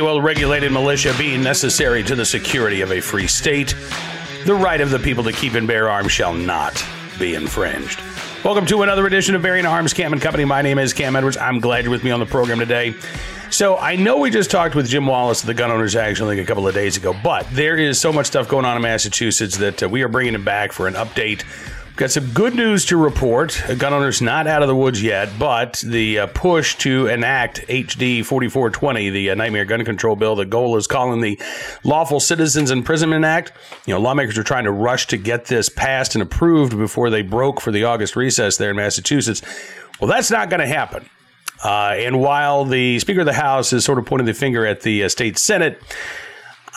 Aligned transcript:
well 0.00 0.20
regulated 0.20 0.72
militia 0.72 1.14
being 1.18 1.42
necessary 1.42 2.02
to 2.04 2.14
the 2.14 2.24
security 2.24 2.80
of 2.82 2.92
a 2.92 3.00
free 3.00 3.26
state, 3.26 3.74
the 4.44 4.54
right 4.54 4.80
of 4.80 4.90
the 4.90 4.98
people 4.98 5.24
to 5.24 5.32
keep 5.32 5.54
and 5.54 5.66
bear 5.66 5.88
arms 5.88 6.12
shall 6.12 6.32
not 6.32 6.84
be 7.18 7.34
infringed. 7.34 8.00
Welcome 8.44 8.66
to 8.66 8.82
another 8.82 9.06
edition 9.06 9.34
of 9.34 9.42
Bearing 9.42 9.66
Arms 9.66 9.92
Cam 9.92 10.12
and 10.12 10.22
Company. 10.22 10.44
My 10.44 10.62
name 10.62 10.78
is 10.78 10.92
Cam 10.92 11.16
Edwards. 11.16 11.36
I'm 11.36 11.60
glad 11.60 11.84
you're 11.84 11.90
with 11.90 12.04
me 12.04 12.10
on 12.10 12.20
the 12.20 12.26
program 12.26 12.58
today. 12.58 12.94
So 13.50 13.76
I 13.78 13.96
know 13.96 14.18
we 14.18 14.30
just 14.30 14.50
talked 14.50 14.74
with 14.74 14.88
Jim 14.88 15.06
Wallace 15.06 15.40
of 15.40 15.46
the 15.46 15.54
Gun 15.54 15.70
Owners 15.70 15.96
Action 15.96 16.28
League 16.28 16.38
a 16.38 16.44
couple 16.44 16.68
of 16.68 16.74
days 16.74 16.96
ago, 16.96 17.14
but 17.24 17.46
there 17.50 17.76
is 17.76 18.00
so 18.00 18.12
much 18.12 18.26
stuff 18.26 18.48
going 18.48 18.64
on 18.64 18.76
in 18.76 18.82
Massachusetts 18.82 19.56
that 19.56 19.82
uh, 19.82 19.88
we 19.88 20.02
are 20.02 20.08
bringing 20.08 20.34
him 20.34 20.44
back 20.44 20.72
for 20.72 20.86
an 20.86 20.94
update 20.94 21.44
Got 21.98 22.12
some 22.12 22.26
good 22.32 22.54
news 22.54 22.84
to 22.84 22.96
report. 22.96 23.60
Gun 23.76 23.92
owners 23.92 24.22
not 24.22 24.46
out 24.46 24.62
of 24.62 24.68
the 24.68 24.76
woods 24.76 25.02
yet, 25.02 25.36
but 25.36 25.82
the 25.84 26.20
uh, 26.20 26.26
push 26.28 26.76
to 26.76 27.08
enact 27.08 27.66
HD 27.66 28.24
4420, 28.24 29.10
the 29.10 29.30
uh, 29.30 29.34
Nightmare 29.34 29.64
Gun 29.64 29.84
Control 29.84 30.14
Bill, 30.14 30.36
the 30.36 30.44
goal 30.46 30.76
is 30.76 30.86
calling 30.86 31.20
the 31.20 31.40
Lawful 31.82 32.20
Citizens 32.20 32.70
Imprisonment 32.70 33.24
Act. 33.24 33.50
You 33.84 33.94
know, 33.94 34.00
lawmakers 34.00 34.38
are 34.38 34.44
trying 34.44 34.62
to 34.62 34.70
rush 34.70 35.08
to 35.08 35.16
get 35.16 35.46
this 35.46 35.68
passed 35.68 36.14
and 36.14 36.22
approved 36.22 36.78
before 36.78 37.10
they 37.10 37.22
broke 37.22 37.60
for 37.60 37.72
the 37.72 37.82
August 37.82 38.14
recess 38.14 38.58
there 38.58 38.70
in 38.70 38.76
Massachusetts. 38.76 39.42
Well, 40.00 40.08
that's 40.08 40.30
not 40.30 40.50
going 40.50 40.60
to 40.60 40.68
happen. 40.68 41.10
Uh, 41.64 41.96
and 41.96 42.20
while 42.20 42.64
the 42.64 43.00
Speaker 43.00 43.20
of 43.20 43.26
the 43.26 43.32
House 43.32 43.72
is 43.72 43.84
sort 43.84 43.98
of 43.98 44.06
pointing 44.06 44.26
the 44.26 44.34
finger 44.34 44.64
at 44.64 44.82
the 44.82 45.02
uh, 45.02 45.08
state 45.08 45.36
Senate, 45.36 45.82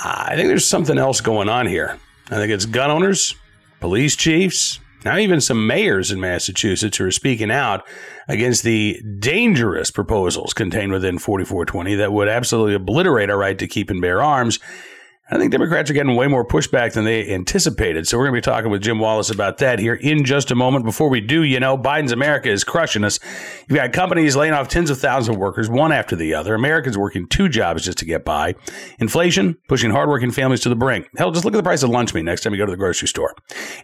I 0.03 0.35
think 0.35 0.47
there's 0.47 0.67
something 0.67 0.97
else 0.97 1.21
going 1.21 1.47
on 1.47 1.67
here. 1.67 1.99
I 2.31 2.37
think 2.37 2.51
it's 2.51 2.65
gun 2.65 2.89
owners, 2.89 3.35
police 3.81 4.15
chiefs, 4.15 4.79
now, 5.03 5.17
even 5.17 5.41
some 5.41 5.65
mayors 5.65 6.11
in 6.11 6.19
Massachusetts 6.19 6.97
who 6.97 7.05
are 7.05 7.11
speaking 7.11 7.49
out 7.49 7.87
against 8.27 8.63
the 8.63 9.01
dangerous 9.19 9.89
proposals 9.89 10.53
contained 10.53 10.91
within 10.91 11.17
4420 11.17 11.95
that 11.95 12.13
would 12.13 12.27
absolutely 12.27 12.75
obliterate 12.75 13.29
our 13.29 13.37
right 13.37 13.57
to 13.57 13.67
keep 13.67 13.89
and 13.89 14.01
bear 14.01 14.21
arms 14.21 14.59
I 15.33 15.37
think 15.37 15.53
Democrats 15.53 15.89
are 15.89 15.93
getting 15.93 16.17
way 16.17 16.27
more 16.27 16.45
pushback 16.45 16.91
than 16.91 17.05
they 17.05 17.33
anticipated. 17.33 18.05
So 18.05 18.17
we're 18.17 18.25
going 18.25 18.41
to 18.41 18.47
be 18.49 18.51
talking 18.51 18.69
with 18.69 18.81
Jim 18.81 18.99
Wallace 18.99 19.29
about 19.29 19.59
that 19.59 19.79
here 19.79 19.93
in 19.93 20.25
just 20.25 20.51
a 20.51 20.55
moment. 20.55 20.83
Before 20.83 21.07
we 21.07 21.21
do, 21.21 21.43
you 21.43 21.57
know, 21.57 21.77
Biden's 21.77 22.11
America 22.11 22.49
is 22.49 22.65
crushing 22.65 23.05
us. 23.05 23.17
You've 23.69 23.77
got 23.77 23.93
companies 23.93 24.35
laying 24.35 24.51
off 24.51 24.67
tens 24.67 24.89
of 24.89 24.99
thousands 24.99 25.33
of 25.33 25.39
workers, 25.39 25.69
one 25.69 25.93
after 25.93 26.17
the 26.17 26.33
other. 26.33 26.53
Americans 26.53 26.97
working 26.97 27.27
two 27.27 27.47
jobs 27.47 27.85
just 27.85 27.97
to 27.99 28.05
get 28.05 28.25
by. 28.25 28.55
Inflation 28.99 29.55
pushing 29.69 29.91
hardworking 29.91 30.31
families 30.31 30.59
to 30.61 30.69
the 30.69 30.75
brink. 30.75 31.07
Hell, 31.15 31.31
just 31.31 31.45
look 31.45 31.53
at 31.53 31.57
the 31.57 31.63
price 31.63 31.83
of 31.83 31.89
lunch 31.89 32.13
meat 32.13 32.23
next 32.23 32.41
time 32.41 32.51
you 32.51 32.59
go 32.59 32.65
to 32.65 32.71
the 32.71 32.77
grocery 32.77 33.07
store. 33.07 33.33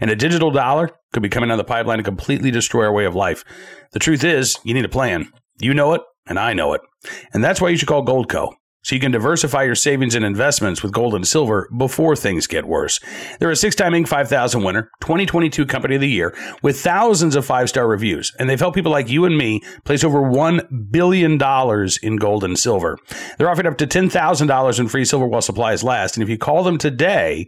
And 0.01 0.11
a 0.11 0.17
digital 0.17 0.51
dollar 0.51 0.91
could 1.13 1.23
be 1.23 1.29
coming 1.29 1.47
down 1.47 1.57
the 1.57 1.63
pipeline 1.63 1.99
to 1.99 2.03
completely 2.03 2.51
destroy 2.51 2.83
our 2.83 2.93
way 2.93 3.05
of 3.05 3.15
life. 3.15 3.45
The 3.93 3.99
truth 3.99 4.25
is, 4.25 4.59
you 4.65 4.73
need 4.73 4.83
a 4.83 4.89
plan. 4.89 5.31
You 5.61 5.73
know 5.73 5.93
it, 5.93 6.01
and 6.27 6.37
I 6.37 6.51
know 6.51 6.73
it. 6.73 6.81
And 7.33 7.41
that's 7.41 7.61
why 7.61 7.69
you 7.69 7.77
should 7.77 7.87
call 7.87 8.05
Goldco 8.05 8.53
so 8.83 8.95
you 8.95 9.01
can 9.01 9.11
diversify 9.11 9.63
your 9.63 9.75
savings 9.75 10.15
and 10.15 10.23
investments 10.23 10.81
with 10.81 10.93
gold 10.93 11.13
and 11.13 11.27
silver 11.27 11.69
before 11.77 12.15
things 12.15 12.47
get 12.47 12.65
worse. 12.65 12.99
They're 13.39 13.51
a 13.51 13.55
six-time 13.55 13.93
Inc. 13.93 14.07
5000 14.07 14.63
winner, 14.63 14.89
2022 15.01 15.65
Company 15.65 15.95
of 15.95 16.01
the 16.01 16.09
Year, 16.09 16.35
with 16.61 16.79
thousands 16.79 17.35
of 17.35 17.45
five-star 17.45 17.87
reviews, 17.87 18.33
and 18.39 18.49
they've 18.49 18.59
helped 18.59 18.75
people 18.75 18.91
like 18.91 19.09
you 19.09 19.25
and 19.25 19.37
me 19.37 19.61
place 19.83 20.03
over 20.03 20.21
$1 20.21 20.91
billion 20.91 21.33
in 22.03 22.15
gold 22.17 22.43
and 22.43 22.57
silver. 22.57 22.97
They're 23.37 23.49
offering 23.49 23.67
up 23.67 23.77
to 23.79 23.87
$10,000 23.87 24.79
in 24.79 24.87
free 24.87 25.05
silver 25.05 25.27
while 25.27 25.41
supplies 25.41 25.83
last, 25.83 26.15
and 26.15 26.23
if 26.23 26.29
you 26.29 26.37
call 26.37 26.63
them 26.63 26.77
today, 26.77 27.47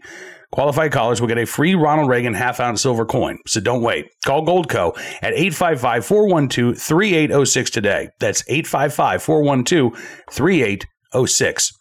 Qualified 0.52 0.91
callers 0.91 1.21
will 1.21 1.27
get 1.27 1.38
a 1.38 1.45
free 1.45 1.75
Ronald 1.75 2.09
Reagan 2.09 2.33
half 2.33 2.59
ounce 2.59 2.81
silver 2.81 3.05
coin. 3.05 3.38
So 3.45 3.61
don't 3.61 3.83
wait. 3.83 4.08
Call 4.25 4.43
Goldco 4.43 4.97
at 5.21 5.33
855 5.33 6.05
412 6.05 6.77
3806 6.77 7.69
today. 7.69 8.09
That's 8.19 8.43
855 8.47 9.21
412 9.21 9.93
3806. 10.31 10.98
06. 11.13 11.73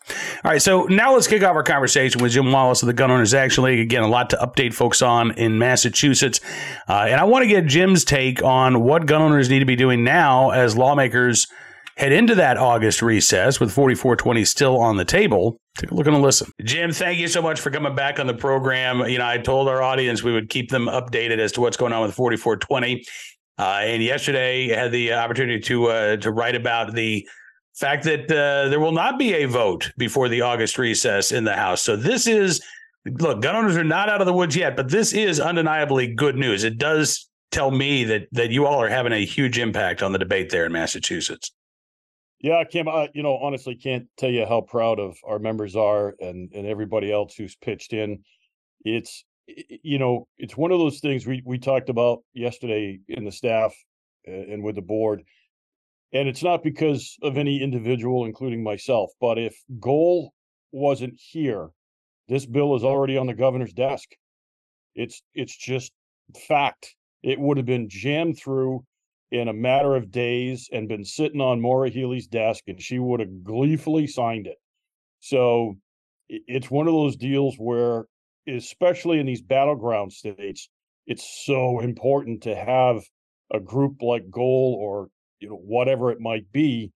All 0.44 0.50
right, 0.50 0.62
so 0.62 0.84
now 0.84 1.14
let's 1.14 1.26
kick 1.26 1.42
off 1.42 1.54
our 1.54 1.62
conversation 1.62 2.22
with 2.22 2.32
Jim 2.32 2.50
Wallace 2.50 2.82
of 2.82 2.86
the 2.86 2.92
Gun 2.92 3.10
Owners 3.10 3.34
Action 3.34 3.64
League. 3.64 3.80
Again, 3.80 4.02
a 4.02 4.08
lot 4.08 4.30
to 4.30 4.36
update 4.36 4.74
folks 4.74 5.02
on 5.02 5.32
in 5.32 5.58
Massachusetts. 5.58 6.40
Uh, 6.88 7.06
and 7.08 7.20
I 7.20 7.24
want 7.24 7.42
to 7.42 7.48
get 7.48 7.66
Jim's 7.66 8.04
take 8.04 8.42
on 8.42 8.82
what 8.82 9.06
gun 9.06 9.22
owners 9.22 9.50
need 9.50 9.60
to 9.60 9.64
be 9.64 9.76
doing 9.76 10.04
now 10.04 10.50
as 10.50 10.76
lawmakers 10.76 11.46
head 11.98 12.12
into 12.12 12.36
that 12.36 12.56
August 12.56 13.02
recess 13.02 13.58
with 13.58 13.72
4420 13.72 14.44
still 14.44 14.78
on 14.78 14.96
the 14.96 15.04
table. 15.04 15.58
Take 15.76 15.90
a 15.90 15.94
look 15.94 16.06
and 16.06 16.16
a 16.16 16.18
listen. 16.18 16.50
Jim, 16.62 16.92
thank 16.92 17.18
you 17.18 17.26
so 17.26 17.42
much 17.42 17.60
for 17.60 17.70
coming 17.70 17.94
back 17.94 18.20
on 18.20 18.26
the 18.28 18.34
program. 18.34 19.00
You 19.08 19.18
know, 19.18 19.26
I 19.26 19.38
told 19.38 19.68
our 19.68 19.82
audience 19.82 20.22
we 20.22 20.32
would 20.32 20.48
keep 20.48 20.70
them 20.70 20.86
updated 20.86 21.38
as 21.38 21.52
to 21.52 21.60
what's 21.60 21.76
going 21.76 21.92
on 21.92 22.02
with 22.02 22.14
4420. 22.14 23.04
Uh, 23.58 23.62
and 23.82 24.02
yesterday 24.02 24.72
I 24.72 24.80
had 24.82 24.92
the 24.92 25.12
opportunity 25.14 25.58
to 25.60 25.86
uh, 25.86 26.16
to 26.18 26.30
write 26.30 26.54
about 26.54 26.94
the 26.94 27.26
fact 27.78 28.04
that 28.04 28.30
uh, 28.30 28.68
there 28.68 28.80
will 28.80 28.92
not 28.92 29.18
be 29.18 29.34
a 29.34 29.44
vote 29.46 29.92
before 29.96 30.28
the 30.28 30.40
August 30.40 30.78
recess 30.78 31.30
in 31.30 31.44
the 31.44 31.54
House. 31.54 31.80
So 31.82 31.94
this 31.94 32.26
is 32.26 32.60
look, 33.06 33.40
gun 33.40 33.54
owners 33.54 33.76
are 33.76 33.84
not 33.84 34.08
out 34.08 34.20
of 34.20 34.26
the 34.26 34.32
woods 34.32 34.56
yet, 34.56 34.76
but 34.76 34.90
this 34.90 35.12
is 35.12 35.38
undeniably 35.38 36.12
good 36.12 36.36
news. 36.36 36.64
It 36.64 36.76
does 36.78 37.28
tell 37.52 37.70
me 37.70 38.04
that 38.04 38.28
that 38.32 38.50
you 38.50 38.66
all 38.66 38.82
are 38.82 38.88
having 38.88 39.12
a 39.12 39.24
huge 39.24 39.58
impact 39.58 40.02
on 40.02 40.12
the 40.12 40.18
debate 40.18 40.50
there 40.50 40.66
in 40.66 40.72
Massachusetts. 40.72 41.52
Yeah, 42.40 42.62
Cam, 42.64 42.88
I, 42.88 43.08
you 43.14 43.22
know, 43.22 43.36
honestly 43.36 43.74
can't 43.74 44.06
tell 44.16 44.30
you 44.30 44.46
how 44.46 44.60
proud 44.60 45.00
of 45.00 45.16
our 45.24 45.38
members 45.38 45.76
are 45.76 46.14
and 46.20 46.50
and 46.52 46.66
everybody 46.66 47.12
else 47.12 47.34
who's 47.36 47.54
pitched 47.54 47.92
in. 47.92 48.24
It's 48.84 49.24
you 49.46 49.98
know, 49.98 50.26
it's 50.36 50.56
one 50.56 50.72
of 50.72 50.80
those 50.80 50.98
things 50.98 51.26
we 51.26 51.42
we 51.46 51.58
talked 51.58 51.90
about 51.90 52.24
yesterday 52.34 52.98
in 53.06 53.24
the 53.24 53.32
staff 53.32 53.72
and 54.26 54.62
with 54.64 54.74
the 54.74 54.82
board 54.82 55.22
and 56.12 56.28
it's 56.28 56.42
not 56.42 56.62
because 56.62 57.16
of 57.22 57.36
any 57.36 57.62
individual, 57.62 58.24
including 58.24 58.62
myself, 58.62 59.10
but 59.20 59.38
if 59.38 59.56
goal 59.78 60.32
wasn't 60.72 61.14
here, 61.16 61.68
this 62.28 62.46
bill 62.46 62.74
is 62.76 62.84
already 62.84 63.16
on 63.16 63.26
the 63.26 63.34
governor's 63.34 63.72
desk. 63.72 64.10
It's 64.94 65.22
it's 65.34 65.56
just 65.56 65.92
fact. 66.46 66.94
It 67.22 67.38
would 67.38 67.56
have 67.56 67.66
been 67.66 67.88
jammed 67.88 68.38
through 68.38 68.84
in 69.30 69.48
a 69.48 69.52
matter 69.52 69.96
of 69.96 70.10
days 70.10 70.68
and 70.72 70.88
been 70.88 71.04
sitting 71.04 71.40
on 71.40 71.60
Maura 71.60 71.90
Healey's 71.90 72.26
desk, 72.26 72.64
and 72.66 72.80
she 72.80 72.98
would 72.98 73.20
have 73.20 73.44
gleefully 73.44 74.06
signed 74.06 74.46
it. 74.46 74.56
So 75.20 75.76
it's 76.28 76.70
one 76.70 76.86
of 76.86 76.94
those 76.94 77.16
deals 77.16 77.56
where, 77.56 78.06
especially 78.46 79.18
in 79.18 79.26
these 79.26 79.42
battleground 79.42 80.12
states, 80.12 80.68
it's 81.06 81.44
so 81.44 81.80
important 81.80 82.42
to 82.42 82.54
have 82.54 83.02
a 83.52 83.60
group 83.60 84.02
like 84.02 84.30
Goal 84.30 84.76
or 84.78 85.08
you 85.40 85.48
know 85.48 85.56
whatever 85.56 86.10
it 86.10 86.20
might 86.20 86.50
be 86.52 86.92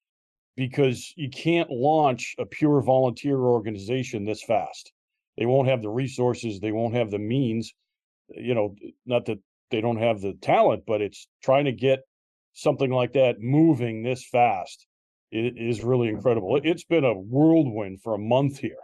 because 0.56 1.12
you 1.16 1.30
can't 1.30 1.70
launch 1.70 2.34
a 2.38 2.47
pure 2.47 2.82
volunteer 2.82 3.38
organization 3.38 4.25
this 4.25 4.42
fast. 4.42 4.92
They 5.38 5.47
won't 5.47 5.69
have 5.69 5.82
the 5.82 5.88
resources 5.88 6.60
they 6.60 6.72
won't 6.72 6.94
have 6.94 7.10
the 7.10 7.19
means 7.19 7.72
you 8.28 8.54
know 8.54 8.75
not 9.06 9.26
that 9.26 9.38
they 9.70 9.81
don't 9.81 9.98
have 9.98 10.20
the 10.20 10.34
talent 10.34 10.84
but 10.86 11.00
it's 11.00 11.26
trying 11.42 11.64
to 11.64 11.72
get 11.72 12.00
something 12.52 12.91
like 12.91 13.14
that 13.14 13.41
moving 13.41 14.02
this 14.02 14.26
fast 14.26 14.86
it 15.32 15.56
is 15.56 15.82
really 15.82 16.08
incredible. 16.08 16.60
It's 16.62 16.84
been 16.84 17.04
a 17.04 17.14
whirlwind 17.14 18.02
for 18.02 18.14
a 18.14 18.19
month 18.19 18.58
here 18.58 18.76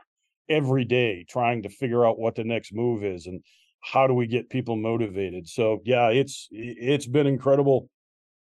every 0.49 0.87
day 0.87 1.27
trying 1.29 1.63
to 1.63 1.69
figure 1.69 2.07
out 2.07 2.19
what 2.19 2.35
the 2.35 2.45
next 2.45 2.73
move 2.73 3.05
is 3.05 3.27
and 3.27 3.43
how 3.83 4.07
do 4.07 4.15
we 4.15 4.27
get 4.27 4.49
people 4.49 4.75
motivated. 4.75 5.47
So 5.47 5.83
yeah 5.85 6.09
it's 6.09 6.49
it's 6.51 7.07
been 7.07 7.27
incredible. 7.27 7.91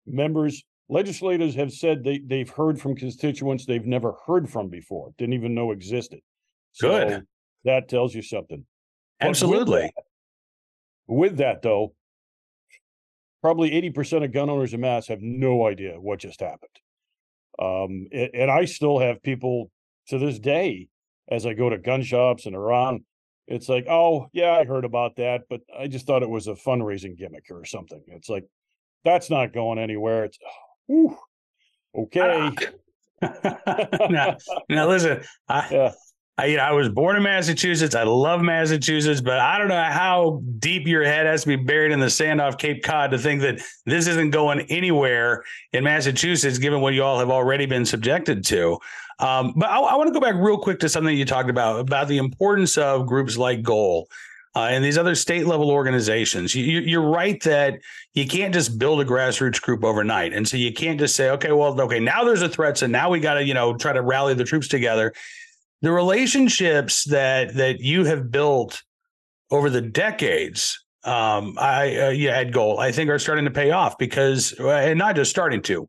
Members 0.06 0.65
legislators 0.91 1.55
have 1.55 1.73
said 1.73 2.03
they, 2.03 2.19
they've 2.19 2.51
heard 2.51 2.81
from 2.81 2.97
constituents 2.97 3.65
they've 3.65 3.87
never 3.87 4.15
heard 4.27 4.51
from 4.51 4.69
before, 4.69 5.12
didn't 5.17 5.34
even 5.34 5.55
know 5.55 5.71
existed. 5.71 6.21
So 6.73 6.89
Good. 6.89 7.27
That 7.65 7.89
tells 7.89 8.15
you 8.15 8.23
something. 8.23 8.65
Absolutely. 9.21 9.83
With 9.83 9.95
that, 9.95 10.03
with 11.15 11.37
that, 11.39 11.62
though, 11.62 11.95
probably 13.43 13.71
80% 13.71 14.25
of 14.25 14.33
gun 14.33 14.50
owners 14.50 14.75
in 14.75 14.81
Mass 14.81 15.09
have 15.09 15.21
no 15.21 15.67
idea 15.67 16.00
what 16.00 16.20
just 16.20 16.41
happened. 16.41 16.70
Um, 17.59 18.06
and, 18.12 18.31
and 18.35 18.50
I 18.50 18.64
still 18.64 18.99
have 18.99 19.23
people 19.23 19.70
to 20.09 20.19
this 20.19 20.38
day, 20.38 20.88
as 21.31 21.47
I 21.47 21.55
go 21.55 21.70
to 21.70 21.79
gun 21.79 22.03
shops 22.03 22.47
and 22.47 22.56
around, 22.56 23.03
it's 23.47 23.69
like, 23.69 23.87
oh, 23.88 24.29
yeah, 24.32 24.53
I 24.53 24.64
heard 24.64 24.85
about 24.85 25.17
that, 25.17 25.43
but 25.49 25.61
I 25.79 25.87
just 25.87 26.06
thought 26.06 26.23
it 26.23 26.31
was 26.31 26.47
a 26.49 26.55
fundraising 26.55 27.17
gimmick 27.17 27.47
or 27.50 27.64
something. 27.64 28.03
It's 28.09 28.29
like, 28.29 28.44
that's 29.05 29.31
not 29.31 29.53
going 29.53 29.79
anywhere. 29.79 30.25
It's, 30.25 30.38
Whew. 30.90 31.16
Okay. 31.96 32.50
now, 34.10 34.37
now, 34.69 34.88
listen, 34.88 35.22
I, 35.48 35.69
yeah. 35.70 35.92
I, 36.37 36.46
you 36.46 36.56
know, 36.56 36.64
I 36.64 36.72
was 36.72 36.88
born 36.88 37.16
in 37.16 37.22
Massachusetts. 37.22 37.94
I 37.94 38.02
love 38.02 38.40
Massachusetts, 38.40 39.20
but 39.20 39.38
I 39.38 39.56
don't 39.58 39.69
know 39.69 39.82
how 39.84 40.42
deep 40.58 40.88
your 40.88 41.04
head 41.04 41.26
has 41.26 41.42
to 41.42 41.48
be 41.48 41.56
buried 41.56 41.92
in 41.92 42.00
the 42.00 42.10
sand 42.10 42.40
off 42.40 42.58
Cape 42.58 42.82
Cod 42.82 43.12
to 43.12 43.19
think 43.19 43.40
that 43.42 43.60
this 43.87 44.08
isn't 44.08 44.31
going 44.31 44.62
anywhere 44.62 45.44
in 45.72 45.84
Massachusetts, 45.84 46.58
given 46.58 46.81
what 46.81 46.94
you 46.94 47.04
all 47.04 47.20
have 47.20 47.31
already 47.31 47.66
been 47.66 47.84
subjected 47.84 48.44
to. 48.46 48.78
Um, 49.20 49.52
but 49.54 49.69
I, 49.69 49.78
I 49.78 49.96
want 49.96 50.08
to 50.08 50.14
go 50.14 50.20
back 50.20 50.34
real 50.34 50.58
quick 50.58 50.81
to 50.81 50.88
something 50.88 51.16
you 51.16 51.25
talked 51.25 51.50
about 51.50 51.78
about 51.78 52.08
the 52.08 52.19
importance 52.19 52.76
of 52.78 53.06
groups 53.06 53.37
like 53.37 53.62
Goal 53.62 54.08
uh, 54.56 54.69
and 54.70 54.85
these 54.85 54.99
other 54.99 55.14
state 55.14 55.47
level 55.47 55.70
organizations. 55.70 56.55
You, 56.55 57.00
are 57.00 57.08
right 57.08 57.41
that 57.44 57.79
you 58.14 58.26
can't 58.26 58.52
just 58.52 58.79
build 58.79 59.00
a 59.00 59.05
grassroots 59.05 59.61
group 59.61 59.85
overnight, 59.85 60.32
and 60.32 60.47
so 60.49 60.56
you 60.56 60.73
can't 60.73 60.99
just 60.99 61.14
say, 61.14 61.31
okay, 61.31 61.52
well, 61.52 61.81
okay, 61.81 62.00
now 62.00 62.25
there's 62.25 62.43
a 62.43 62.49
threat, 62.49 62.79
so 62.79 62.87
now 62.87 63.11
we 63.11 63.20
got 63.20 63.35
to 63.35 63.44
you 63.44 63.55
know 63.55 63.76
try 63.76 63.93
to 63.93 64.02
rally 64.02 64.35
the 64.35 64.44
troops 64.44 64.69
together. 64.69 65.12
the 65.82 65.93
relationships 65.93 67.05
that 67.05 67.55
that 67.55 67.81
you 67.81 68.05
have 68.05 68.31
built 68.31 68.82
over 69.50 69.70
the 69.70 69.81
decades 69.81 70.85
um 71.05 71.56
i 71.58 71.97
uh, 71.97 72.08
yeah 72.11 72.32
at 72.38 72.52
goal 72.52 72.79
i 72.79 72.93
think 72.93 73.08
are 73.08 73.19
starting 73.19 73.47
to 73.47 73.50
pay 73.50 73.70
off 73.70 73.97
because 73.97 74.55
uh, 74.61 74.69
and 74.69 74.99
not 74.99 75.17
just 75.17 75.31
starting 75.31 75.62
to 75.62 75.88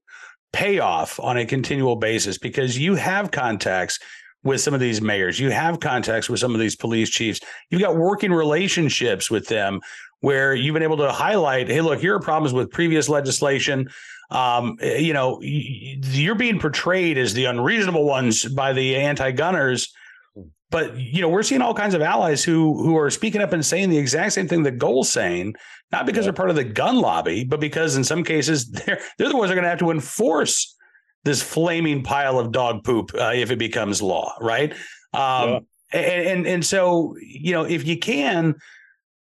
pay 0.53 0.79
off 0.79 1.19
on 1.19 1.37
a 1.37 1.45
continual 1.45 1.95
basis 1.95 2.37
because 2.37 2.77
you 2.77 2.95
have 2.95 3.31
contacts 3.31 3.99
with 4.43 4.61
some 4.61 4.73
of 4.73 4.79
these 4.79 5.01
mayors 5.01 5.39
you 5.39 5.51
have 5.51 5.79
contacts 5.79 6.29
with 6.29 6.39
some 6.39 6.53
of 6.53 6.59
these 6.59 6.75
police 6.75 7.09
chiefs 7.09 7.39
you've 7.69 7.81
got 7.81 7.95
working 7.95 8.31
relationships 8.31 9.29
with 9.29 9.47
them 9.47 9.79
where 10.21 10.53
you've 10.53 10.73
been 10.73 10.83
able 10.83 10.97
to 10.97 11.11
highlight 11.11 11.67
hey 11.67 11.81
look 11.81 11.99
here 11.99 12.15
are 12.15 12.19
problems 12.19 12.53
with 12.53 12.71
previous 12.71 13.09
legislation 13.09 13.87
um, 14.31 14.77
eh, 14.81 14.97
you 14.97 15.13
know, 15.13 15.39
you're 15.41 16.35
being 16.35 16.57
portrayed 16.57 17.17
as 17.17 17.33
the 17.33 17.45
unreasonable 17.45 18.05
ones 18.05 18.45
by 18.45 18.73
the 18.73 18.95
anti-gunners. 18.95 19.93
Hmm. 20.33 20.43
But 20.71 20.97
you 20.97 21.21
know, 21.21 21.29
we're 21.29 21.43
seeing 21.43 21.61
all 21.61 21.73
kinds 21.73 21.93
of 21.93 22.01
allies 22.01 22.43
who 22.43 22.81
who 22.81 22.97
are 22.97 23.09
speaking 23.09 23.41
up 23.41 23.53
and 23.53 23.65
saying 23.65 23.89
the 23.89 23.97
exact 23.97 24.33
same 24.33 24.47
thing 24.47 24.63
that 24.63 24.77
Goal's 24.77 25.09
saying, 25.09 25.55
not 25.91 26.05
because 26.05 26.19
yeah. 26.19 26.31
they're 26.31 26.33
part 26.33 26.49
of 26.49 26.55
the 26.55 26.63
gun 26.63 26.97
lobby, 26.97 27.43
but 27.43 27.59
because 27.59 27.97
in 27.97 28.03
some 28.03 28.23
cases 28.23 28.71
they're 28.71 28.99
they're 29.17 29.29
the 29.29 29.35
ones 29.35 29.49
that 29.49 29.53
are 29.53 29.61
going 29.61 29.63
to 29.63 29.69
have 29.69 29.79
to 29.79 29.91
enforce 29.91 30.75
this 31.23 31.41
flaming 31.41 32.03
pile 32.03 32.39
of 32.39 32.51
dog 32.51 32.83
poop 32.83 33.11
uh, 33.15 33.31
if 33.35 33.51
it 33.51 33.59
becomes 33.59 34.01
law, 34.01 34.35
right? 34.41 34.73
Um, 35.13 35.49
yeah. 35.49 35.59
and, 35.93 36.27
and 36.27 36.47
and 36.47 36.65
so 36.65 37.15
you 37.21 37.53
know, 37.53 37.63
if 37.63 37.85
you 37.85 37.97
can 37.97 38.55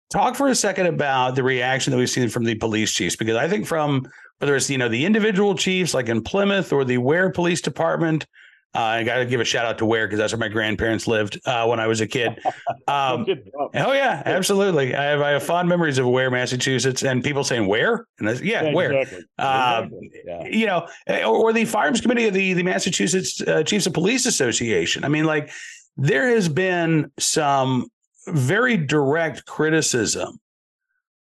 talk 0.10 0.36
for 0.36 0.48
a 0.48 0.56
second 0.56 0.88
about 0.88 1.36
the 1.36 1.44
reaction 1.44 1.92
that 1.92 1.98
we've 1.98 2.10
seen 2.10 2.30
from 2.30 2.44
the 2.44 2.56
police 2.56 2.92
chiefs, 2.92 3.16
because 3.16 3.36
I 3.36 3.48
think 3.48 3.66
from 3.66 4.06
whether 4.40 4.56
it's 4.56 4.70
you 4.70 4.78
know 4.78 4.90
the 4.90 5.06
individual 5.06 5.56
chiefs 5.56 5.94
like 5.94 6.10
in 6.10 6.22
Plymouth 6.22 6.74
or 6.74 6.84
the 6.86 6.98
Ware 6.98 7.32
Police 7.32 7.62
Department. 7.62 8.26
Uh, 8.74 8.80
I 8.80 9.04
got 9.04 9.18
to 9.18 9.26
give 9.26 9.42
a 9.42 9.46
shout 9.46 9.66
out 9.66 9.78
to 9.80 9.86
Ware 9.86 10.08
because 10.08 10.18
that's 10.18 10.32
where 10.32 10.40
my 10.40 10.48
grandparents 10.48 11.06
lived 11.06 11.40
uh, 11.46 11.66
when 11.66 11.80
I 11.80 11.88
was 11.88 12.02
a 12.02 12.08
kid. 12.08 12.40
Um, 12.88 13.26
oh 13.76 13.94
yeah, 13.94 14.22
absolutely. 14.26 14.96
I 14.96 15.04
have 15.04 15.22
I 15.22 15.30
have 15.32 15.44
fond 15.44 15.70
memories 15.70 15.98
of 15.98 16.08
Ware, 16.08 16.30
Massachusetts, 16.30 17.04
and 17.04 17.24
people 17.24 17.44
saying 17.44 17.68
where 17.68 18.06
and 18.20 18.28
yeah, 18.42 18.64
yeah, 18.64 18.74
where. 18.74 18.92
Exactly. 18.92 19.26
Uh, 19.38 19.84
exactly. 19.86 20.22
Yeah. 20.26 20.48
You 20.48 20.66
know, 20.66 20.88
or, 21.08 21.50
or, 21.50 21.54
the 21.54 21.64
Firearms 21.64 22.02
Committee 22.02 22.28
of 22.28 22.34
the 22.34 22.54
the 22.54 22.64
Massachusetts 22.64 23.42
uh, 23.42 23.64
Chiefs 23.64 23.86
of 23.86 23.94
Police 23.94 24.26
Association. 24.26 25.06
I 25.06 25.08
mean, 25.08 25.24
like 25.24 25.52
there 25.96 26.28
has 26.30 26.50
been 26.50 27.12
some 27.18 27.88
very 28.28 28.78
direct 28.78 29.46
criticism 29.46 30.40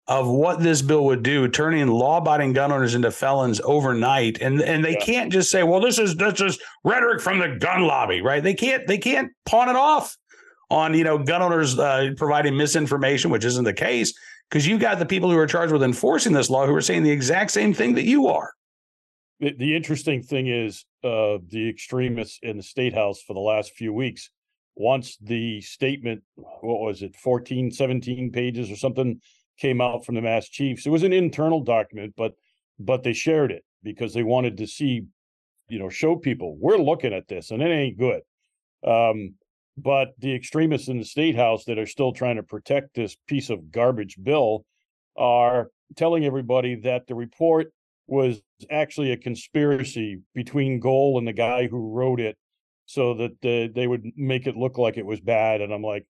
of 0.07 0.27
what 0.27 0.59
this 0.59 0.81
bill 0.81 1.05
would 1.05 1.23
do, 1.23 1.47
turning 1.47 1.87
law-abiding 1.87 2.53
gun 2.53 2.71
owners 2.71 2.95
into 2.95 3.11
felons 3.11 3.61
overnight, 3.63 4.41
and 4.41 4.61
and 4.61 4.83
they 4.83 4.93
yeah. 4.93 5.05
can't 5.05 5.31
just 5.31 5.51
say, 5.51 5.63
"Well, 5.63 5.79
this 5.79 5.99
is 5.99 6.15
this 6.15 6.41
is 6.41 6.59
rhetoric 6.83 7.21
from 7.21 7.39
the 7.39 7.57
gun 7.59 7.83
lobby," 7.83 8.21
right? 8.21 8.43
They 8.43 8.53
can't 8.53 8.87
they 8.87 8.97
can't 8.97 9.31
pawn 9.45 9.69
it 9.69 9.75
off 9.75 10.17
on 10.69 10.93
you 10.93 11.03
know 11.03 11.17
gun 11.17 11.41
owners 11.41 11.77
uh, 11.77 12.11
providing 12.17 12.57
misinformation, 12.57 13.31
which 13.31 13.45
isn't 13.45 13.63
the 13.63 13.73
case, 13.73 14.13
because 14.49 14.67
you've 14.67 14.81
got 14.81 14.99
the 14.99 15.05
people 15.05 15.29
who 15.29 15.37
are 15.37 15.47
charged 15.47 15.71
with 15.71 15.83
enforcing 15.83 16.33
this 16.33 16.49
law 16.49 16.65
who 16.65 16.75
are 16.75 16.81
saying 16.81 17.03
the 17.03 17.11
exact 17.11 17.51
same 17.51 17.73
thing 17.73 17.95
that 17.95 18.05
you 18.05 18.27
are. 18.27 18.51
The, 19.39 19.53
the 19.53 19.75
interesting 19.75 20.21
thing 20.21 20.47
is, 20.47 20.85
uh, 21.03 21.37
the 21.47 21.69
extremists 21.69 22.39
in 22.41 22.57
the 22.57 22.63
state 22.63 22.93
house 22.93 23.21
for 23.25 23.33
the 23.33 23.39
last 23.39 23.73
few 23.73 23.93
weeks, 23.93 24.29
once 24.75 25.17
the 25.21 25.61
statement, 25.61 26.21
what 26.35 26.79
was 26.79 27.01
it, 27.01 27.15
14, 27.15 27.71
17 27.71 28.31
pages 28.31 28.69
or 28.69 28.75
something 28.75 29.19
came 29.57 29.81
out 29.81 30.05
from 30.05 30.15
the 30.15 30.21
Mass 30.21 30.47
Chiefs. 30.47 30.85
It 30.85 30.89
was 30.89 31.03
an 31.03 31.13
internal 31.13 31.61
document, 31.63 32.13
but 32.17 32.33
but 32.79 33.03
they 33.03 33.13
shared 33.13 33.51
it 33.51 33.63
because 33.83 34.13
they 34.13 34.23
wanted 34.23 34.57
to 34.57 34.67
see, 34.67 35.03
you 35.69 35.79
know, 35.79 35.89
show 35.89 36.15
people 36.15 36.57
we're 36.59 36.77
looking 36.77 37.13
at 37.13 37.27
this 37.27 37.51
and 37.51 37.61
it 37.61 37.69
ain't 37.69 37.97
good. 37.97 38.21
Um, 38.85 39.35
but 39.77 40.09
the 40.19 40.33
extremists 40.33 40.87
in 40.87 40.97
the 40.97 41.05
state 41.05 41.35
house 41.35 41.65
that 41.65 41.79
are 41.79 41.85
still 41.85 42.11
trying 42.11 42.35
to 42.35 42.43
protect 42.43 42.95
this 42.95 43.15
piece 43.27 43.49
of 43.49 43.71
garbage 43.71 44.17
bill 44.21 44.65
are 45.17 45.69
telling 45.95 46.25
everybody 46.25 46.75
that 46.75 47.07
the 47.07 47.15
report 47.15 47.71
was 48.07 48.41
actually 48.69 49.11
a 49.11 49.17
conspiracy 49.17 50.19
between 50.33 50.79
Goal 50.79 51.17
and 51.17 51.27
the 51.27 51.33
guy 51.33 51.67
who 51.67 51.93
wrote 51.93 52.19
it 52.19 52.37
so 52.85 53.13
that 53.13 53.41
they 53.41 53.87
would 53.87 54.03
make 54.17 54.47
it 54.47 54.57
look 54.57 54.77
like 54.77 54.97
it 54.97 55.05
was 55.05 55.21
bad. 55.21 55.61
And 55.61 55.73
I'm 55.73 55.81
like, 55.81 56.05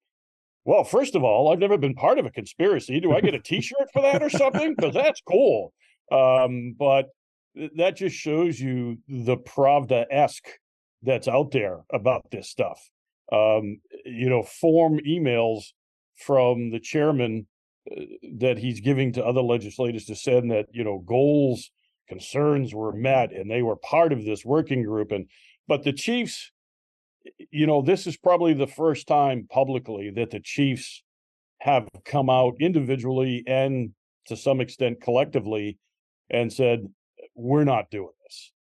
well, 0.66 0.84
first 0.84 1.16
of 1.16 1.24
all, 1.24 1.52
I've 1.52 1.60
never 1.60 1.78
been 1.78 1.96
part 1.96 2.20
of 2.20 2.26
a 2.26 2.32
conspiracy. 2.32 3.00
Do 3.00 3.14
I 3.14 3.22
get 3.22 3.34
a 3.34 3.40
T-shirt 3.44 3.90
for 3.94 4.02
that 4.02 4.22
or 4.22 4.30
something? 4.30 4.76
Because 4.76 4.94
that's 4.94 5.22
cool. 5.22 5.74
Um, 6.12 6.76
but 6.78 7.08
that 7.76 7.96
just 7.96 8.16
shows 8.16 8.60
you 8.60 8.98
the 9.08 9.38
Pravda 9.38 10.06
esque 10.12 10.48
that's 11.02 11.28
out 11.28 11.52
there 11.52 11.80
about 11.92 12.30
this 12.32 12.50
stuff. 12.50 12.80
Um, 13.32 13.80
you 14.06 14.30
know, 14.30 14.44
form 14.44 15.00
emails 15.08 15.64
from 16.16 16.70
the 16.72 16.80
chairman 16.80 17.48
uh, 17.90 18.02
that 18.40 18.58
he's 18.58 18.82
giving 18.82 19.14
to 19.14 19.26
other 19.26 19.42
legislators 19.42 20.06
to 20.06 20.16
send 20.16 20.52
that 20.52 20.68
you 20.72 20.84
know 20.84 21.00
goals 21.00 21.72
concerns 22.08 22.74
were 22.76 22.92
met 22.92 23.32
and 23.32 23.50
they 23.50 23.62
were 23.62 23.78
part 23.78 24.12
of 24.12 24.24
this 24.26 24.44
working 24.46 24.84
group 24.84 25.12
and 25.12 25.28
but 25.68 25.84
the 25.84 25.94
chiefs 25.94 26.52
you 27.52 27.68
know, 27.68 27.82
this 27.82 28.08
is 28.08 28.18
probably 28.18 28.54
the 28.54 28.68
first 28.68 29.08
time 29.08 29.48
publicly 29.50 30.12
that 30.16 30.32
the 30.32 30.40
Chiefs 30.40 31.04
have 31.60 31.88
come 32.06 32.30
out 32.30 32.56
individually 32.60 33.44
and 33.46 33.92
to 34.26 34.36
some 34.36 34.62
extent 34.62 35.02
collectively 35.02 35.78
and 36.30 36.52
said, 36.52 36.88
we're 37.36 37.64
not 37.64 37.90
doing 37.92 38.14
this. 38.24 38.52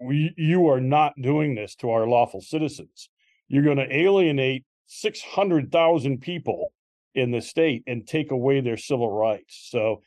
We, 0.00 0.34
you 0.36 0.68
are 0.68 0.80
not 0.80 1.12
doing 1.20 1.54
this 1.54 1.74
to 1.76 1.90
our 1.90 2.06
lawful 2.06 2.40
citizens. 2.40 3.08
You're 3.48 3.62
going 3.62 3.76
to 3.76 3.94
alienate 3.94 4.64
600,000 4.86 6.20
people 6.20 6.72
in 7.14 7.30
the 7.30 7.40
state 7.40 7.82
and 7.86 8.06
take 8.06 8.30
away 8.30 8.60
their 8.60 8.76
civil 8.76 9.10
rights. 9.10 9.68
So, 9.70 10.02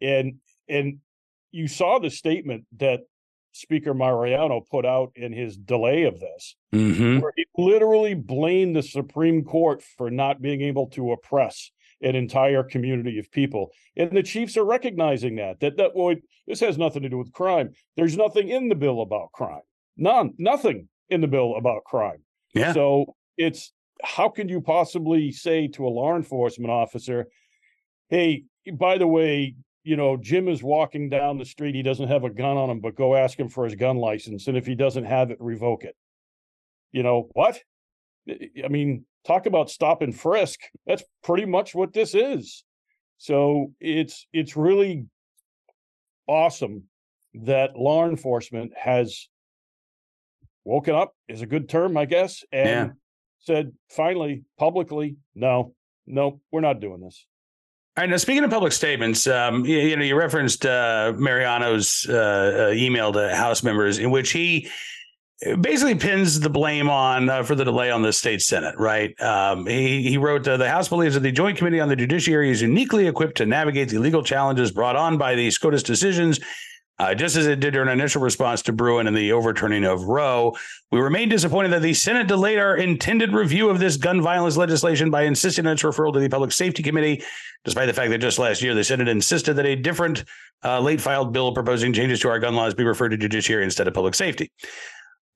and, 0.00 0.36
and 0.68 0.98
you 1.50 1.68
saw 1.68 1.98
the 1.98 2.10
statement 2.10 2.64
that 2.78 3.00
Speaker 3.52 3.94
Mariano 3.94 4.60
put 4.60 4.84
out 4.84 5.12
in 5.14 5.32
his 5.32 5.56
delay 5.56 6.04
of 6.04 6.18
this, 6.18 6.56
mm-hmm. 6.74 7.20
where 7.20 7.32
he 7.36 7.44
literally 7.56 8.14
blamed 8.14 8.74
the 8.74 8.82
Supreme 8.82 9.44
Court 9.44 9.82
for 9.96 10.10
not 10.10 10.40
being 10.40 10.62
able 10.62 10.88
to 10.88 11.12
oppress 11.12 11.70
an 12.00 12.16
entire 12.16 12.62
community 12.64 13.18
of 13.18 13.30
people. 13.30 13.70
And 13.96 14.10
the 14.10 14.22
Chiefs 14.22 14.56
are 14.56 14.64
recognizing 14.64 15.36
that, 15.36 15.60
that, 15.60 15.76
that, 15.76 15.94
well, 15.94 16.16
this 16.46 16.60
has 16.60 16.76
nothing 16.76 17.02
to 17.02 17.08
do 17.08 17.18
with 17.18 17.32
crime. 17.32 17.70
There's 17.96 18.16
nothing 18.16 18.48
in 18.48 18.68
the 18.68 18.74
bill 18.74 19.02
about 19.02 19.30
crime. 19.32 19.62
None, 19.96 20.34
nothing 20.38 20.88
in 21.10 21.20
the 21.20 21.28
bill 21.28 21.54
about 21.56 21.84
crime. 21.84 22.22
Yeah. 22.54 22.72
So 22.72 23.14
it's, 23.36 23.72
how 24.02 24.30
can 24.30 24.48
you 24.48 24.60
possibly 24.60 25.30
say 25.30 25.68
to 25.68 25.86
a 25.86 25.88
law 25.88 26.16
enforcement 26.16 26.72
officer, 26.72 27.26
hey, 28.08 28.44
by 28.72 28.98
the 28.98 29.06
way, 29.06 29.54
you 29.84 29.96
know, 29.96 30.16
Jim 30.16 30.48
is 30.48 30.62
walking 30.62 31.08
down 31.08 31.38
the 31.38 31.44
street. 31.44 31.74
He 31.74 31.82
doesn't 31.82 32.08
have 32.08 32.24
a 32.24 32.30
gun 32.30 32.56
on 32.56 32.70
him, 32.70 32.80
but 32.80 32.94
go 32.94 33.14
ask 33.14 33.38
him 33.38 33.48
for 33.48 33.64
his 33.64 33.74
gun 33.74 33.96
license. 33.96 34.46
And 34.46 34.56
if 34.56 34.66
he 34.66 34.74
doesn't 34.74 35.04
have 35.04 35.30
it, 35.30 35.38
revoke 35.40 35.84
it. 35.84 35.96
You 36.92 37.02
know, 37.02 37.28
what? 37.32 37.60
I 38.28 38.68
mean, 38.68 39.04
talk 39.26 39.46
about 39.46 39.70
stop 39.70 40.02
and 40.02 40.18
frisk. 40.18 40.60
That's 40.86 41.02
pretty 41.24 41.46
much 41.46 41.74
what 41.74 41.92
this 41.92 42.14
is. 42.14 42.64
So 43.18 43.72
it's 43.80 44.26
it's 44.32 44.56
really 44.56 45.06
awesome 46.26 46.84
that 47.34 47.76
law 47.76 48.08
enforcement 48.08 48.72
has 48.76 49.28
woken 50.64 50.94
up 50.94 51.14
is 51.28 51.42
a 51.42 51.46
good 51.46 51.68
term, 51.68 51.96
I 51.96 52.04
guess, 52.04 52.44
and 52.52 52.68
yeah. 52.68 52.88
said 53.40 53.72
finally 53.88 54.44
publicly, 54.58 55.16
no, 55.34 55.74
no, 56.06 56.40
we're 56.50 56.60
not 56.60 56.80
doing 56.80 57.00
this. 57.00 57.26
All 57.94 58.02
right. 58.02 58.08
Now, 58.08 58.16
speaking 58.16 58.42
of 58.42 58.50
public 58.50 58.72
statements, 58.72 59.26
um, 59.26 59.66
you, 59.66 59.76
you, 59.76 59.96
know, 59.96 60.04
you 60.04 60.16
referenced 60.16 60.64
uh, 60.64 61.12
Mariano's 61.14 62.06
uh, 62.08 62.70
uh, 62.70 62.74
email 62.74 63.12
to 63.12 63.34
House 63.36 63.62
members 63.62 63.98
in 63.98 64.10
which 64.10 64.30
he 64.30 64.70
basically 65.60 65.94
pins 65.94 66.40
the 66.40 66.48
blame 66.48 66.88
on 66.88 67.28
uh, 67.28 67.42
for 67.42 67.54
the 67.54 67.64
delay 67.64 67.90
on 67.90 68.00
the 68.00 68.10
state 68.10 68.40
senate. 68.40 68.74
Right? 68.78 69.20
Um, 69.20 69.66
he 69.66 70.08
he 70.08 70.16
wrote 70.16 70.48
uh, 70.48 70.56
the 70.56 70.70
House 70.70 70.88
believes 70.88 71.14
that 71.14 71.20
the 71.20 71.32
Joint 71.32 71.58
Committee 71.58 71.80
on 71.80 71.90
the 71.90 71.96
Judiciary 71.96 72.50
is 72.50 72.62
uniquely 72.62 73.08
equipped 73.08 73.36
to 73.36 73.46
navigate 73.46 73.90
the 73.90 73.98
legal 73.98 74.22
challenges 74.22 74.70
brought 74.70 74.96
on 74.96 75.18
by 75.18 75.34
the 75.34 75.50
SCOTUS 75.50 75.82
decisions 75.82 76.40
uh, 77.02 77.12
just 77.16 77.34
as 77.34 77.48
it 77.48 77.58
did 77.58 77.72
during 77.72 77.88
an 77.88 77.98
initial 77.98 78.22
response 78.22 78.62
to 78.62 78.72
Bruen 78.72 79.08
and 79.08 79.16
the 79.16 79.32
overturning 79.32 79.82
of 79.84 80.04
Roe, 80.04 80.54
we 80.92 81.00
remain 81.00 81.28
disappointed 81.28 81.72
that 81.72 81.82
the 81.82 81.94
Senate 81.94 82.28
delayed 82.28 82.60
our 82.60 82.76
intended 82.76 83.32
review 83.32 83.68
of 83.70 83.80
this 83.80 83.96
gun 83.96 84.22
violence 84.22 84.56
legislation 84.56 85.10
by 85.10 85.22
insisting 85.22 85.66
on 85.66 85.72
its 85.72 85.82
referral 85.82 86.12
to 86.12 86.20
the 86.20 86.28
Public 86.28 86.52
Safety 86.52 86.80
Committee, 86.80 87.20
despite 87.64 87.88
the 87.88 87.92
fact 87.92 88.10
that 88.10 88.18
just 88.18 88.38
last 88.38 88.62
year 88.62 88.72
the 88.72 88.84
Senate 88.84 89.08
insisted 89.08 89.54
that 89.54 89.66
a 89.66 89.74
different 89.74 90.22
uh, 90.64 90.78
late 90.78 91.00
filed 91.00 91.32
bill 91.32 91.52
proposing 91.52 91.92
changes 91.92 92.20
to 92.20 92.28
our 92.28 92.38
gun 92.38 92.54
laws 92.54 92.72
be 92.72 92.84
referred 92.84 93.08
to 93.08 93.16
judiciary 93.16 93.64
instead 93.64 93.88
of 93.88 93.94
public 93.94 94.14
safety. 94.14 94.52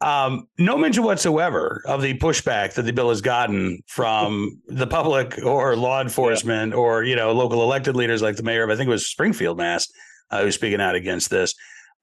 Um, 0.01 0.47
no 0.59 0.79
mention 0.79 1.03
whatsoever 1.03 1.83
of 1.87 2.01
the 2.01 2.17
pushback 2.17 2.75
that 2.75 2.83
the 2.83 2.93
bill 2.93 3.09
has 3.09 3.23
gotten 3.23 3.83
from 3.89 4.61
the 4.69 4.87
public 4.87 5.45
or 5.45 5.75
law 5.75 6.01
enforcement 6.01 6.75
yeah. 6.75 6.79
or 6.79 7.03
you 7.03 7.17
know 7.17 7.33
local 7.33 7.61
elected 7.65 7.97
leaders 7.97 8.23
like 8.23 8.37
the 8.37 8.45
mayor 8.45 8.63
of 8.63 8.71
I 8.71 8.77
think 8.77 8.87
it 8.87 8.91
was 8.91 9.09
Springfield, 9.09 9.59
Mass 9.59 9.89
uh, 10.30 10.42
who's 10.42 10.54
speaking 10.54 10.80
out 10.80 10.95
against 10.95 11.30
this. 11.30 11.54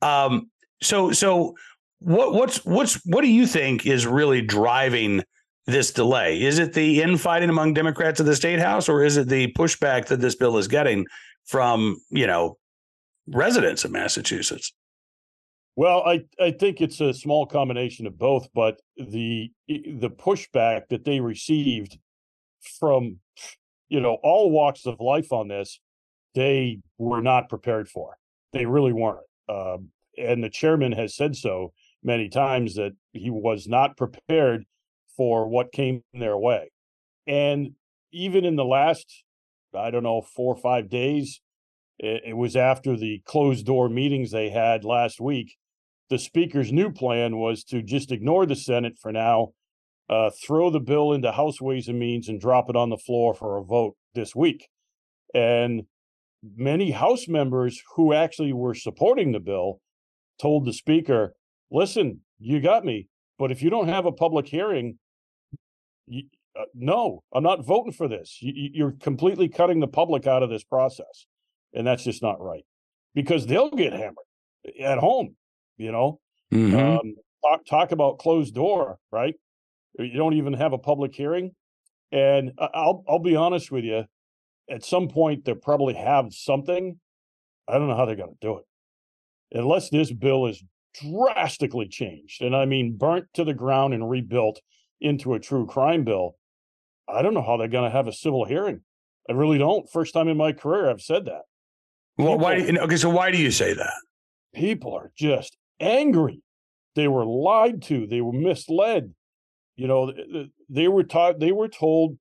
Um, 0.02 0.50
so, 0.82 1.12
so 1.12 1.56
what, 2.00 2.34
what's 2.34 2.66
what's 2.66 2.96
what 3.06 3.22
do 3.22 3.30
you 3.30 3.48
think 3.48 3.86
is 3.86 4.06
really 4.06 4.42
driving 4.42 5.24
this 5.66 5.92
delay? 5.92 6.42
Is 6.42 6.60
it 6.60 6.74
the 6.74 7.02
infighting 7.02 7.50
among 7.50 7.74
Democrats 7.74 8.20
of 8.20 8.26
the 8.26 8.36
state 8.36 8.60
house, 8.60 8.90
or 8.90 9.04
is 9.04 9.18
it 9.18 9.30
the 9.30 9.52
pushback 9.54 10.08
that 10.08 10.20
this 10.20 10.36
bill 10.36 10.58
is 10.58 10.68
getting 10.68 11.06
from 11.46 11.98
you 12.10 12.28
know 12.28 12.58
residents 13.28 13.86
of 13.86 13.92
Massachusetts? 13.92 14.74
Well, 15.76 16.04
I, 16.06 16.24
I 16.40 16.52
think 16.52 16.82
it's 16.82 17.02
a 17.02 17.14
small 17.14 17.48
combination 17.48 18.06
of 18.06 18.18
both, 18.18 18.48
but 18.54 18.80
the 18.98 19.52
the 19.68 20.10
pushback 20.10 20.88
that 20.90 21.04
they 21.04 21.20
received 21.20 21.98
from 22.80 23.20
you 23.88 24.02
know 24.02 24.18
all 24.24 24.52
walks 24.52 24.86
of 24.86 25.00
life 25.00 25.32
on 25.32 25.48
this, 25.48 25.80
they 26.36 26.80
were 26.98 27.22
not 27.22 27.50
prepared 27.50 27.88
for. 27.88 28.18
They 28.52 28.66
really 28.66 28.94
weren't. 28.94 29.26
Um, 29.50 29.90
and 30.18 30.44
the 30.44 30.50
chairman 30.50 30.92
has 30.94 31.16
said 31.16 31.36
so 31.36 31.74
many 32.04 32.30
times 32.30 32.76
that 32.76 32.94
he 33.14 33.30
was 33.30 33.68
not 33.68 33.98
prepared 33.98 34.66
for 35.16 35.48
what 35.48 35.72
came 35.72 36.04
their 36.14 36.38
way. 36.38 36.72
And 37.28 37.72
even 38.12 38.46
in 38.46 38.56
the 38.56 38.66
last, 38.66 39.24
I 39.76 39.92
don't 39.92 40.04
know, 40.04 40.22
four 40.22 40.54
or 40.54 40.62
five 40.62 40.90
days, 40.90 41.42
it, 42.00 42.24
it 42.28 42.38
was 42.38 42.56
after 42.56 42.96
the 42.96 43.22
closed 43.26 43.66
door 43.66 43.90
meetings 43.90 44.32
they 44.32 44.50
had 44.50 44.84
last 44.84 45.20
week. 45.20 45.56
The 46.10 46.20
speaker's 46.20 46.72
new 46.72 46.92
plan 46.92 47.38
was 47.38 47.64
to 47.66 47.82
just 47.82 48.12
ignore 48.12 48.46
the 48.46 48.56
Senate 48.56 48.98
for 49.00 49.12
now, 49.12 49.54
uh, 50.10 50.30
throw 50.46 50.70
the 50.70 50.80
bill 50.80 51.14
into 51.14 51.32
House 51.32 51.62
Ways 51.62 51.88
and 51.88 51.98
Means 51.98 52.28
and 52.30 52.40
drop 52.40 52.70
it 52.70 52.76
on 52.76 52.90
the 52.90 52.98
floor 52.98 53.34
for 53.34 53.58
a 53.58 53.64
vote 53.64 53.96
this 54.14 54.36
week. 54.36 54.68
And 55.34 55.84
many 56.56 56.92
House 56.92 57.28
members 57.28 57.82
who 57.96 58.14
actually 58.14 58.54
were 58.54 58.74
supporting 58.74 59.32
the 59.32 59.40
bill 59.40 59.80
told 60.42 60.66
the 60.66 60.74
speaker, 60.74 61.36
listen, 61.72 62.22
you 62.40 62.60
got 62.60 62.84
me, 62.84 63.08
but 63.40 63.52
if 63.52 63.62
you 63.62 63.70
don't 63.70 63.88
have 63.88 64.06
a 64.06 64.12
public 64.12 64.48
hearing, 64.48 64.98
you, 66.08 66.24
uh, 66.60 66.66
no, 66.76 67.24
I'm 67.34 67.44
not 67.44 67.66
voting 67.66 67.94
for 67.94 68.08
this. 68.08 68.38
You, 68.42 68.70
you're 68.74 68.92
completely 68.92 69.48
cutting 69.48 69.80
the 69.80 69.88
public 69.88 70.28
out 70.28 70.44
of 70.44 70.50
this 70.50 70.64
process. 70.64 71.26
And 71.74 71.88
that's 71.88 72.04
just 72.04 72.22
not 72.22 72.40
right 72.40 72.66
because 73.16 73.48
they'll 73.48 73.72
get 73.72 73.94
hammered 73.94 74.16
at 74.80 75.00
home, 75.00 75.36
you 75.78 75.92
know. 75.92 76.20
Mm-hmm. 76.54 76.76
Um, 76.76 77.16
talk, 77.44 77.66
talk 77.66 77.92
about 77.92 78.20
closed 78.20 78.54
door, 78.54 79.00
right? 79.12 79.34
You 79.98 80.18
don't 80.18 80.34
even 80.36 80.54
have 80.54 80.74
a 80.74 80.78
public 80.78 81.16
hearing. 81.16 81.52
And 82.12 82.52
I'll 82.60 83.04
I'll 83.10 83.20
be 83.20 83.36
honest 83.36 83.72
with 83.72 83.84
you, 83.84 84.04
at 84.70 84.84
some 84.84 85.08
point 85.08 85.46
they'll 85.46 85.56
probably 85.56 85.94
have 85.94 86.34
something. 86.34 87.00
I 87.68 87.74
don't 87.74 87.88
know 87.88 87.96
how 87.96 88.06
they're 88.06 88.16
going 88.16 88.36
to 88.40 88.48
do 88.48 88.58
it 88.58 88.66
unless 89.54 89.90
this 89.90 90.12
bill 90.12 90.48
is 90.48 90.64
drastically 91.02 91.88
changed, 91.88 92.42
and 92.42 92.56
I 92.56 92.66
mean 92.66 92.98
burnt 92.98 93.28
to 93.36 93.44
the 93.44 93.54
ground 93.54 93.94
and 93.94 94.10
rebuilt 94.10 94.62
into 95.02 95.34
a 95.34 95.40
true 95.40 95.66
crime 95.66 96.04
bill. 96.04 96.36
I 97.08 97.22
don't 97.22 97.34
know 97.34 97.42
how 97.42 97.58
they're 97.58 97.68
going 97.68 97.90
to 97.90 97.96
have 97.96 98.08
a 98.08 98.14
civil 98.14 98.46
hearing. 98.46 98.82
I 99.30 99.34
really 99.34 99.58
don't. 99.58 99.90
First 99.90 100.14
time 100.14 100.28
in 100.28 100.38
my 100.38 100.52
career 100.52 100.90
I've 100.90 101.02
said 101.02 101.26
that. 101.26 101.42
Well, 102.18 102.38
why? 102.38 102.60
Do 102.60 102.66
you, 102.66 102.80
okay, 102.80 102.98
so 102.98 103.10
why 103.10 103.32
do 103.32 103.38
you 103.38 103.52
say 103.52 103.74
that? 103.74 103.94
People 104.54 104.94
are 104.94 105.12
just 105.18 105.58
angry. 105.80 106.42
They 106.96 107.08
were 107.08 107.26
lied 107.26 107.82
to. 107.84 108.06
They 108.06 108.22
were 108.22 108.34
misled. 108.34 109.14
You 109.76 109.88
know, 109.88 110.14
they 110.70 110.88
were 110.88 111.04
taught. 111.04 111.40
They 111.40 111.52
were 111.52 111.68
told 111.68 112.18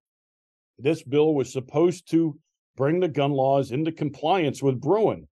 this 0.83 1.03
bill 1.03 1.35
was 1.35 1.53
supposed 1.53 2.11
to 2.11 2.39
bring 2.77 3.01
the 3.01 3.09
gun 3.09 3.33
laws 3.33 3.71
into 3.71 3.93
compliance 3.93 4.63
with 4.63 4.81
Bruen 4.81 5.29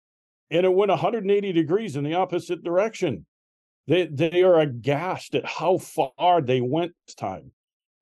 and 0.51 0.65
it 0.65 0.73
went 0.73 0.91
180 0.91 1.53
degrees 1.53 1.97
in 1.97 2.05
the 2.05 2.15
opposite 2.15 2.63
direction. 2.63 3.27
They 3.87 4.07
they 4.07 4.43
are 4.43 4.61
aghast 4.61 5.35
at 5.35 5.45
how 5.45 5.79
far 5.79 6.41
they 6.41 6.61
went 6.61 6.93
this 7.07 7.15
time. 7.15 7.51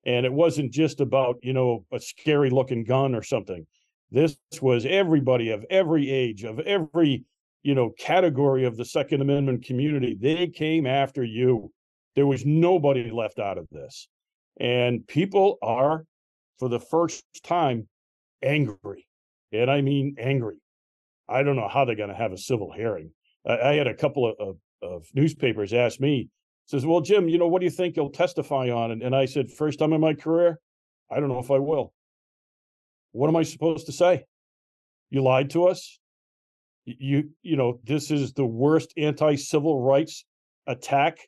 And 0.05 0.25
it 0.25 0.33
wasn't 0.33 0.71
just 0.71 0.99
about, 0.99 1.37
you 1.41 1.53
know, 1.53 1.85
a 1.91 1.99
scary 1.99 2.49
looking 2.49 2.83
gun 2.83 3.15
or 3.15 3.23
something. 3.23 3.65
This 4.11 4.37
was 4.61 4.85
everybody 4.85 5.49
of 5.49 5.65
every 5.69 6.11
age, 6.11 6.43
of 6.43 6.59
every, 6.59 7.23
you 7.63 7.73
know, 7.73 7.89
category 7.97 8.65
of 8.65 8.75
the 8.75 8.85
Second 8.85 9.21
Amendment 9.21 9.65
community. 9.65 10.17
They 10.19 10.47
came 10.47 10.85
after 10.85 11.23
you. 11.23 11.71
There 12.15 12.27
was 12.27 12.45
nobody 12.45 13.09
left 13.09 13.39
out 13.39 13.57
of 13.57 13.67
this. 13.71 14.07
And 14.59 15.07
people 15.07 15.57
are, 15.61 16.05
for 16.59 16.69
the 16.69 16.79
first 16.79 17.23
time, 17.43 17.87
angry. 18.41 19.07
And 19.51 19.69
I 19.69 19.81
mean 19.81 20.15
angry. 20.19 20.57
I 21.27 21.43
don't 21.43 21.55
know 21.55 21.67
how 21.67 21.85
they're 21.85 21.95
going 21.95 22.09
to 22.09 22.15
have 22.15 22.31
a 22.31 22.37
civil 22.37 22.71
hearing. 22.71 23.11
I, 23.47 23.57
I 23.57 23.73
had 23.75 23.87
a 23.87 23.93
couple 23.93 24.27
of, 24.27 24.35
of, 24.39 24.57
of, 24.81 25.07
newspapers 25.13 25.73
ask 25.73 25.99
me, 25.99 26.29
says, 26.65 26.85
"Well, 26.85 27.01
Jim, 27.01 27.29
you 27.29 27.37
know, 27.37 27.47
what 27.47 27.59
do 27.59 27.65
you 27.65 27.71
think 27.71 27.95
you'll 27.95 28.09
testify 28.09 28.69
on?" 28.69 28.91
And, 28.91 29.01
and 29.01 29.15
I 29.15 29.25
said, 29.25 29.51
first 29.51 29.79
time 29.79 29.93
in 29.93 30.01
my 30.01 30.13
career, 30.13 30.59
I 31.11 31.19
don't 31.19 31.29
know 31.29 31.39
if 31.39 31.51
I 31.51 31.59
will. 31.59 31.93
What 33.11 33.27
am 33.27 33.35
I 33.35 33.43
supposed 33.43 33.85
to 33.85 33.91
say? 33.91 34.25
You 35.11 35.21
lied 35.21 35.51
to 35.51 35.67
us. 35.67 35.99
You, 36.85 37.29
you 37.43 37.55
know, 37.55 37.79
this 37.83 38.11
is 38.11 38.33
the 38.33 38.45
worst 38.45 38.93
anti-civil 38.97 39.81
rights 39.81 40.25
attack 40.67 41.19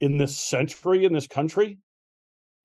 in 0.00 0.16
this 0.16 0.36
century 0.36 1.04
in 1.04 1.12
this 1.12 1.26
country. 1.26 1.78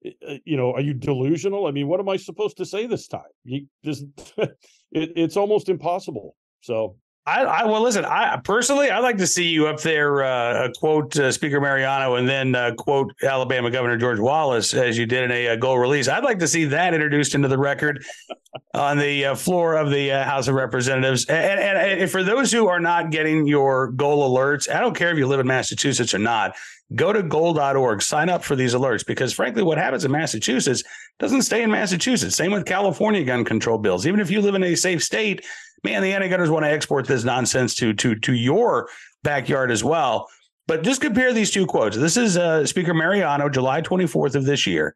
Uh, 0.05 0.35
you 0.45 0.57
know, 0.57 0.73
are 0.73 0.81
you 0.81 0.93
delusional? 0.93 1.65
I 1.65 1.71
mean, 1.71 1.87
what 1.87 1.99
am 1.99 2.09
I 2.09 2.17
supposed 2.17 2.57
to 2.57 2.65
say 2.65 2.85
this 2.85 3.07
time? 3.07 3.21
You, 3.43 3.65
this, 3.83 4.03
it, 4.37 4.51
it's 4.91 5.37
almost 5.37 5.69
impossible. 5.69 6.35
So 6.61 6.97
I, 7.27 7.43
I, 7.43 7.65
well 7.65 7.81
listen. 7.81 8.05
I 8.05 8.37
personally, 8.37 8.89
I'd 8.89 8.99
like 8.99 9.17
to 9.17 9.27
see 9.27 9.49
you 9.49 9.67
up 9.67 9.81
there 9.81 10.23
uh, 10.23 10.69
quote 10.79 11.19
uh, 11.19 11.29
Speaker 11.29 11.59
Mariano 11.59 12.15
and 12.15 12.27
then 12.27 12.55
uh, 12.55 12.71
quote 12.77 13.11
Alabama 13.21 13.69
Governor 13.69 13.97
George 13.97 14.17
Wallace 14.17 14.73
as 14.73 14.97
you 14.97 15.05
did 15.05 15.25
in 15.25 15.31
a, 15.31 15.47
a 15.47 15.57
goal 15.57 15.77
release. 15.77 16.07
I'd 16.07 16.23
like 16.23 16.39
to 16.39 16.47
see 16.47 16.63
that 16.65 16.93
introduced 16.93 17.35
into 17.35 17.49
the 17.49 17.57
record 17.57 18.05
on 18.73 18.97
the 18.97 19.25
uh, 19.25 19.35
floor 19.35 19.75
of 19.75 19.91
the 19.91 20.09
uh, 20.09 20.23
House 20.23 20.47
of 20.47 20.55
Representatives. 20.55 21.25
And, 21.25 21.59
and, 21.59 22.01
and, 22.01 22.09
for 22.09 22.23
those 22.23 22.49
who 22.49 22.69
are 22.69 22.79
not 22.79 23.11
getting 23.11 23.45
your 23.45 23.91
goal 23.91 24.33
alerts, 24.33 24.73
I 24.73 24.79
don't 24.79 24.95
care 24.95 25.11
if 25.11 25.17
you 25.17 25.27
live 25.27 25.41
in 25.41 25.47
Massachusetts 25.47 26.13
or 26.13 26.19
not. 26.19 26.55
Go 26.95 27.11
to 27.11 27.21
goal.org, 27.21 28.01
sign 28.01 28.29
up 28.29 28.43
for 28.43 28.55
these 28.55 28.73
alerts 28.73 29.05
because, 29.05 29.33
frankly, 29.33 29.61
what 29.61 29.77
happens 29.77 30.05
in 30.05 30.11
Massachusetts 30.11 30.83
doesn't 31.19 31.41
stay 31.41 31.61
in 31.61 31.69
Massachusetts. 31.69 32.37
Same 32.37 32.51
with 32.51 32.65
California 32.65 33.23
gun 33.23 33.43
control 33.43 33.77
bills. 33.77 34.07
Even 34.07 34.21
if 34.21 34.31
you 34.31 34.39
live 34.39 34.55
in 34.55 34.63
a 34.63 34.75
safe 34.75 35.03
state, 35.03 35.45
man, 35.83 36.01
the 36.01 36.13
anti-gunners 36.13 36.49
want 36.49 36.63
to 36.63 36.71
export 36.71 37.05
this 37.05 37.25
nonsense 37.25 37.75
to 37.75 37.93
to 37.93 38.15
to 38.15 38.33
your 38.33 38.87
backyard 39.23 39.69
as 39.69 39.83
well. 39.83 40.27
But 40.67 40.83
just 40.83 41.01
compare 41.01 41.33
these 41.33 41.51
two 41.51 41.65
quotes. 41.65 41.97
This 41.97 42.17
is 42.17 42.37
uh, 42.37 42.65
Speaker 42.65 42.93
Mariano, 42.93 43.49
July 43.49 43.81
24th 43.81 44.35
of 44.35 44.45
this 44.45 44.65
year. 44.65 44.95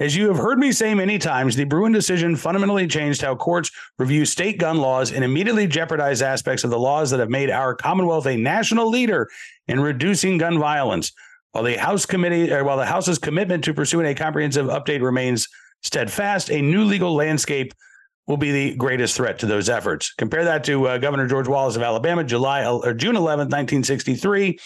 As 0.00 0.16
you 0.16 0.28
have 0.28 0.38
heard 0.38 0.58
me 0.58 0.72
say 0.72 0.94
many 0.94 1.18
times, 1.18 1.54
the 1.54 1.64
Bruen 1.64 1.92
decision 1.92 2.34
fundamentally 2.34 2.86
changed 2.86 3.20
how 3.20 3.36
courts 3.36 3.70
review 3.98 4.24
state 4.24 4.58
gun 4.58 4.78
laws 4.78 5.12
and 5.12 5.22
immediately 5.22 5.66
jeopardized 5.66 6.22
aspects 6.22 6.64
of 6.64 6.70
the 6.70 6.78
laws 6.78 7.10
that 7.10 7.20
have 7.20 7.28
made 7.28 7.50
our 7.50 7.74
Commonwealth 7.74 8.24
a 8.24 8.34
national 8.34 8.88
leader 8.88 9.28
in 9.68 9.78
reducing 9.78 10.38
gun 10.38 10.58
violence. 10.58 11.12
While 11.52 11.64
the 11.64 11.76
House 11.76 12.06
committee, 12.06 12.50
or 12.50 12.64
while 12.64 12.78
the 12.78 12.86
House's 12.86 13.18
commitment 13.18 13.62
to 13.64 13.74
pursuing 13.74 14.06
a 14.06 14.14
comprehensive 14.14 14.68
update 14.68 15.02
remains 15.02 15.46
steadfast, 15.82 16.50
a 16.50 16.62
new 16.62 16.84
legal 16.84 17.14
landscape 17.14 17.74
will 18.26 18.38
be 18.38 18.52
the 18.52 18.76
greatest 18.76 19.14
threat 19.14 19.38
to 19.40 19.46
those 19.46 19.68
efforts. 19.68 20.14
Compare 20.14 20.46
that 20.46 20.64
to 20.64 20.86
uh, 20.86 20.96
Governor 20.96 21.26
George 21.26 21.48
Wallace 21.48 21.76
of 21.76 21.82
Alabama, 21.82 22.24
July 22.24 22.64
or 22.64 22.94
June 22.94 23.16
11th, 23.16 23.50
1963. 23.52 24.58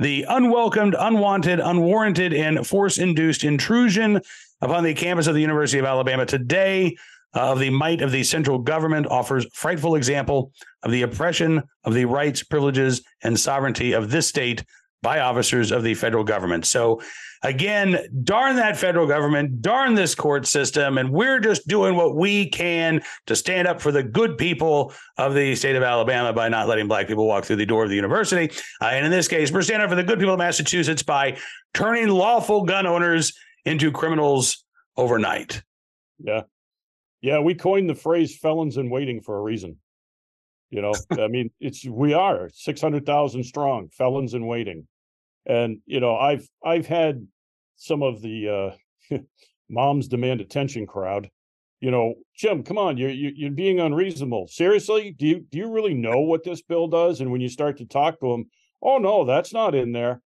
The 0.00 0.26
unwelcomed, 0.28 0.96
unwanted, 0.98 1.60
unwarranted, 1.60 2.32
and 2.32 2.66
force-induced 2.66 3.44
intrusion 3.44 4.20
upon 4.62 4.84
the 4.84 4.94
campus 4.94 5.26
of 5.26 5.34
the 5.34 5.40
University 5.40 5.78
of 5.78 5.84
Alabama 5.84 6.24
today 6.24 6.96
uh, 7.34 7.52
of 7.52 7.58
the 7.58 7.70
might 7.70 8.00
of 8.00 8.12
the 8.12 8.22
central 8.22 8.58
government 8.58 9.06
offers 9.08 9.46
frightful 9.52 9.96
example 9.96 10.52
of 10.82 10.92
the 10.92 11.02
oppression 11.02 11.62
of 11.84 11.94
the 11.94 12.04
rights, 12.04 12.42
privileges, 12.42 13.02
and 13.22 13.38
sovereignty 13.38 13.92
of 13.92 14.10
this 14.10 14.26
state 14.26 14.64
by 15.02 15.18
officers 15.18 15.72
of 15.72 15.82
the 15.82 15.94
federal 15.94 16.22
government. 16.22 16.64
So, 16.64 17.02
again, 17.42 17.98
darn 18.22 18.54
that 18.56 18.76
federal 18.76 19.06
government, 19.06 19.60
darn 19.60 19.96
this 19.96 20.14
court 20.14 20.46
system. 20.46 20.96
And 20.96 21.10
we're 21.10 21.40
just 21.40 21.66
doing 21.66 21.96
what 21.96 22.14
we 22.14 22.48
can 22.48 23.02
to 23.26 23.34
stand 23.34 23.66
up 23.66 23.80
for 23.80 23.90
the 23.90 24.04
good 24.04 24.38
people 24.38 24.92
of 25.18 25.34
the 25.34 25.56
state 25.56 25.74
of 25.74 25.82
Alabama 25.82 26.32
by 26.32 26.48
not 26.48 26.68
letting 26.68 26.86
black 26.86 27.08
people 27.08 27.26
walk 27.26 27.44
through 27.44 27.56
the 27.56 27.66
door 27.66 27.82
of 27.82 27.90
the 27.90 27.96
university. 27.96 28.56
Uh, 28.80 28.86
and 28.86 29.04
in 29.04 29.10
this 29.10 29.26
case, 29.26 29.50
we're 29.50 29.62
standing 29.62 29.82
up 29.82 29.90
for 29.90 29.96
the 29.96 30.04
good 30.04 30.20
people 30.20 30.34
of 30.34 30.38
Massachusetts 30.38 31.02
by 31.02 31.36
turning 31.74 32.06
lawful 32.06 32.62
gun 32.62 32.86
owners 32.86 33.32
into 33.64 33.90
criminals 33.92 34.64
overnight. 34.96 35.62
Yeah. 36.18 36.42
Yeah. 37.20 37.40
We 37.40 37.54
coined 37.54 37.88
the 37.88 37.94
phrase 37.94 38.38
felons 38.38 38.76
in 38.76 38.90
waiting 38.90 39.20
for 39.20 39.38
a 39.38 39.42
reason. 39.42 39.76
You 40.70 40.82
know, 40.82 40.92
I 41.22 41.28
mean, 41.28 41.50
it's 41.60 41.84
we 41.84 42.14
are 42.14 42.48
600,000 42.52 43.44
strong, 43.44 43.88
felons 43.88 44.34
in 44.34 44.46
waiting 44.46 44.86
and 45.46 45.78
you 45.86 46.00
know 46.00 46.16
i've 46.16 46.48
i've 46.64 46.86
had 46.86 47.26
some 47.76 48.02
of 48.02 48.22
the 48.22 48.76
uh 49.10 49.16
moms 49.70 50.08
demand 50.08 50.40
attention 50.40 50.86
crowd 50.86 51.28
you 51.80 51.90
know 51.90 52.14
jim 52.36 52.62
come 52.62 52.78
on 52.78 52.96
you're 52.96 53.10
you're 53.10 53.50
being 53.50 53.80
unreasonable 53.80 54.46
seriously 54.48 55.14
do 55.18 55.26
you 55.26 55.40
do 55.50 55.58
you 55.58 55.70
really 55.70 55.94
know 55.94 56.20
what 56.20 56.44
this 56.44 56.62
bill 56.62 56.86
does 56.86 57.20
and 57.20 57.30
when 57.30 57.40
you 57.40 57.48
start 57.48 57.76
to 57.78 57.86
talk 57.86 58.18
to 58.20 58.30
them 58.30 58.44
oh 58.82 58.98
no 58.98 59.24
that's 59.24 59.52
not 59.52 59.74
in 59.74 59.92
there 59.92 60.20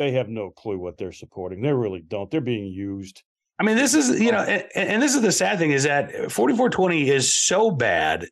they 0.00 0.10
have 0.12 0.28
no 0.28 0.50
clue 0.50 0.78
what 0.78 0.98
they're 0.98 1.12
supporting 1.12 1.60
they 1.62 1.72
really 1.72 2.00
don't 2.00 2.30
they're 2.30 2.40
being 2.40 2.66
used 2.66 3.22
I 3.60 3.62
mean, 3.62 3.76
this 3.76 3.92
is 3.92 4.18
you 4.18 4.32
know, 4.32 4.40
and, 4.40 4.64
and 4.74 5.02
this 5.02 5.14
is 5.14 5.20
the 5.20 5.30
sad 5.30 5.58
thing 5.58 5.72
is 5.72 5.82
that 5.82 6.10
4420 6.32 7.10
is 7.10 7.32
so 7.32 7.70
bad. 7.70 8.26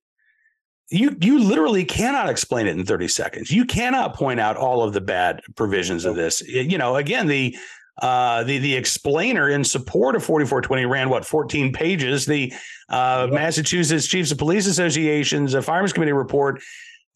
You 0.88 1.14
you 1.20 1.38
literally 1.38 1.84
cannot 1.84 2.30
explain 2.30 2.66
it 2.66 2.78
in 2.78 2.86
30 2.86 3.08
seconds. 3.08 3.50
You 3.52 3.66
cannot 3.66 4.16
point 4.16 4.40
out 4.40 4.56
all 4.56 4.82
of 4.82 4.94
the 4.94 5.02
bad 5.02 5.42
provisions 5.54 6.06
of 6.06 6.16
this. 6.16 6.40
You 6.40 6.78
know, 6.78 6.96
again, 6.96 7.26
the 7.26 7.54
uh, 8.00 8.42
the 8.44 8.56
the 8.56 8.74
explainer 8.74 9.50
in 9.50 9.64
support 9.64 10.16
of 10.16 10.24
4420 10.24 10.86
ran 10.86 11.10
what 11.10 11.26
14 11.26 11.74
pages. 11.74 12.24
The 12.24 12.50
uh, 12.88 13.26
yep. 13.28 13.34
Massachusetts 13.34 14.06
Chiefs 14.06 14.32
of 14.32 14.38
Police 14.38 14.66
Association's 14.66 15.52
a 15.52 15.60
Firearms 15.60 15.92
Committee 15.92 16.12
report 16.12 16.62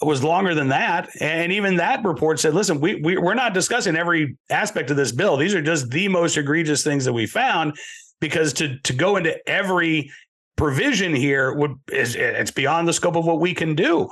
was 0.07 0.23
longer 0.23 0.55
than 0.55 0.69
that, 0.69 1.09
and 1.21 1.53
even 1.53 1.77
that 1.77 2.05
report 2.05 2.41
said, 2.41 2.55
"Listen, 2.55 2.81
we, 2.81 2.97
we 2.97 3.17
we're 3.17 3.35
not 3.35 3.55
discussing 3.55 3.97
every 3.97 4.37
aspect 4.51 4.91
of 4.91 4.97
this 4.97 5.13
bill. 5.13 5.37
These 5.37 5.55
are 5.55 5.63
just 5.63 5.91
the 5.91 6.09
most 6.09 6.37
egregious 6.37 6.83
things 6.85 7.05
that 7.05 7.13
we 7.13 7.27
found." 7.27 7.77
Because 8.21 8.53
to 8.55 8.79
to 8.81 8.93
go 8.93 9.17
into 9.17 9.37
every 9.49 10.11
provision 10.57 11.15
here 11.15 11.55
would 11.55 11.75
is 11.91 12.15
it's 12.15 12.51
beyond 12.51 12.87
the 12.87 12.93
scope 12.93 13.17
of 13.17 13.25
what 13.27 13.41
we 13.41 13.55
can 13.55 13.75
do. 13.75 14.09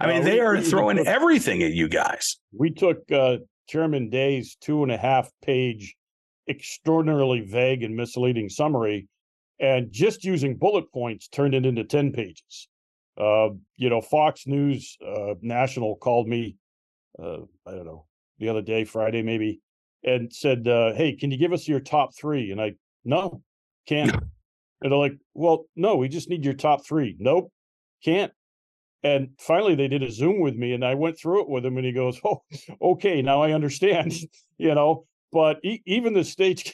I 0.00 0.06
mean, 0.06 0.22
uh, 0.22 0.24
they 0.24 0.40
are 0.40 0.60
throwing 0.60 0.98
took, 0.98 1.06
everything 1.06 1.62
at 1.62 1.72
you 1.72 1.88
guys. 1.88 2.38
We 2.52 2.70
took 2.70 2.98
uh, 3.12 3.38
Chairman 3.68 4.08
Day's 4.08 4.56
two 4.60 4.82
and 4.82 4.90
a 4.92 4.96
half 4.96 5.30
page 5.42 5.94
extraordinarily 6.48 7.40
vague 7.40 7.82
and 7.82 7.94
misleading 7.94 8.48
summary 8.48 9.08
and 9.60 9.92
just 9.92 10.24
using 10.24 10.56
bullet 10.56 10.90
points 10.92 11.28
turned 11.28 11.54
it 11.54 11.66
into 11.66 11.84
10 11.84 12.12
pages. 12.12 12.68
Uh, 13.18 13.50
you 13.76 13.90
know, 13.90 14.00
Fox 14.00 14.46
News 14.46 14.96
uh, 15.06 15.34
National 15.42 15.96
called 15.96 16.28
me, 16.28 16.56
uh, 17.22 17.40
I 17.66 17.72
don't 17.72 17.86
know, 17.86 18.06
the 18.38 18.48
other 18.48 18.62
day, 18.62 18.84
Friday 18.84 19.22
maybe, 19.22 19.60
and 20.04 20.32
said, 20.32 20.66
uh, 20.66 20.94
Hey, 20.94 21.14
can 21.14 21.30
you 21.30 21.38
give 21.38 21.52
us 21.52 21.68
your 21.68 21.80
top 21.80 22.16
three? 22.16 22.50
And 22.50 22.60
I, 22.60 22.74
no, 23.04 23.42
can't. 23.86 24.12
and 24.80 24.92
they're 24.92 24.98
like, 24.98 25.18
Well, 25.34 25.66
no, 25.76 25.96
we 25.96 26.08
just 26.08 26.30
need 26.30 26.44
your 26.44 26.54
top 26.54 26.86
three. 26.86 27.16
Nope, 27.18 27.52
can't. 28.04 28.32
And 29.02 29.30
finally, 29.38 29.74
they 29.74 29.88
did 29.88 30.02
a 30.02 30.10
Zoom 30.10 30.40
with 30.40 30.56
me, 30.56 30.74
and 30.74 30.84
I 30.84 30.94
went 30.94 31.18
through 31.18 31.42
it 31.42 31.48
with 31.48 31.64
him, 31.64 31.76
and 31.78 31.86
he 31.86 31.92
goes, 31.92 32.20
"Oh, 32.24 32.42
okay, 32.82 33.22
now 33.22 33.42
I 33.42 33.52
understand." 33.52 34.12
you 34.58 34.74
know, 34.74 35.06
but 35.32 35.58
e- 35.64 35.82
even 35.86 36.12
the 36.12 36.24
states, 36.24 36.70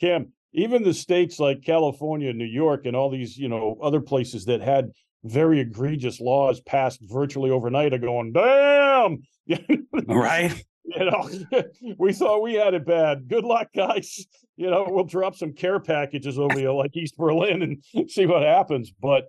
Cam, 0.00 0.32
even 0.52 0.82
the 0.82 0.94
states 0.94 1.38
like 1.38 1.64
California, 1.64 2.32
New 2.32 2.46
York, 2.46 2.86
and 2.86 2.96
all 2.96 3.10
these, 3.10 3.36
you 3.36 3.48
know, 3.48 3.76
other 3.82 4.00
places 4.00 4.46
that 4.46 4.62
had 4.62 4.90
very 5.26 5.60
egregious 5.60 6.20
laws 6.20 6.60
passed 6.60 7.00
virtually 7.02 7.50
overnight 7.50 7.92
are 7.92 7.98
going, 7.98 8.32
damn. 8.32 9.22
right. 10.06 10.64
You 10.84 11.10
know, 11.10 11.28
we 11.98 12.12
thought 12.12 12.42
we 12.42 12.54
had 12.54 12.74
it 12.74 12.86
bad. 12.86 13.28
Good 13.28 13.44
luck, 13.44 13.68
guys. 13.74 14.26
You 14.56 14.70
know, 14.70 14.86
we'll 14.88 15.04
drop 15.04 15.34
some 15.34 15.52
care 15.52 15.80
packages 15.80 16.38
over 16.38 16.58
you 16.58 16.72
like 16.72 16.96
East 16.96 17.16
Berlin 17.16 17.80
and 17.94 18.10
see 18.10 18.26
what 18.26 18.42
happens. 18.42 18.90
But 18.90 19.26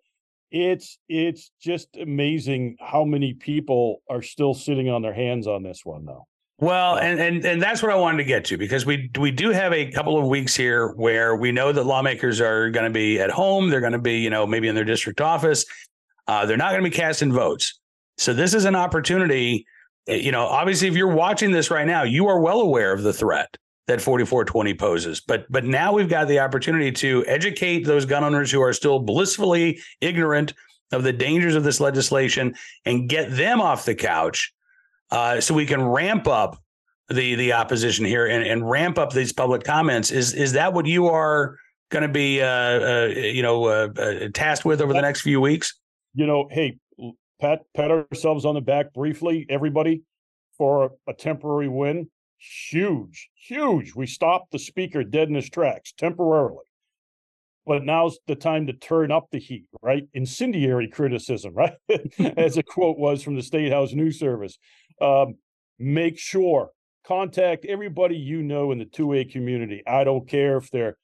it's 0.51 0.97
it's 1.09 1.51
just 1.59 1.97
amazing 1.97 2.77
how 2.79 3.03
many 3.03 3.33
people 3.33 4.01
are 4.09 4.21
still 4.21 4.53
sitting 4.53 4.89
on 4.89 5.01
their 5.01 5.13
hands 5.13 5.47
on 5.47 5.63
this 5.63 5.81
one 5.83 6.05
now. 6.05 6.25
Well, 6.59 6.97
and, 6.97 7.19
and 7.19 7.45
and 7.45 7.61
that's 7.61 7.83
what 7.83 7.91
I 7.91 7.95
wanted 7.95 8.17
to 8.17 8.23
get 8.23 8.45
to 8.45 8.57
because 8.57 8.83
we 8.83 9.11
we 9.19 9.29
do 9.29 9.51
have 9.51 9.73
a 9.73 9.91
couple 9.91 10.17
of 10.17 10.25
weeks 10.25 10.55
here 10.55 10.87
where 10.93 11.35
we 11.35 11.51
know 11.51 11.71
that 11.71 11.83
lawmakers 11.83 12.41
are 12.41 12.71
going 12.71 12.85
to 12.85 12.91
be 12.91 13.19
at 13.19 13.29
home. 13.29 13.69
They're 13.69 13.79
going 13.79 13.91
to 13.91 13.99
be, 13.99 14.19
you 14.19 14.31
know, 14.31 14.47
maybe 14.47 14.67
in 14.67 14.73
their 14.73 14.83
district 14.83 15.21
office. 15.21 15.65
Uh, 16.27 16.47
they're 16.47 16.57
not 16.57 16.71
going 16.71 16.83
to 16.83 16.89
be 16.89 16.95
casting 16.95 17.31
votes. 17.31 17.79
So 18.17 18.33
this 18.33 18.55
is 18.55 18.65
an 18.65 18.75
opportunity. 18.75 19.67
Eh, 20.07 20.15
you 20.15 20.31
know, 20.31 20.47
obviously, 20.47 20.87
if 20.87 20.95
you're 20.95 21.13
watching 21.13 21.51
this 21.51 21.69
right 21.69 21.85
now, 21.85 22.01
you 22.01 22.25
are 22.25 22.39
well 22.39 22.61
aware 22.61 22.91
of 22.91 23.03
the 23.03 23.13
threat 23.13 23.55
that 23.85 24.01
4420 24.01 24.73
poses. 24.73 25.21
But 25.21 25.45
but 25.51 25.63
now 25.63 25.93
we've 25.93 26.09
got 26.09 26.27
the 26.27 26.39
opportunity 26.39 26.91
to 26.93 27.23
educate 27.27 27.85
those 27.85 28.07
gun 28.07 28.23
owners 28.23 28.49
who 28.49 28.61
are 28.61 28.73
still 28.73 28.97
blissfully 28.97 29.79
ignorant 30.01 30.55
of 30.91 31.03
the 31.03 31.13
dangers 31.13 31.53
of 31.53 31.63
this 31.63 31.79
legislation 31.79 32.55
and 32.83 33.07
get 33.07 33.29
them 33.35 33.61
off 33.61 33.85
the 33.85 33.93
couch 33.93 34.53
uh, 35.11 35.41
so 35.41 35.53
we 35.53 35.65
can 35.65 35.83
ramp 35.83 36.27
up 36.27 36.61
the 37.09 37.35
the 37.35 37.53
opposition 37.53 38.05
here 38.05 38.25
and, 38.25 38.43
and 38.43 38.69
ramp 38.69 38.97
up 38.97 39.11
these 39.13 39.31
public 39.31 39.63
comments. 39.63 40.11
Is 40.11 40.33
is 40.33 40.53
that 40.53 40.73
what 40.73 40.85
you 40.85 41.07
are 41.07 41.57
going 41.89 42.03
to 42.03 42.09
be 42.09 42.41
uh, 42.41 42.47
uh, 42.47 43.05
you 43.15 43.41
know 43.41 43.65
uh, 43.65 43.89
uh, 43.97 44.27
tasked 44.33 44.65
with 44.65 44.81
over 44.81 44.93
the 44.93 45.01
next 45.01 45.21
few 45.21 45.39
weeks? 45.39 45.79
You 46.13 46.27
know, 46.27 46.47
hey, 46.51 46.77
pat 47.39 47.61
pat 47.75 47.91
ourselves 47.91 48.45
on 48.45 48.55
the 48.55 48.61
back 48.61 48.93
briefly, 48.93 49.45
everybody, 49.49 50.03
for 50.57 50.85
a, 50.85 51.11
a 51.11 51.13
temporary 51.13 51.69
win. 51.69 52.09
Huge, 52.69 53.29
huge. 53.35 53.95
We 53.95 54.05
stopped 54.05 54.51
the 54.51 54.59
speaker 54.59 55.03
dead 55.03 55.29
in 55.29 55.35
his 55.35 55.49
tracks 55.49 55.91
temporarily 55.93 56.67
but 57.67 57.83
now's 57.83 58.17
the 58.27 58.35
time 58.35 58.65
to 58.65 58.73
turn 58.73 59.11
up 59.11 59.27
the 59.29 59.39
heat, 59.39 59.65
right? 59.81 60.07
Incendiary 60.13 60.87
criticism, 60.87 61.53
right? 61.55 61.73
As 62.37 62.57
a 62.57 62.63
quote 62.63 62.97
was 62.97 63.21
from 63.21 63.35
the 63.35 63.43
State 63.43 63.71
House 63.71 63.93
News 63.93 64.17
Service. 64.17 64.57
Um, 64.99 65.35
make 65.79 66.17
sure 66.17 66.71
contact 67.05 67.65
everybody 67.65 68.17
you 68.17 68.43
know 68.43 68.71
in 68.71 68.79
the 68.79 68.85
2A 68.85 69.31
community. 69.31 69.81
I 69.87 70.03
don't 70.03 70.27
care 70.27 70.57
if 70.57 70.69
they're 70.69 70.97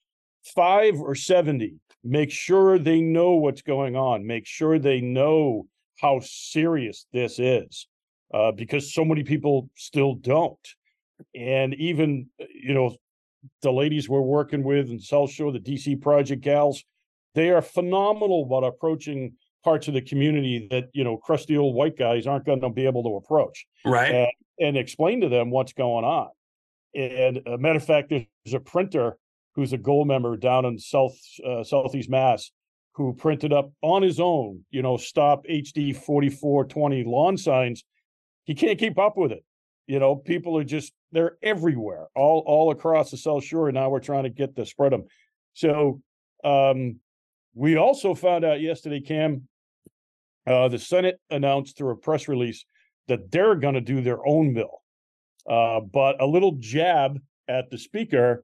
five 0.44 1.00
or 1.00 1.16
70. 1.16 1.76
Make 2.04 2.32
sure 2.32 2.78
they 2.78 3.00
know 3.00 3.32
what's 3.36 3.62
going 3.62 3.96
on. 3.96 4.28
Make 4.28 4.46
sure 4.46 4.78
they 4.78 5.00
know 5.00 5.68
how 6.02 6.20
serious 6.22 7.06
this 7.14 7.40
is 7.40 7.88
uh, 8.34 8.52
because 8.52 8.94
so 8.94 9.06
many 9.06 9.24
people 9.24 9.70
still 9.76 10.16
don't. 10.16 10.68
And 11.34 11.74
even, 11.76 12.28
you 12.54 12.74
know, 12.74 12.98
the 13.62 13.72
ladies 13.72 14.10
we're 14.10 14.22
working 14.22 14.64
with 14.64 14.90
in 14.90 15.00
South 15.00 15.32
Shore, 15.32 15.54
the 15.54 15.60
DC 15.60 16.02
Project 16.02 16.42
gals, 16.42 16.84
they 17.36 17.50
are 17.52 17.62
phenomenal 17.62 18.44
about 18.44 18.66
approaching 18.68 19.34
parts 19.64 19.88
of 19.88 19.94
the 19.94 20.02
community 20.02 20.68
that 20.70 20.90
you 20.94 21.04
know 21.04 21.18
crusty 21.18 21.58
old 21.58 21.76
white 21.76 21.98
guys 21.98 22.28
aren't 22.28 22.46
going 22.46 22.62
to 22.62 22.70
be 22.70 22.86
able 22.86 23.04
to 23.04 23.16
approach 23.16 23.66
right. 23.86 24.12
and, 24.12 24.28
and, 24.60 24.78
explain 24.78 25.22
to 25.22 25.30
them 25.30 25.50
what's 25.50 25.74
going 25.74 26.06
on. 26.06 26.30
And 26.96 27.42
a 27.48 27.58
matter 27.58 27.78
of 27.78 27.86
fact 27.86 28.10
there's 28.10 28.54
a 28.54 28.60
printer 28.60 29.18
who's 29.56 29.74
a 29.74 29.78
goal 29.78 30.06
member 30.06 30.36
down 30.38 30.66
in 30.66 30.78
south 30.78 31.18
uh, 31.46 31.64
southeast 31.64 32.10
mass 32.10 32.52
who 32.96 33.14
printed 33.14 33.52
up 33.52 33.72
on 33.82 34.04
his 34.04 34.20
own 34.20 34.64
you 34.70 34.82
know 34.82 34.98
stop 34.98 35.46
hd 35.46 35.96
4420 35.96 37.04
lawn 37.06 37.38
signs. 37.38 37.84
He 38.46 38.56
can't 38.56 38.78
keep 38.78 39.00
up 39.00 39.18
with 39.18 39.32
it. 39.32 39.44
You 39.88 40.00
know 40.00 40.16
people 40.16 40.58
are 40.58 40.64
just 40.64 40.94
they're 41.12 41.38
everywhere 41.42 42.08
all 42.16 42.44
all 42.46 42.72
across 42.72 43.12
the 43.12 43.18
south 43.18 43.44
shore 43.44 43.70
And 43.70 43.76
now 43.76 43.90
we're 43.90 44.00
trying 44.00 44.24
to 44.24 44.30
get 44.30 44.56
to 44.56 44.66
spread 44.66 44.92
them 44.92 45.06
so 45.54 46.02
um 46.44 47.00
we 47.56 47.78
also 47.78 48.16
found 48.16 48.44
out 48.44 48.62
yesterday 48.62 49.00
cam 49.00 49.48
uh, 50.48 50.68
the 50.68 50.80
Senate 50.80 51.20
announced 51.30 51.78
through 51.78 51.92
a 51.92 51.96
press 51.96 52.28
release 52.28 52.66
that 53.08 53.32
they're 53.32 53.56
going 53.56 53.74
to 53.76 53.82
do 53.82 54.02
their 54.02 54.26
own 54.26 54.54
bill. 54.54 54.82
Uh, 55.50 55.82
but 55.82 56.22
a 56.22 56.26
little 56.26 56.56
jab 56.60 57.20
at 57.48 57.70
the 57.70 57.78
speaker, 57.78 58.44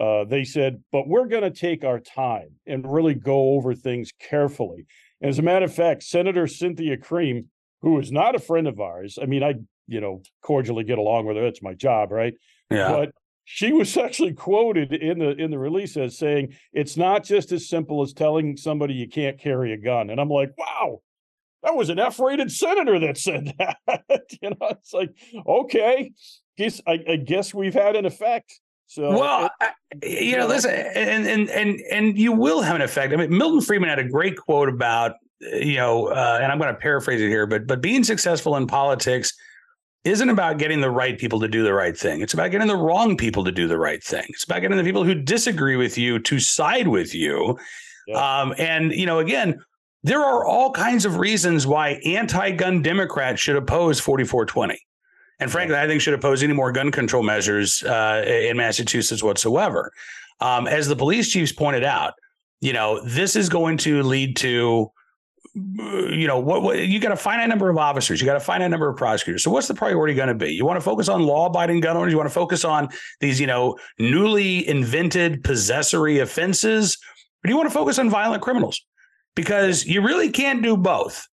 uh, 0.00 0.24
they 0.24 0.44
said, 0.44 0.82
but 0.92 1.08
we're 1.08 1.26
going 1.26 1.42
to 1.42 1.50
take 1.50 1.84
our 1.84 2.00
time 2.00 2.50
and 2.66 2.90
really 2.90 3.14
go 3.14 3.54
over 3.54 3.74
things 3.74 4.12
carefully. 4.18 4.86
And 5.20 5.28
as 5.28 5.38
a 5.38 5.42
matter 5.42 5.64
of 5.64 5.74
fact, 5.74 6.02
Senator 6.04 6.46
Cynthia 6.46 6.96
Creem, 6.96 7.46
who 7.82 7.98
is 7.98 8.12
not 8.12 8.34
a 8.34 8.38
friend 8.38 8.66
of 8.66 8.80
ours, 8.80 9.18
I 9.20 9.26
mean, 9.26 9.42
I, 9.42 9.54
you 9.86 10.00
know, 10.00 10.22
cordially 10.42 10.84
get 10.84 10.98
along 10.98 11.26
with 11.26 11.36
her. 11.36 11.46
It's 11.46 11.62
my 11.62 11.74
job, 11.74 12.12
right? 12.12 12.34
Yeah. 12.70 12.92
But 12.92 13.10
she 13.50 13.72
was 13.72 13.96
actually 13.96 14.34
quoted 14.34 14.92
in 14.92 15.18
the 15.18 15.30
in 15.30 15.50
the 15.50 15.58
release 15.58 15.96
as 15.96 16.18
saying 16.18 16.54
it's 16.72 16.96
not 16.96 17.24
just 17.24 17.50
as 17.50 17.68
simple 17.68 18.02
as 18.02 18.12
telling 18.12 18.56
somebody 18.56 18.94
you 18.94 19.08
can't 19.08 19.40
carry 19.40 19.72
a 19.72 19.76
gun 19.78 20.10
and 20.10 20.20
i'm 20.20 20.28
like 20.28 20.50
wow 20.58 21.00
that 21.62 21.74
was 21.74 21.88
an 21.88 21.98
F-rated 21.98 22.52
senator 22.52 22.98
that 23.00 23.18
said 23.18 23.52
that. 23.58 23.76
you 24.40 24.50
know, 24.50 24.68
it's 24.70 24.92
like 24.92 25.10
okay, 25.46 26.12
guess 26.56 26.80
I, 26.86 26.98
I, 27.08 27.16
guess 27.16 27.54
we've 27.54 27.74
had 27.74 27.96
an 27.96 28.06
effect. 28.06 28.60
So 28.86 29.10
well, 29.10 29.50
it, 30.02 30.22
you 30.22 30.36
know, 30.36 30.46
listen, 30.46 30.70
and 30.70 31.26
and 31.26 31.50
and 31.50 31.80
and 31.90 32.18
you 32.18 32.32
will 32.32 32.62
have 32.62 32.76
an 32.76 32.82
effect. 32.82 33.12
I 33.12 33.16
mean, 33.16 33.36
Milton 33.36 33.60
Friedman 33.60 33.88
had 33.88 33.98
a 33.98 34.08
great 34.08 34.36
quote 34.36 34.68
about 34.68 35.12
you 35.40 35.76
know, 35.76 36.08
uh, 36.08 36.38
and 36.42 36.50
I'm 36.50 36.58
going 36.58 36.72
to 36.72 36.80
paraphrase 36.80 37.20
it 37.20 37.28
here, 37.28 37.46
but 37.46 37.66
but 37.66 37.80
being 37.80 38.02
successful 38.04 38.56
in 38.56 38.66
politics 38.66 39.32
isn't 40.04 40.30
about 40.30 40.58
getting 40.58 40.80
the 40.80 40.90
right 40.90 41.18
people 41.18 41.40
to 41.40 41.48
do 41.48 41.62
the 41.62 41.74
right 41.74 41.96
thing. 41.96 42.20
It's 42.20 42.32
about 42.32 42.50
getting 42.50 42.68
the 42.68 42.76
wrong 42.76 43.16
people 43.16 43.44
to 43.44 43.52
do 43.52 43.68
the 43.68 43.78
right 43.78 44.02
thing. 44.02 44.24
It's 44.28 44.44
about 44.44 44.60
getting 44.60 44.76
the 44.76 44.84
people 44.84 45.04
who 45.04 45.14
disagree 45.14 45.76
with 45.76 45.98
you 45.98 46.18
to 46.20 46.40
side 46.40 46.88
with 46.88 47.14
you. 47.14 47.58
Yeah. 48.06 48.40
Um, 48.40 48.54
and 48.58 48.92
you 48.92 49.06
know, 49.06 49.18
again, 49.18 49.60
there 50.02 50.22
are 50.22 50.44
all 50.44 50.70
kinds 50.70 51.04
of 51.04 51.18
reasons 51.18 51.66
why 51.66 52.00
anti-gun 52.04 52.82
Democrats 52.82 53.40
should 53.40 53.56
oppose 53.56 54.00
4420. 54.00 54.78
And 55.40 55.50
frankly, 55.50 55.76
I 55.76 55.86
think 55.86 56.00
should 56.00 56.14
oppose 56.14 56.42
any 56.42 56.52
more 56.52 56.72
gun 56.72 56.90
control 56.90 57.22
measures 57.22 57.82
uh, 57.82 58.24
in 58.26 58.56
Massachusetts 58.56 59.22
whatsoever. 59.22 59.92
Um, 60.40 60.66
as 60.66 60.88
the 60.88 60.96
police 60.96 61.30
chiefs 61.30 61.52
pointed 61.52 61.84
out, 61.84 62.14
you 62.60 62.72
know, 62.72 63.00
this 63.04 63.36
is 63.36 63.48
going 63.48 63.76
to 63.78 64.02
lead 64.02 64.36
to 64.38 64.90
you 65.54 66.26
know 66.26 66.38
what, 66.38 66.62
what 66.62 66.86
you 66.86 67.00
got 67.00 67.10
a 67.10 67.16
finite 67.16 67.48
number 67.48 67.68
of 67.68 67.76
officers 67.78 68.20
you 68.20 68.26
got 68.26 68.36
a 68.36 68.40
finite 68.40 68.70
number 68.70 68.88
of 68.88 68.96
prosecutors. 68.96 69.42
So 69.42 69.50
what's 69.50 69.66
the 69.66 69.74
priority 69.74 70.14
going 70.14 70.28
to 70.28 70.34
be? 70.34 70.52
You 70.52 70.64
want 70.64 70.76
to 70.76 70.84
focus 70.84 71.08
on 71.08 71.22
law-abiding 71.22 71.80
gun 71.80 71.96
owners? 71.96 72.12
You 72.12 72.18
want 72.18 72.28
to 72.28 72.34
focus 72.34 72.64
on 72.64 72.88
these 73.20 73.40
you 73.40 73.46
know 73.46 73.76
newly 73.98 74.68
invented 74.68 75.42
possessory 75.42 76.18
offenses? 76.18 76.98
Or 77.42 77.48
do 77.48 77.50
you 77.50 77.56
want 77.56 77.68
to 77.68 77.74
focus 77.74 77.98
on 77.98 78.10
violent 78.10 78.42
criminals 78.42 78.84
because 79.34 79.86
you 79.86 80.02
really 80.02 80.30
can't 80.30 80.62
do 80.62 80.76
both 80.76 81.26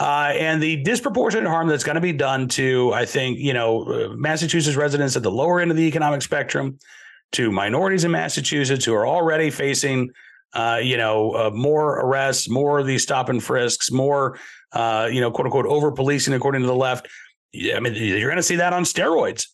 uh, 0.00 0.32
and 0.34 0.62
the 0.62 0.76
disproportionate 0.82 1.48
harm 1.48 1.66
that's 1.68 1.84
going 1.84 1.96
to 1.96 2.00
be 2.00 2.12
done 2.12 2.48
to 2.48 2.92
i 2.92 3.04
think 3.04 3.38
you 3.38 3.52
know 3.52 3.82
uh, 3.84 4.08
massachusetts 4.14 4.76
residents 4.76 5.16
at 5.16 5.22
the 5.22 5.30
lower 5.30 5.60
end 5.60 5.70
of 5.70 5.76
the 5.76 5.84
economic 5.84 6.22
spectrum 6.22 6.78
to 7.32 7.50
minorities 7.50 8.04
in 8.04 8.10
massachusetts 8.10 8.84
who 8.84 8.94
are 8.94 9.06
already 9.06 9.50
facing 9.50 10.10
uh, 10.54 10.80
you 10.82 10.96
know, 10.96 11.32
uh, 11.32 11.50
more 11.50 12.00
arrests, 12.00 12.48
more 12.48 12.78
of 12.78 12.86
these 12.86 13.02
stop 13.02 13.28
and 13.28 13.42
frisks, 13.42 13.90
more, 13.90 14.38
uh, 14.72 15.08
you 15.10 15.20
know, 15.20 15.30
quote 15.30 15.46
unquote, 15.46 15.66
over 15.66 15.92
policing 15.92 16.34
according 16.34 16.62
to 16.62 16.66
the 16.66 16.74
left. 16.74 17.06
I 17.54 17.80
mean, 17.80 17.94
you're 17.94 18.28
going 18.28 18.36
to 18.36 18.42
see 18.42 18.56
that 18.56 18.72
on 18.72 18.84
steroids 18.84 19.46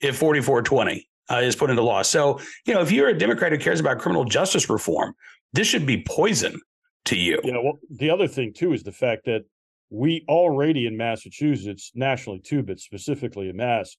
if 0.00 0.16
4420 0.16 1.08
uh, 1.30 1.36
is 1.36 1.56
put 1.56 1.70
into 1.70 1.82
law. 1.82 2.02
So, 2.02 2.40
you 2.66 2.74
know, 2.74 2.80
if 2.80 2.90
you're 2.90 3.08
a 3.08 3.16
Democrat 3.16 3.52
who 3.52 3.58
cares 3.58 3.80
about 3.80 3.98
criminal 3.98 4.24
justice 4.24 4.68
reform, 4.68 5.14
this 5.52 5.66
should 5.66 5.86
be 5.86 6.02
poison 6.02 6.60
to 7.06 7.16
you. 7.16 7.40
Know, 7.44 7.62
well, 7.62 7.78
the 7.90 8.10
other 8.10 8.28
thing 8.28 8.52
too 8.52 8.72
is 8.72 8.82
the 8.82 8.92
fact 8.92 9.24
that 9.26 9.42
we 9.90 10.24
already 10.28 10.86
in 10.86 10.96
Massachusetts, 10.96 11.92
nationally 11.94 12.40
too, 12.40 12.62
but 12.62 12.80
specifically 12.80 13.48
in 13.48 13.56
Mass, 13.56 13.96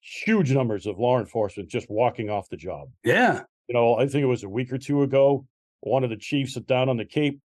huge 0.00 0.52
numbers 0.52 0.86
of 0.86 0.98
law 0.98 1.18
enforcement 1.18 1.68
just 1.68 1.88
walking 1.88 2.30
off 2.30 2.48
the 2.50 2.56
job. 2.56 2.88
Yeah. 3.04 3.42
You 3.68 3.74
know, 3.74 3.96
I 3.96 4.06
think 4.06 4.22
it 4.22 4.26
was 4.26 4.44
a 4.44 4.48
week 4.48 4.72
or 4.72 4.78
two 4.78 5.02
ago 5.02 5.46
one 5.80 6.04
of 6.04 6.10
the 6.10 6.16
chiefs 6.16 6.54
sat 6.54 6.66
down 6.66 6.88
on 6.88 6.96
the 6.96 7.04
Cape, 7.04 7.40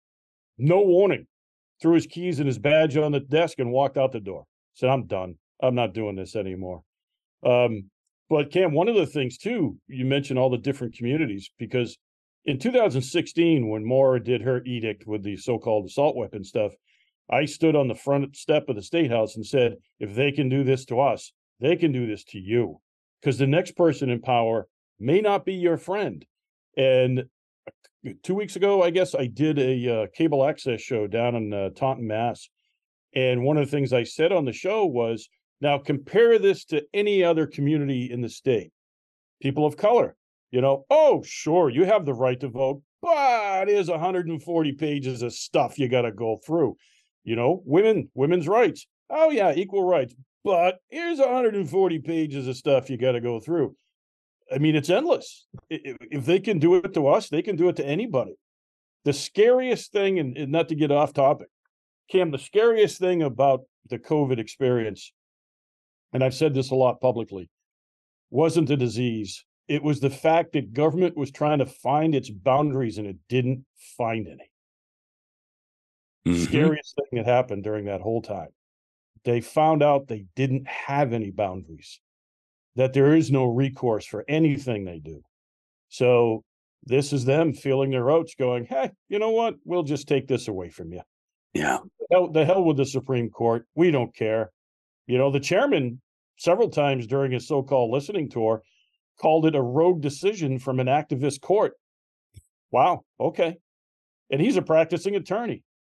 no 0.58 0.82
warning, 0.82 1.28
threw 1.82 1.96
his 1.96 2.08
keys 2.08 2.40
and 2.40 2.48
his 2.48 2.60
badge 2.60 2.98
on 2.98 3.12
the 3.12 3.20
desk 3.20 3.60
and 3.60 3.72
walked 3.72 3.98
out 3.98 4.12
the 4.12 4.20
door. 4.20 4.46
Said, 4.74 4.90
I'm 4.90 5.06
done. 5.06 5.36
I'm 5.62 5.76
not 5.76 5.94
doing 5.94 6.16
this 6.16 6.36
anymore. 6.36 6.82
Um, 7.46 7.90
but 8.30 8.52
Cam, 8.52 8.74
one 8.74 8.88
of 8.88 8.96
the 8.96 9.06
things 9.06 9.38
too, 9.38 9.78
you 9.88 10.06
mentioned 10.06 10.40
all 10.40 10.50
the 10.50 10.58
different 10.58 10.96
communities 10.96 11.52
because 11.60 11.98
in 12.46 12.60
2016, 12.60 13.70
when 13.70 13.86
Maura 13.86 14.24
did 14.24 14.42
her 14.42 14.62
edict 14.66 15.08
with 15.08 15.24
the 15.24 15.38
so-called 15.38 15.86
assault 15.86 16.16
weapon 16.16 16.44
stuff, 16.44 16.74
I 17.30 17.46
stood 17.46 17.76
on 17.76 17.88
the 17.88 17.96
front 17.96 18.36
step 18.36 18.68
of 18.68 18.76
the 18.76 18.82
state 18.82 19.10
house 19.10 19.36
and 19.36 19.46
said, 19.46 19.78
if 20.00 20.14
they 20.14 20.32
can 20.32 20.50
do 20.50 20.64
this 20.64 20.86
to 20.86 21.00
us, 21.00 21.32
they 21.62 21.76
can 21.78 21.92
do 21.92 22.06
this 22.06 22.24
to 22.26 22.40
you. 22.40 22.82
Because 23.22 23.38
the 23.38 23.48
next 23.48 23.78
person 23.78 24.10
in 24.10 24.22
power 24.22 24.68
may 25.00 25.22
not 25.22 25.46
be 25.46 25.54
your 25.54 25.78
friend. 25.78 26.26
And 26.76 27.24
two 28.24 28.36
weeks 28.36 28.58
ago, 28.58 28.84
I 28.84 28.90
guess 28.90 29.16
I 29.16 29.28
did 29.28 29.58
a 29.58 30.04
uh, 30.04 30.08
cable 30.14 30.46
access 30.46 30.82
show 30.82 31.08
down 31.08 31.36
in 31.36 31.54
uh, 31.54 31.70
Taunton, 31.70 32.08
Mass. 32.08 32.50
And 33.16 33.44
one 33.44 33.58
of 33.58 33.66
the 33.66 33.72
things 33.72 33.94
I 33.94 34.04
said 34.04 34.34
on 34.34 34.44
the 34.44 34.52
show 34.54 34.86
was, 34.86 35.30
now 35.62 35.78
compare 35.78 36.38
this 36.40 36.66
to 36.66 36.84
any 36.94 37.24
other 37.24 37.48
community 37.48 38.12
in 38.12 38.20
the 38.20 38.28
state. 38.28 38.74
People 39.42 39.66
of 39.66 39.78
color, 39.78 40.18
you 40.54 40.62
know, 40.62 40.86
oh, 40.92 41.24
sure, 41.26 41.72
you 41.72 41.84
have 41.84 42.06
the 42.06 42.14
right 42.14 42.40
to 42.40 42.48
vote, 42.48 42.84
but 43.02 43.66
there's 43.66 43.90
140 43.90 44.72
pages 44.74 45.24
of 45.24 45.34
stuff 45.34 45.80
you 45.80 45.90
got 45.90 46.04
to 46.04 46.12
go 46.12 46.38
through. 46.46 46.78
You 47.24 47.36
know, 47.36 47.64
women, 47.66 48.10
women's 48.14 48.48
rights. 48.48 48.86
Oh, 49.10 49.32
yeah, 49.32 49.54
equal 49.56 49.84
rights. 49.84 50.14
But 50.44 50.78
here's 50.92 51.18
140 51.18 52.00
pages 52.00 52.48
of 52.48 52.56
stuff 52.56 52.92
you 52.92 52.98
got 52.98 53.14
to 53.14 53.20
go 53.20 53.40
through. 53.40 53.76
I 54.54 54.60
mean, 54.60 54.76
it's 54.76 54.92
endless. 54.92 55.48
If 55.72 56.26
they 56.26 56.40
can 56.40 56.60
do 56.60 56.76
it 56.76 56.94
to 56.94 57.08
us, 57.08 57.30
they 57.30 57.42
can 57.42 57.56
do 57.56 57.70
it 57.70 57.78
to 57.78 57.86
anybody. 57.86 58.36
The 59.06 59.14
scariest 59.14 59.92
thing, 59.92 60.20
and 60.20 60.52
not 60.52 60.70
to 60.70 60.76
get 60.76 60.92
off 60.92 61.14
topic, 61.14 61.48
Cam, 62.12 62.30
the 62.30 62.38
scariest 62.38 63.00
thing 63.00 63.24
about 63.24 63.62
the 63.90 63.98
COVID 63.98 64.38
experience, 64.38 65.14
and 66.14 66.24
I've 66.24 66.36
said 66.36 66.54
this 66.54 66.70
a 66.70 66.76
lot 66.76 67.02
publicly, 67.02 67.50
wasn't 68.30 68.68
the 68.68 68.78
disease. 68.78 69.44
It 69.68 69.82
was 69.82 70.00
the 70.00 70.10
fact 70.10 70.54
that 70.54 70.74
government 70.74 71.16
was 71.16 71.32
trying 71.32 71.60
to 71.60 71.66
find 71.66 72.14
its 72.14 72.30
boundaries 72.30 72.98
and 72.98 73.08
it 73.08 73.18
didn't 73.30 73.66
find 73.98 74.28
any. 74.28 74.52
Mm-hmm. 76.28 76.44
Scariest 76.44 76.96
thing 76.96 77.24
that 77.24 77.26
happened 77.26 77.64
during 77.64 77.86
that 77.86 78.02
whole 78.02 78.22
time. 78.22 78.50
They 79.26 79.42
found 79.42 79.82
out 79.82 80.08
they 80.08 80.26
didn't 80.36 80.68
have 80.68 81.14
any 81.14 81.32
boundaries 81.32 82.00
that 82.76 82.94
there 82.94 83.16
is 83.16 83.32
no 83.32 83.46
recourse 83.46 84.06
for 84.06 84.26
anything 84.28 84.84
they 84.84 85.00
do. 85.00 85.22
So 85.90 86.44
this 86.86 87.14
is 87.14 87.24
them 87.24 87.54
feeling 87.54 87.92
their 87.92 88.10
oats, 88.10 88.36
going, 88.36 88.66
"Hey, 88.66 88.92
you 89.08 89.20
know 89.20 89.30
what? 89.30 89.56
We'll 89.64 89.84
just 89.84 90.08
take 90.08 90.28
this 90.28 90.48
away 90.48 90.70
from 90.70 90.92
you." 90.92 91.02
Yeah. 91.54 91.80
The 92.00 92.08
hell, 92.12 92.28
the 92.30 92.46
hell 92.46 92.64
with 92.64 92.78
the 92.78 92.86
Supreme 92.86 93.30
Court. 93.30 93.68
We 93.76 93.92
don't 93.92 94.14
care. 94.14 94.52
You 95.08 95.18
know, 95.18 95.32
the 95.32 95.40
chairman 95.40 96.02
several 96.38 96.70
times 96.70 97.06
during 97.08 97.32
his 97.32 97.48
so-called 97.48 97.92
listening 97.92 98.30
tour 98.30 98.64
called 99.24 99.46
it 99.46 99.56
a 99.56 99.62
rogue 99.62 100.02
decision 100.02 100.60
from 100.60 100.82
an 100.82 100.88
activist 100.88 101.40
court. 101.40 101.76
Wow. 102.72 103.06
Okay. 103.18 103.58
And 104.30 104.42
he's 104.42 104.58
a 104.58 104.62
practicing 104.62 105.16
attorney. 105.16 105.64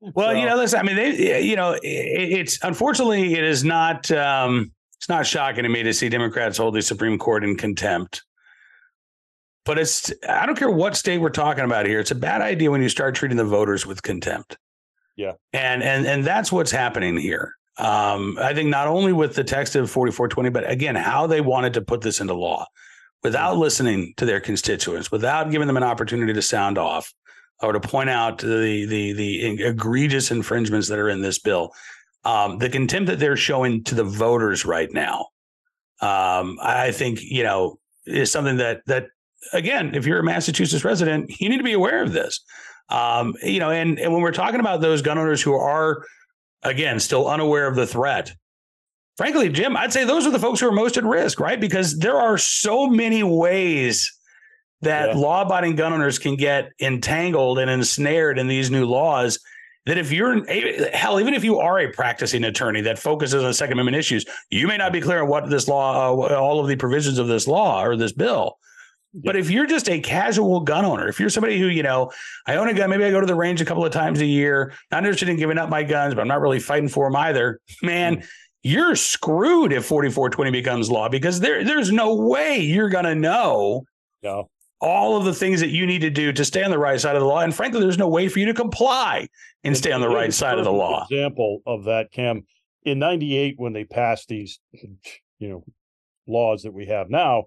Well, 0.00 0.28
so, 0.28 0.38
you 0.38 0.46
know, 0.46 0.56
listen. 0.56 0.80
I 0.80 0.82
mean, 0.82 0.96
they, 0.96 1.42
you 1.42 1.54
know, 1.54 1.72
it, 1.72 1.82
it's 1.82 2.58
unfortunately 2.62 3.34
it 3.34 3.44
is 3.44 3.62
not. 3.62 4.10
Um, 4.10 4.72
it's 4.96 5.08
not 5.10 5.26
shocking 5.26 5.64
to 5.64 5.68
me 5.68 5.82
to 5.82 5.92
see 5.92 6.08
Democrats 6.08 6.56
hold 6.56 6.74
the 6.74 6.80
Supreme 6.80 7.18
Court 7.18 7.44
in 7.44 7.56
contempt. 7.56 8.24
But 9.66 9.78
it's. 9.78 10.10
I 10.26 10.46
don't 10.46 10.56
care 10.56 10.70
what 10.70 10.96
state 10.96 11.18
we're 11.18 11.28
talking 11.28 11.64
about 11.64 11.84
here. 11.84 12.00
It's 12.00 12.10
a 12.10 12.14
bad 12.14 12.40
idea 12.40 12.70
when 12.70 12.80
you 12.80 12.88
start 12.88 13.14
treating 13.14 13.36
the 13.36 13.44
voters 13.44 13.84
with 13.84 14.02
contempt. 14.02 14.56
Yeah. 15.14 15.32
And 15.52 15.82
and 15.82 16.06
and 16.06 16.24
that's 16.24 16.50
what's 16.50 16.70
happening 16.70 17.18
here. 17.18 17.52
Um, 17.78 18.38
I 18.40 18.54
think 18.54 18.70
not 18.70 18.88
only 18.88 19.12
with 19.12 19.34
the 19.34 19.44
text 19.44 19.76
of 19.76 19.90
4420, 19.90 20.50
but 20.50 20.70
again, 20.70 20.94
how 20.94 21.26
they 21.26 21.40
wanted 21.40 21.74
to 21.74 21.82
put 21.82 22.00
this 22.00 22.20
into 22.20 22.34
law 22.34 22.66
without 23.22 23.52
mm-hmm. 23.52 23.60
listening 23.60 24.14
to 24.16 24.24
their 24.24 24.40
constituents, 24.40 25.12
without 25.12 25.50
giving 25.50 25.66
them 25.66 25.76
an 25.76 25.82
opportunity 25.82 26.32
to 26.32 26.42
sound 26.42 26.78
off 26.78 27.12
or 27.60 27.72
to 27.72 27.80
point 27.80 28.10
out 28.10 28.38
the 28.38 28.86
the 28.86 29.12
the 29.12 29.64
egregious 29.64 30.30
infringements 30.30 30.88
that 30.88 30.98
are 30.98 31.08
in 31.08 31.22
this 31.22 31.38
bill. 31.38 31.72
Um, 32.24 32.58
the 32.58 32.68
contempt 32.68 33.06
that 33.08 33.18
they're 33.18 33.36
showing 33.36 33.84
to 33.84 33.94
the 33.94 34.04
voters 34.04 34.64
right 34.64 34.92
now, 34.92 35.28
um, 36.00 36.58
I 36.62 36.90
think 36.92 37.20
you 37.22 37.42
know 37.42 37.78
is 38.06 38.30
something 38.30 38.56
that 38.56 38.82
that 38.86 39.08
again, 39.52 39.94
if 39.94 40.06
you're 40.06 40.20
a 40.20 40.24
Massachusetts 40.24 40.84
resident, 40.84 41.40
you 41.40 41.48
need 41.48 41.58
to 41.58 41.64
be 41.64 41.72
aware 41.72 42.02
of 42.02 42.12
this. 42.12 42.40
Um, 42.88 43.34
you 43.42 43.58
know, 43.58 43.70
and 43.70 43.98
and 43.98 44.12
when 44.12 44.22
we're 44.22 44.32
talking 44.32 44.60
about 44.60 44.80
those 44.80 45.02
gun 45.02 45.18
owners 45.18 45.42
who 45.42 45.54
are 45.54 46.04
again 46.66 47.00
still 47.00 47.28
unaware 47.28 47.66
of 47.66 47.76
the 47.76 47.86
threat, 47.86 48.32
frankly, 49.16 49.48
Jim, 49.48 49.76
I'd 49.76 49.92
say 49.92 50.04
those 50.04 50.26
are 50.26 50.30
the 50.30 50.38
folks 50.38 50.60
who 50.60 50.68
are 50.68 50.72
most 50.72 50.96
at 50.96 51.04
risk, 51.04 51.40
right? 51.40 51.60
Because 51.60 51.98
there 51.98 52.16
are 52.16 52.38
so 52.38 52.86
many 52.86 53.22
ways 53.22 54.12
that 54.82 55.08
yeah. 55.08 55.14
law 55.14 55.42
abiding 55.42 55.76
gun 55.76 55.92
owners 55.92 56.18
can 56.18 56.36
get 56.36 56.70
entangled 56.80 57.58
and 57.58 57.70
ensnared 57.70 58.38
in 58.38 58.46
these 58.46 58.70
new 58.70 58.84
laws 58.84 59.38
that 59.86 59.98
if 59.98 60.12
you're 60.12 60.44
hell, 60.90 61.20
even 61.20 61.32
if 61.32 61.44
you 61.44 61.58
are 61.60 61.78
a 61.78 61.90
practicing 61.92 62.44
attorney 62.44 62.80
that 62.82 62.98
focuses 62.98 63.42
on 63.42 63.54
Second 63.54 63.74
Amendment 63.74 63.96
issues, 63.96 64.24
you 64.50 64.66
may 64.66 64.76
not 64.76 64.92
be 64.92 65.00
clear 65.00 65.22
on 65.22 65.28
what 65.28 65.48
this 65.48 65.68
law, 65.68 66.12
uh, 66.12 66.34
all 66.34 66.60
of 66.60 66.66
the 66.66 66.76
provisions 66.76 67.18
of 67.18 67.28
this 67.28 67.46
law 67.46 67.84
or 67.84 67.96
this 67.96 68.12
bill. 68.12 68.58
But 69.24 69.36
if 69.36 69.50
you're 69.50 69.66
just 69.66 69.88
a 69.88 70.00
casual 70.00 70.60
gun 70.60 70.84
owner, 70.84 71.08
if 71.08 71.18
you're 71.18 71.30
somebody 71.30 71.58
who, 71.58 71.66
you 71.66 71.82
know, 71.82 72.12
I 72.46 72.56
own 72.56 72.68
a 72.68 72.74
gun, 72.74 72.90
maybe 72.90 73.04
I 73.04 73.10
go 73.10 73.20
to 73.20 73.26
the 73.26 73.34
range 73.34 73.60
a 73.60 73.64
couple 73.64 73.84
of 73.84 73.92
times 73.92 74.20
a 74.20 74.26
year, 74.26 74.72
not 74.90 75.04
interested 75.04 75.28
in 75.28 75.36
giving 75.36 75.58
up 75.58 75.68
my 75.68 75.82
guns, 75.82 76.14
but 76.14 76.20
I'm 76.20 76.28
not 76.28 76.40
really 76.40 76.60
fighting 76.60 76.88
for 76.88 77.06
them 77.06 77.16
either, 77.16 77.60
man, 77.82 78.16
mm. 78.16 78.26
you're 78.62 78.96
screwed 78.96 79.72
if 79.72 79.84
4420 79.84 80.50
becomes 80.50 80.90
law 80.90 81.08
because 81.08 81.40
there, 81.40 81.64
there's 81.64 81.90
no 81.90 82.14
way 82.14 82.58
you're 82.58 82.90
going 82.90 83.04
to 83.04 83.14
know 83.14 83.84
no 84.22 84.50
all 84.80 85.16
of 85.16 85.24
the 85.24 85.34
things 85.34 85.60
that 85.60 85.70
you 85.70 85.86
need 85.86 86.00
to 86.00 86.10
do 86.10 86.32
to 86.32 86.44
stay 86.44 86.62
on 86.62 86.70
the 86.70 86.78
right 86.78 87.00
side 87.00 87.16
of 87.16 87.20
the 87.20 87.26
law. 87.26 87.40
And 87.40 87.54
frankly, 87.54 87.80
there's 87.80 87.98
no 87.98 88.08
way 88.08 88.28
for 88.28 88.38
you 88.38 88.46
to 88.46 88.54
comply 88.54 89.28
and, 89.64 89.76
stay 89.76 89.92
on 89.92 90.00
the 90.00 90.08
right 90.08 90.32
side 90.32 90.58
of 90.58 90.64
the 90.64 90.72
law. 90.72 91.06
Example 91.10 91.60
of 91.66 91.84
that, 91.84 92.12
Cam, 92.12 92.46
in 92.84 92.98
'98 92.98 93.54
when 93.56 93.72
they 93.72 93.84
passed 93.84 94.28
these, 94.28 94.60
you 95.38 95.48
know, 95.48 95.64
laws 96.26 96.62
that 96.62 96.72
we 96.72 96.86
have 96.86 97.10
now. 97.10 97.44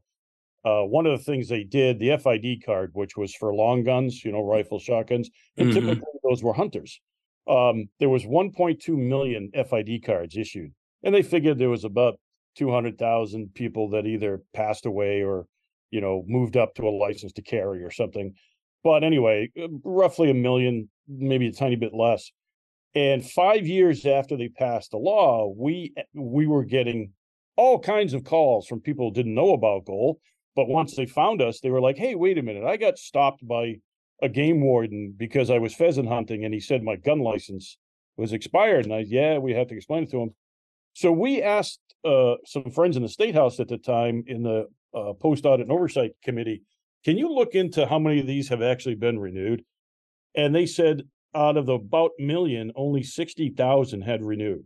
Uh, 0.65 0.81
one 0.81 1.05
of 1.05 1.17
the 1.17 1.23
things 1.23 1.47
they 1.47 1.63
did, 1.63 1.99
the 1.99 2.17
FID 2.17 2.65
card, 2.65 2.91
which 2.93 3.15
was 3.15 3.33
for 3.33 3.53
long 3.53 3.83
guns, 3.83 4.23
you 4.25 4.31
know, 4.31 4.43
rifle, 4.43 4.79
shotguns, 4.79 5.29
and 5.57 5.69
mm-hmm. 5.69 5.79
typically 5.79 6.19
those 6.23 6.43
were 6.43 6.53
hunters. 6.53 6.99
Um, 7.47 7.87
there 7.99 8.09
was 8.09 8.25
1.2 8.25 8.89
million 8.95 9.51
FID 9.53 10.05
cards 10.05 10.37
issued, 10.37 10.71
and 11.03 11.15
they 11.15 11.21
figured 11.21 11.57
there 11.57 11.69
was 11.69 11.85
about 11.85 12.19
200,000 12.57 13.53
people 13.53 13.89
that 13.91 14.05
either 14.05 14.41
passed 14.53 14.85
away 14.85 15.23
or 15.23 15.45
you 15.91 16.01
know, 16.01 16.23
moved 16.27 16.57
up 16.57 16.75
to 16.75 16.87
a 16.87 16.89
license 16.89 17.33
to 17.33 17.41
carry 17.41 17.83
or 17.83 17.91
something. 17.91 18.33
But 18.83 19.03
anyway, 19.03 19.49
uh, 19.61 19.67
roughly 19.83 20.29
a 20.29 20.33
million, 20.33 20.89
maybe 21.07 21.47
a 21.47 21.51
tiny 21.51 21.75
bit 21.75 21.93
less. 21.93 22.31
And 22.95 23.27
five 23.27 23.67
years 23.67 24.05
after 24.05 24.35
they 24.35 24.49
passed 24.49 24.91
the 24.91 24.97
law, 24.97 25.53
we 25.55 25.93
we 26.13 26.47
were 26.47 26.63
getting 26.63 27.11
all 27.55 27.79
kinds 27.79 28.13
of 28.13 28.23
calls 28.23 28.67
from 28.67 28.79
people 28.79 29.09
who 29.09 29.13
didn't 29.13 29.35
know 29.35 29.53
about 29.53 29.85
Goal. 29.85 30.19
But 30.55 30.67
once 30.67 30.95
they 30.95 31.05
found 31.05 31.41
us, 31.41 31.59
they 31.59 31.69
were 31.69 31.81
like, 31.81 31.97
"Hey, 31.97 32.15
wait 32.15 32.37
a 32.37 32.41
minute! 32.41 32.63
I 32.63 32.77
got 32.77 32.97
stopped 32.97 33.47
by 33.47 33.79
a 34.21 34.29
game 34.29 34.61
warden 34.61 35.13
because 35.15 35.49
I 35.49 35.57
was 35.59 35.73
pheasant 35.73 36.07
hunting 36.07 36.43
and 36.43 36.53
he 36.53 36.59
said 36.59 36.83
my 36.83 36.95
gun 36.95 37.19
license 37.19 37.77
was 38.17 38.33
expired. 38.33 38.85
And 38.85 38.93
I, 38.93 39.05
yeah, 39.07 39.37
we 39.37 39.53
had 39.53 39.69
to 39.69 39.75
explain 39.75 40.03
it 40.03 40.11
to 40.11 40.21
him. 40.21 40.35
So 40.93 41.11
we 41.11 41.41
asked 41.41 41.79
uh, 42.03 42.35
some 42.45 42.69
friends 42.71 42.97
in 42.97 43.03
the 43.03 43.09
state 43.09 43.35
house 43.35 43.59
at 43.59 43.67
the 43.67 43.77
time 43.77 44.23
in 44.27 44.43
the 44.43 44.67
uh, 44.93 45.13
post 45.13 45.45
audit 45.45 45.67
and 45.67 45.71
oversight 45.71 46.11
committee, 46.23 46.63
can 47.05 47.17
you 47.17 47.33
look 47.33 47.55
into 47.55 47.85
how 47.85 47.99
many 47.99 48.19
of 48.19 48.27
these 48.27 48.49
have 48.49 48.61
actually 48.61 48.95
been 48.95 49.19
renewed? 49.19 49.63
And 50.35 50.53
they 50.53 50.65
said 50.65 51.03
out 51.33 51.57
of 51.57 51.65
the 51.65 51.75
about 51.75 52.11
million, 52.19 52.71
only 52.75 53.03
60,000 53.03 54.01
had 54.01 54.23
renewed. 54.23 54.65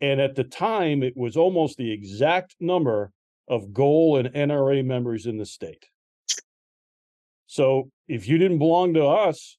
And 0.00 0.20
at 0.20 0.36
the 0.36 0.44
time, 0.44 1.02
it 1.02 1.16
was 1.16 1.36
almost 1.36 1.76
the 1.76 1.90
exact 1.90 2.54
number 2.60 3.10
of 3.48 3.72
goal 3.72 4.18
and 4.18 4.28
NRA 4.28 4.84
members 4.84 5.26
in 5.26 5.38
the 5.38 5.46
state. 5.46 5.86
So 7.46 7.90
if 8.06 8.28
you 8.28 8.38
didn't 8.38 8.58
belong 8.58 8.94
to 8.94 9.06
us, 9.06 9.56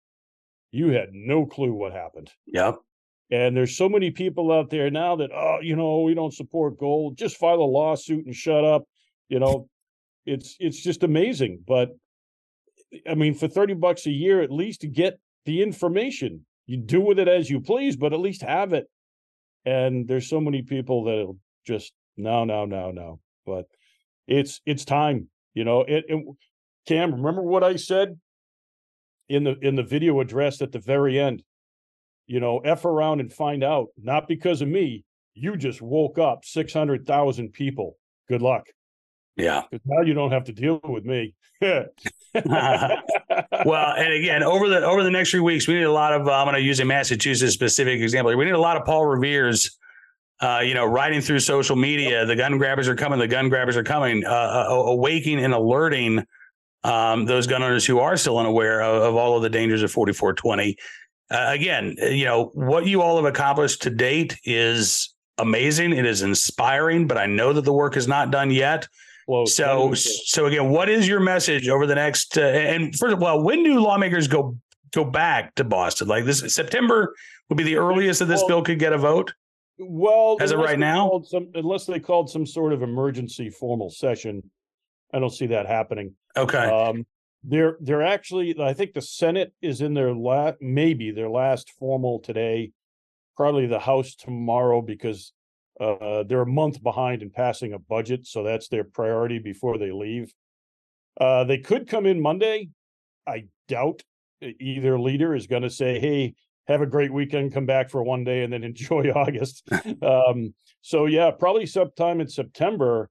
you 0.71 0.89
had 0.89 1.10
no 1.12 1.45
clue 1.45 1.73
what 1.73 1.91
happened. 1.91 2.32
Yep. 2.45 2.78
And 3.32 3.56
there's 3.56 3.75
so 3.75 3.89
many 3.89 4.12
people 4.12 4.52
out 4.52 4.69
there 4.69 4.89
now 4.89 5.15
that, 5.17 5.32
oh, 5.32 5.60
you 5.62 5.75
know, 5.75 6.02
we 6.02 6.13
don't 6.13 6.34
support 6.34 6.80
goal. 6.80 7.12
Just 7.12 7.38
file 7.38 7.62
a 7.62 7.63
lawsuit 7.63 8.25
and 8.25 8.36
shut 8.36 8.63
up. 8.63 8.86
You 9.28 9.39
know, 9.39 9.69
it's 10.25 10.56
it's 10.60 10.82
just 10.82 11.04
amazing. 11.04 11.63
But 11.67 11.89
I 13.08 13.13
mean, 13.15 13.36
for 13.36 13.47
30 13.47 13.75
bucks 13.75 14.08
a 14.08 14.12
year, 14.12 14.41
at 14.41 14.52
least 14.52 14.82
to 14.82 14.88
get 14.88 15.19
the 15.45 15.62
information. 15.62 16.45
You 16.65 16.78
do 16.78 17.02
with 17.02 17.17
it 17.17 17.28
as 17.28 17.49
you 17.49 17.60
please, 17.62 17.95
but 17.95 18.13
at 18.13 18.19
least 18.19 18.41
have 18.41 18.73
it. 18.73 18.88
And 19.65 20.08
there's 20.08 20.30
so 20.30 20.39
many 20.39 20.62
people 20.62 21.04
that'll 21.04 21.38
just 21.65 21.93
no, 22.17 22.45
no, 22.45 22.65
no, 22.65 22.91
no. 22.91 23.19
But 23.45 23.65
it's 24.30 24.62
it's 24.65 24.86
time. 24.86 25.28
You 25.54 25.65
know, 25.65 25.82
it, 25.82 26.06
it 26.08 26.24
Cam, 26.88 27.13
remember 27.13 27.42
what 27.42 27.63
I 27.63 27.76
said 27.76 28.18
in 29.28 29.44
the 29.44 29.58
in 29.60 29.76
the 29.76 29.84
video 29.84 30.20
address 30.22 30.62
at 30.62 30.72
the 30.72 30.80
very 30.80 31.20
end? 31.20 31.44
You 32.28 32.39
know, 32.39 32.60
F 32.60 32.86
around 32.86 33.20
and 33.20 33.34
find 33.34 33.63
out. 33.63 33.88
Not 34.02 34.28
because 34.28 34.62
of 34.62 34.68
me. 34.68 35.04
You 35.34 35.56
just 35.56 35.82
woke 35.82 36.18
up 36.18 36.44
600,000 36.44 37.54
people. 37.54 37.98
Good 38.28 38.42
luck. 38.42 38.68
Yeah. 39.36 39.63
Now 39.86 40.02
you 40.02 40.13
don't 40.13 40.32
have 40.32 40.44
to 40.46 40.54
deal 40.54 40.80
with 40.84 41.06
me. 41.06 41.34
well, 41.62 41.86
and 42.34 44.13
again, 44.13 44.44
over 44.44 44.70
the 44.70 44.84
over 44.86 45.04
the 45.04 45.12
next 45.12 45.32
few 45.32 45.44
weeks, 45.44 45.68
we 45.68 45.74
need 45.76 45.84
a 45.84 45.92
lot 45.92 46.13
of. 46.13 46.28
Uh, 46.28 46.34
I'm 46.34 46.46
going 46.46 46.56
to 46.56 46.62
use 46.62 46.80
a 46.80 46.86
Massachusetts 46.86 47.54
specific 47.54 48.00
example. 48.02 48.36
We 48.38 48.46
need 48.46 48.52
a 48.52 48.60
lot 48.60 48.78
of 48.78 48.86
Paul 48.86 49.06
Revere's. 49.06 49.78
Uh, 50.41 50.62
you 50.63 50.73
know, 50.73 50.86
riding 50.86 51.19
through 51.19 51.39
social 51.39 51.75
media, 51.75 52.25
the 52.25 52.36
gun 52.36 52.58
grabbers 52.58 52.88
are 52.88 52.95
coming. 52.95 53.19
The 53.19 53.28
gun 53.28 53.49
grabbers 53.49 53.75
are 53.75 53.84
coming. 53.84 54.23
Uh, 54.25 54.30
uh 54.69 54.73
awaking 54.88 55.43
and 55.43 55.54
alerting 55.54 56.25
um, 56.84 57.25
those 57.25 57.45
gun 57.47 57.62
owners 57.62 57.86
who 57.86 57.99
are 57.99 58.15
still 58.15 58.38
unaware 58.38 58.82
of, 58.82 59.04
of 59.04 59.15
all 59.15 59.36
of 59.36 59.43
the 59.43 59.49
dangers 59.49 59.84
of 59.84 59.91
4420. 59.91 60.78
Uh, 61.32 61.45
again, 61.49 61.95
you 61.99 62.25
know 62.25 62.52
what 62.54 62.88
you 62.88 63.02
all 63.02 63.17
have 63.17 63.25
accomplished 63.25 63.82
to 63.84 63.89
date 63.89 64.38
is 64.45 65.13
amazing. 65.38 65.93
It 65.93 66.06
is 66.06 66.21
inspiring, 66.21 67.08
but 67.08 67.17
I 67.17 67.25
know 67.25 67.54
that 67.54 67.65
the 67.65 67.73
work 67.73 67.97
is 67.97 68.08
not 68.08 68.32
done 68.32 68.52
yet. 68.52 68.88
Well, 69.28 69.45
so, 69.45 69.93
so 69.93 70.47
again, 70.47 70.69
what 70.69 70.89
is 70.89 71.08
your 71.08 71.19
message 71.19 71.69
over 71.69 71.86
the 71.86 71.93
next? 71.93 72.36
Uh, 72.36 72.41
and 72.41 72.95
first 72.95 73.13
of 73.13 73.21
all, 73.21 73.43
when 73.43 73.63
do 73.63 73.80
lawmakers 73.80 74.28
go 74.28 74.58
go 74.91 75.04
back 75.04 75.54
to 75.56 75.63
Boston? 75.63 76.08
Like 76.08 76.25
this 76.25 76.52
September 76.54 77.13
would 77.47 77.58
be 77.58 77.63
the 77.63 77.78
earliest 77.78 78.19
that 78.19 78.25
this 78.25 78.39
well, 78.39 78.47
bill 78.47 78.62
could 78.63 78.80
get 78.80 78.91
a 78.91 78.97
vote. 78.97 79.34
Well, 79.80 80.38
as 80.42 80.52
of 80.52 80.60
right 80.60 80.78
now, 80.78 81.22
some, 81.26 81.50
unless 81.56 81.86
they 81.86 82.00
called 82.00 82.30
some 82.30 82.46
sort 82.46 82.74
of 82.74 82.82
emergency 82.84 83.50
formal 83.50 83.89
session, 83.89 84.44
I 85.13 85.20
don't 85.20 85.30
see 85.30 85.48
that 85.48 85.68
happening. 85.68 86.15
Okay. 86.36 86.58
Um, 86.58 87.06
they're 87.44 87.78
they're 87.80 88.04
actually. 88.04 88.60
I 88.60 88.74
think 88.74 88.94
the 88.94 89.02
Senate 89.02 89.54
is 89.62 89.80
in 89.80 89.94
their 89.94 90.13
last, 90.13 90.58
maybe 90.60 91.12
their 91.12 91.30
last 91.30 91.72
formal 91.80 92.20
today. 92.20 92.72
Probably 93.38 93.68
the 93.68 93.80
House 93.80 94.15
tomorrow 94.15 94.82
because 94.82 95.32
uh, 95.80 96.24
they're 96.24 96.42
a 96.42 96.46
month 96.46 96.84
behind 96.84 97.22
in 97.22 97.30
passing 97.30 97.72
a 97.72 97.80
budget, 97.80 98.28
so 98.28 98.44
that's 98.44 98.68
their 98.68 98.84
priority 98.84 99.39
before 99.39 99.78
they 99.78 99.94
leave. 99.94 100.34
Uh, 101.20 101.46
they 101.46 101.58
could 101.58 101.88
come 101.88 102.06
in 102.06 102.22
Monday. 102.22 102.70
I 103.26 103.46
doubt 103.70 104.04
either 104.42 105.00
leader 105.00 105.34
is 105.34 105.48
going 105.48 105.62
to 105.62 105.70
say, 105.70 106.00
"Hey, 106.00 106.36
have 106.70 106.82
a 106.82 106.86
great 106.86 107.12
weekend, 107.12 107.54
come 107.54 107.66
back 107.66 107.90
for 107.90 108.02
one 108.04 108.24
day, 108.24 108.44
and 108.44 108.54
then 108.54 108.64
enjoy 108.72 109.12
August." 109.16 109.68
um, 110.02 110.54
so 110.82 111.06
yeah, 111.06 111.32
probably 111.32 111.66
sometime 111.66 112.22
in 112.22 112.28
September. 112.28 113.10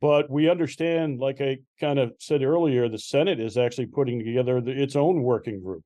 But 0.00 0.28
we 0.28 0.50
understand, 0.50 1.20
like 1.20 1.40
I 1.40 1.58
kind 1.78 2.00
of 2.00 2.12
said 2.18 2.42
earlier, 2.42 2.88
the 2.88 2.98
Senate 2.98 3.38
is 3.38 3.56
actually 3.56 3.86
putting 3.86 4.18
together 4.18 4.60
the, 4.60 4.72
its 4.72 4.96
own 4.96 5.22
working 5.22 5.62
group. 5.62 5.84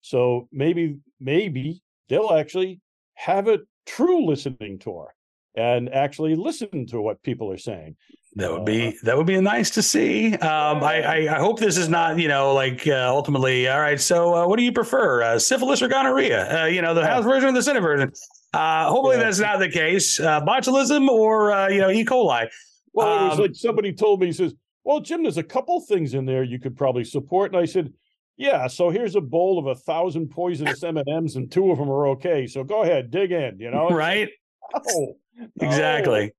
So 0.00 0.48
maybe, 0.50 0.96
maybe 1.20 1.80
they'll 2.08 2.32
actually 2.32 2.80
have 3.14 3.46
a 3.46 3.60
true 3.86 4.26
listening 4.26 4.80
tour 4.80 5.14
and 5.54 5.92
actually 5.92 6.34
listen 6.34 6.86
to 6.86 7.00
what 7.00 7.22
people 7.22 7.52
are 7.52 7.58
saying. 7.58 7.96
That 8.34 8.52
would 8.52 8.64
be 8.64 8.88
uh, 8.88 8.92
that 9.04 9.16
would 9.16 9.26
be 9.26 9.40
nice 9.40 9.70
to 9.70 9.82
see. 9.82 10.34
Um, 10.34 10.84
I, 10.84 11.28
I, 11.28 11.38
hope 11.38 11.58
this 11.58 11.76
is 11.76 11.88
not 11.88 12.18
you 12.18 12.28
know 12.28 12.52
like 12.52 12.86
uh, 12.86 13.06
ultimately. 13.08 13.68
All 13.68 13.80
right, 13.80 14.00
so 14.00 14.34
uh, 14.34 14.46
what 14.46 14.58
do 14.58 14.62
you 14.62 14.72
prefer, 14.72 15.22
uh, 15.22 15.38
syphilis 15.38 15.80
or 15.80 15.88
gonorrhea? 15.88 16.62
Uh, 16.62 16.66
you 16.66 16.82
know, 16.82 16.94
the 16.94 17.04
House 17.04 17.24
version 17.24 17.48
or 17.48 17.52
the 17.52 17.62
Senate 17.62 17.80
version. 17.80 18.12
Uh, 18.52 18.88
hopefully 18.90 19.16
yeah. 19.16 19.24
that's 19.24 19.38
not 19.38 19.58
the 19.58 19.68
case. 19.68 20.18
botulism 20.18 21.08
or 21.08 21.70
you 21.70 21.80
know 21.80 21.90
E. 21.90 22.04
coli. 22.04 22.48
Well, 22.92 23.26
it 23.26 23.28
was 23.28 23.38
um, 23.38 23.44
like 23.44 23.54
somebody 23.54 23.92
told 23.92 24.20
me. 24.20 24.26
He 24.26 24.32
says, 24.32 24.54
"Well, 24.84 25.00
Jim, 25.00 25.22
there's 25.22 25.38
a 25.38 25.42
couple 25.42 25.80
things 25.80 26.14
in 26.14 26.26
there 26.26 26.44
you 26.44 26.58
could 26.58 26.76
probably 26.76 27.04
support." 27.04 27.52
And 27.52 27.60
I 27.60 27.64
said, 27.64 27.92
"Yeah, 28.36 28.66
so 28.66 28.90
here's 28.90 29.16
a 29.16 29.20
bowl 29.22 29.58
of 29.58 29.66
a 29.66 29.74
thousand 29.74 30.28
poisonous 30.28 30.84
M 30.84 30.98
and 30.98 31.08
M's, 31.08 31.36
and 31.36 31.50
two 31.50 31.70
of 31.70 31.78
them 31.78 31.90
are 31.90 32.08
okay. 32.08 32.46
So 32.46 32.62
go 32.62 32.82
ahead, 32.82 33.10
dig 33.10 33.32
in. 33.32 33.58
You 33.58 33.70
know, 33.70 33.88
right? 33.90 34.28
Oh, 34.74 35.16
exactly. 35.60 36.26
No, 36.26 36.30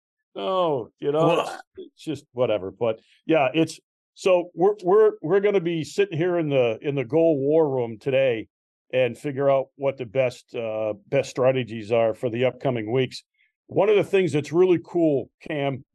you 1.00 1.12
know, 1.12 1.28
well, 1.28 1.62
it's 1.78 2.04
just 2.04 2.26
whatever. 2.34 2.72
But 2.72 3.00
yeah, 3.26 3.50
it's 3.54 3.80
so 4.16 4.52
we're 4.54 4.76
we're 4.84 5.12
we're 5.22 5.40
going 5.40 5.54
to 5.54 5.62
be 5.62 5.84
sitting 5.84 6.18
here 6.18 6.38
in 6.38 6.50
the 6.50 6.78
in 6.82 6.96
the 6.96 7.06
goal 7.06 7.38
war 7.38 7.70
room 7.70 7.98
today 8.00 8.48
and 8.92 9.18
figure 9.18 9.50
out 9.50 9.68
what 9.76 9.98
the 9.98 10.06
best 10.06 10.54
uh, 10.56 10.94
best 11.08 11.30
strategies 11.30 11.92
are 11.92 12.14
for 12.14 12.30
the 12.30 12.46
upcoming 12.46 12.92
weeks. 12.92 13.24
One 13.68 13.90
of 13.90 13.96
the 13.96 14.04
things 14.04 14.34
that's 14.34 14.52
really 14.52 14.80
cool, 14.84 15.30
Cam, 15.48 15.86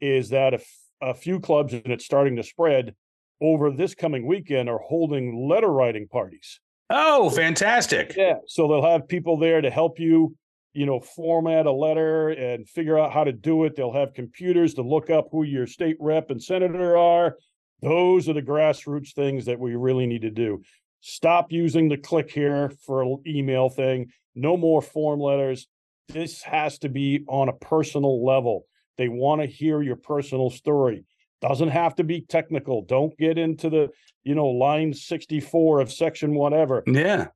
is 0.00 0.30
that 0.30 0.54
a, 0.54 0.60
a 1.00 1.14
few 1.14 1.40
clubs 1.40 1.72
and 1.72 1.86
it's 1.86 2.04
starting 2.04 2.36
to 2.36 2.42
spread 2.42 2.94
over 3.40 3.70
this 3.70 3.94
coming 3.94 4.26
weekend 4.26 4.68
are 4.68 4.80
holding 4.80 5.48
letter 5.48 5.70
writing 5.70 6.08
parties. 6.08 6.60
Oh, 6.90 7.30
fantastic! 7.30 8.14
Yeah, 8.16 8.34
so 8.46 8.68
they'll 8.68 8.90
have 8.90 9.08
people 9.08 9.38
there 9.38 9.60
to 9.60 9.70
help 9.70 9.98
you 9.98 10.36
you 10.72 10.86
know, 10.86 11.00
format 11.00 11.66
a 11.66 11.72
letter 11.72 12.28
and 12.28 12.68
figure 12.68 12.98
out 12.98 13.12
how 13.12 13.24
to 13.24 13.32
do 13.32 13.64
it. 13.64 13.74
They'll 13.74 13.92
have 13.92 14.14
computers 14.14 14.74
to 14.74 14.82
look 14.82 15.10
up 15.10 15.28
who 15.32 15.42
your 15.42 15.66
state 15.66 15.96
rep 15.98 16.30
and 16.30 16.42
senator 16.42 16.96
are. 16.96 17.36
Those 17.82 18.28
are 18.28 18.34
the 18.34 18.42
grassroots 18.42 19.12
things 19.12 19.46
that 19.46 19.58
we 19.58 19.74
really 19.74 20.06
need 20.06 20.22
to 20.22 20.30
do. 20.30 20.62
Stop 21.00 21.50
using 21.50 21.88
the 21.88 21.96
click 21.96 22.30
here 22.30 22.72
for 22.84 23.02
an 23.02 23.22
email 23.26 23.68
thing. 23.68 24.12
No 24.34 24.56
more 24.56 24.82
form 24.82 25.18
letters. 25.18 25.66
This 26.08 26.42
has 26.42 26.78
to 26.80 26.88
be 26.88 27.24
on 27.26 27.48
a 27.48 27.54
personal 27.54 28.24
level. 28.24 28.66
They 28.98 29.08
want 29.08 29.40
to 29.40 29.46
hear 29.46 29.82
your 29.82 29.96
personal 29.96 30.50
story. 30.50 31.04
Doesn't 31.40 31.68
have 31.68 31.94
to 31.96 32.04
be 32.04 32.20
technical. 32.20 32.82
Don't 32.82 33.16
get 33.16 33.38
into 33.38 33.70
the, 33.70 33.88
you 34.24 34.34
know, 34.34 34.48
line 34.48 34.92
64 34.92 35.80
of 35.80 35.90
section 35.90 36.34
whatever. 36.34 36.82
Yeah. 36.86 37.28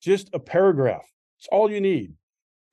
Just 0.00 0.30
a 0.32 0.38
paragraph. 0.38 1.04
It's 1.38 1.48
all 1.50 1.70
you 1.70 1.80
need 1.80 2.12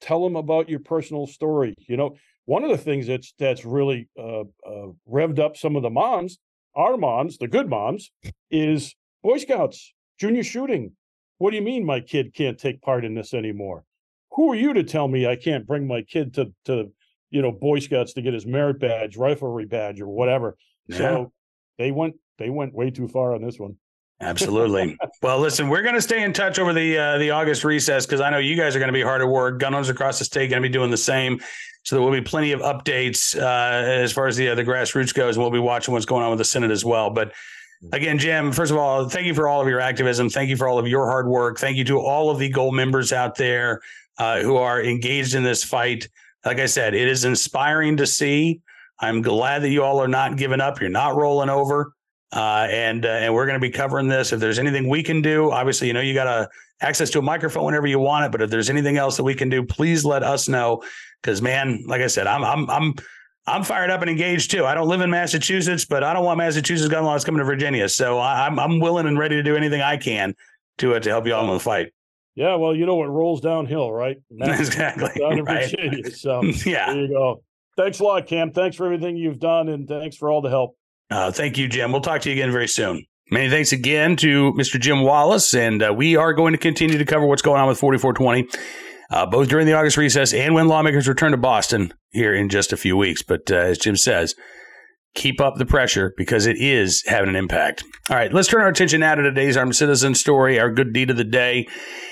tell 0.01 0.23
them 0.23 0.36
about 0.36 0.69
your 0.69 0.79
personal 0.79 1.27
story. 1.27 1.75
You 1.88 1.97
know, 1.97 2.15
one 2.45 2.63
of 2.63 2.69
the 2.69 2.77
things 2.77 3.08
that's 3.08 3.34
that's 3.39 3.65
really 3.65 4.08
uh, 4.17 4.41
uh, 4.41 4.91
revved 5.10 5.39
up 5.39 5.58
some 5.58 5.75
of 5.75 5.84
the 5.84 5.89
moms, 5.89 6.38
our 6.75 6.97
moms, 6.97 7.38
the 7.38 7.47
good 7.47 7.69
moms, 7.69 8.12
is 8.51 8.95
Boy 9.23 9.38
Scouts, 9.38 9.93
junior 10.19 10.43
shooting. 10.43 10.93
What 11.38 11.51
do 11.51 11.58
you 11.58 11.63
mean 11.63 11.86
my 11.86 11.99
kid 11.99 12.34
can't 12.34 12.58
take 12.58 12.81
part 12.81 13.03
in 13.03 13.15
this 13.15 13.34
anymore? 13.34 13.84
Who 14.31 14.51
are 14.51 14.55
you 14.55 14.73
to 14.73 14.84
tell 14.84 15.08
me 15.08 15.27
I 15.27 15.36
can't 15.36 15.67
bring 15.67 15.88
my 15.88 16.01
kid 16.01 16.34
to 16.36 16.53
to 16.65 16.91
you 17.31 17.41
know 17.41 17.51
Boy 17.51 17.79
Scouts 17.79 18.13
to 18.13 18.21
get 18.21 18.34
his 18.34 18.45
merit 18.45 18.79
badge, 18.79 19.15
riflery 19.15 19.67
badge, 19.67 19.99
or 20.01 20.08
whatever? 20.08 20.55
Yeah. 20.88 20.97
So 20.97 21.31
they 21.77 21.91
went 21.91 22.15
they 22.38 22.49
went 22.49 22.73
way 22.73 22.91
too 22.91 23.08
far 23.08 23.34
on 23.34 23.41
this 23.41 23.60
one. 23.60 23.77
Absolutely. 24.21 24.97
well, 25.21 25.39
listen, 25.39 25.67
we're 25.67 25.82
going 25.82 25.95
to 25.95 26.01
stay 26.01 26.23
in 26.23 26.32
touch 26.32 26.58
over 26.58 26.73
the 26.73 26.97
uh, 26.97 27.17
the 27.17 27.32
August 27.32 27.63
recess 27.63 28.06
because 28.06 28.21
I 28.21 28.30
know 28.30 28.38
you 28.38 28.56
guys 28.56 28.75
are 28.75 28.80
going 28.80 28.88
to 28.88 28.93
be 28.93 29.01
hard 29.01 29.21
at 29.21 29.28
work. 29.28 29.60
Gun 29.60 29.73
owners 29.73 29.89
across 29.89 30.19
the 30.19 30.25
state 30.25 30.49
going 30.49 30.62
to 30.62 30.67
be 30.67 30.71
doing 30.71 30.89
the 30.89 30.97
same. 30.97 31.39
So 31.84 31.95
there 31.95 32.01
will 32.01 32.12
be 32.12 32.21
plenty 32.21 32.51
of 32.51 32.62
updates 32.62 33.39
uh, 33.39 33.86
as 33.86 34.12
far 34.12 34.28
as 34.28 34.38
the 34.38 34.49
uh, 34.49 34.56
the 34.56 34.63
grassroots 34.63 35.13
goes, 35.13 35.36
and 35.36 35.43
we'll 35.43 35.51
be 35.51 35.60
watching 35.60 35.93
what's 35.93 36.06
going 36.06 36.23
on 36.23 36.30
with 36.30 36.39
the 36.39 36.45
Senate 36.45 36.71
as 36.71 36.86
well. 36.86 37.10
But 37.10 37.34
again, 37.91 38.17
Jim, 38.17 38.51
first 38.51 38.71
of 38.71 38.78
all, 38.78 39.08
thank 39.10 39.25
you 39.25 39.34
for 39.34 39.47
all 39.47 39.62
of 39.62 39.67
your 39.67 39.82
activism. 39.82 40.30
Thank 40.30 40.49
you 40.49 40.58
for 40.58 40.67
all 40.67 40.80
of 40.80 40.88
your 40.88 41.06
hard 41.08 41.28
work. 41.28 41.60
Thank 41.60 41.78
you 41.78 41.84
to 41.86 41.99
all 41.99 42.30
of 42.30 42.39
the 42.39 42.49
goal 42.49 42.71
members 42.71 43.12
out 43.12 43.36
there 43.36 43.82
uh, 44.17 44.39
who 44.41 44.56
are 44.56 44.82
engaged 44.82 45.36
in 45.36 45.43
this 45.43 45.63
fight. 45.63 46.08
Like 46.45 46.60
I 46.60 46.67
said, 46.67 46.93
it 46.93 47.08
is 47.08 47.25
inspiring 47.25 47.97
to 47.97 48.08
see. 48.08 48.62
I'm 48.99 49.21
glad 49.21 49.62
that 49.63 49.69
you 49.69 49.84
all 49.84 50.01
are 50.01 50.08
not 50.08 50.38
giving 50.38 50.62
up. 50.62 50.80
You're 50.80 50.89
not 50.89 51.15
rolling 51.15 51.49
over. 51.49 51.93
Uh, 52.35 52.67
and 52.69 53.05
uh, 53.05 53.09
and 53.09 53.33
we're 53.33 53.45
going 53.45 53.59
to 53.59 53.65
be 53.65 53.71
covering 53.71 54.09
this. 54.09 54.33
If 54.33 54.41
there's 54.41 54.59
anything 54.59 54.89
we 54.89 55.01
can 55.01 55.21
do, 55.21 55.51
obviously, 55.51 55.87
you 55.87 55.93
know, 55.93 56.01
you 56.01 56.13
got 56.13 56.27
a 56.27 56.49
access 56.81 57.09
to 57.11 57.19
a 57.19 57.21
microphone 57.21 57.63
whenever 57.63 57.87
you 57.87 57.97
want 57.97 58.25
it. 58.25 58.31
But 58.31 58.41
if 58.41 58.49
there's 58.49 58.69
anything 58.69 58.97
else 58.97 59.15
that 59.15 59.23
we 59.23 59.33
can 59.33 59.49
do, 59.49 59.63
please 59.63 60.03
let 60.03 60.21
us 60.21 60.49
know. 60.49 60.83
Because 61.21 61.41
man, 61.41 61.83
like 61.87 62.01
I 62.01 62.07
said, 62.07 62.27
I'm 62.27 62.43
I'm 62.43 62.69
I'm 62.69 62.93
I'm 63.47 63.63
fired 63.63 63.89
up 63.89 64.01
and 64.01 64.09
engaged 64.09 64.51
too. 64.51 64.65
I 64.65 64.75
don't 64.75 64.89
live 64.89 65.01
in 65.01 65.09
Massachusetts, 65.09 65.85
but 65.85 66.03
I 66.03 66.13
don't 66.13 66.25
want 66.25 66.37
Massachusetts 66.37 66.89
gun 66.89 67.05
laws 67.05 67.23
coming 67.23 67.39
to 67.39 67.45
Virginia. 67.45 67.87
So 67.87 68.17
I, 68.17 68.47
am 68.47 68.59
I'm 68.59 68.79
willing 68.79 69.07
and 69.07 69.17
ready 69.17 69.35
to 69.35 69.43
do 69.43 69.55
anything 69.55 69.81
I 69.81 69.95
can 69.95 70.35
to 70.79 70.95
uh, 70.95 70.99
to 70.99 71.09
help 71.09 71.25
you 71.25 71.33
all 71.33 71.47
in 71.47 71.53
the 71.53 71.59
fight. 71.59 71.93
Yeah, 72.35 72.55
well, 72.55 72.75
you 72.75 72.85
know 72.85 72.95
what 72.95 73.09
rolls 73.09 73.39
downhill, 73.39 73.93
right? 73.93 74.17
exactly. 74.41 75.09
Down 75.17 75.37
to 75.37 75.43
right. 75.43 75.71
Virginia. 75.71 76.11
So 76.11 76.43
yeah, 76.65 76.91
there 76.91 77.03
you 77.03 77.07
go. 77.07 77.43
Thanks 77.77 77.99
a 77.99 78.03
lot, 78.03 78.27
Cam. 78.27 78.51
Thanks 78.51 78.75
for 78.75 78.85
everything 78.85 79.15
you've 79.15 79.39
done, 79.39 79.69
and 79.69 79.87
thanks 79.87 80.17
for 80.17 80.29
all 80.29 80.41
the 80.41 80.49
help. 80.49 80.75
Uh, 81.09 81.31
thank 81.31 81.57
you, 81.57 81.67
Jim. 81.67 81.91
We'll 81.91 82.01
talk 82.01 82.21
to 82.21 82.29
you 82.29 82.35
again 82.35 82.51
very 82.51 82.67
soon. 82.67 83.05
Many 83.31 83.49
thanks 83.49 83.71
again 83.71 84.15
to 84.17 84.53
Mr. 84.53 84.79
Jim 84.79 85.01
Wallace, 85.01 85.53
and 85.55 85.81
uh, 85.81 85.93
we 85.95 86.15
are 86.15 86.33
going 86.33 86.53
to 86.53 86.59
continue 86.59 86.97
to 86.97 87.05
cover 87.05 87.25
what's 87.25 87.41
going 87.41 87.59
on 87.59 87.67
with 87.67 87.79
4420, 87.79 88.47
uh, 89.09 89.25
both 89.25 89.49
during 89.49 89.65
the 89.65 89.73
August 89.73 89.97
recess 89.97 90.31
and 90.31 90.53
when 90.53 90.67
lawmakers 90.67 91.07
return 91.07 91.31
to 91.31 91.37
Boston 91.37 91.91
here 92.11 92.35
in 92.35 92.49
just 92.49 92.71
a 92.71 92.77
few 92.77 92.95
weeks. 92.95 93.23
But 93.23 93.49
uh, 93.51 93.55
as 93.55 93.79
Jim 93.79 93.95
says, 93.95 94.35
keep 95.15 95.41
up 95.41 95.55
the 95.55 95.65
pressure 95.65 96.13
because 96.17 96.45
it 96.45 96.57
is 96.59 97.03
having 97.07 97.29
an 97.29 97.35
impact. 97.35 97.83
All 98.11 98.15
right, 98.15 98.31
let's 98.31 98.47
turn 98.47 98.61
our 98.61 98.67
attention 98.67 98.99
now 98.99 99.15
to 99.15 99.23
today's 99.23 99.57
armed 99.57 99.75
citizen 99.75 100.13
story, 100.13 100.59
our 100.59 100.69
good 100.69 100.93
deed 100.93 101.09
of 101.09 101.17
the 101.17 101.23
day, 101.23 101.67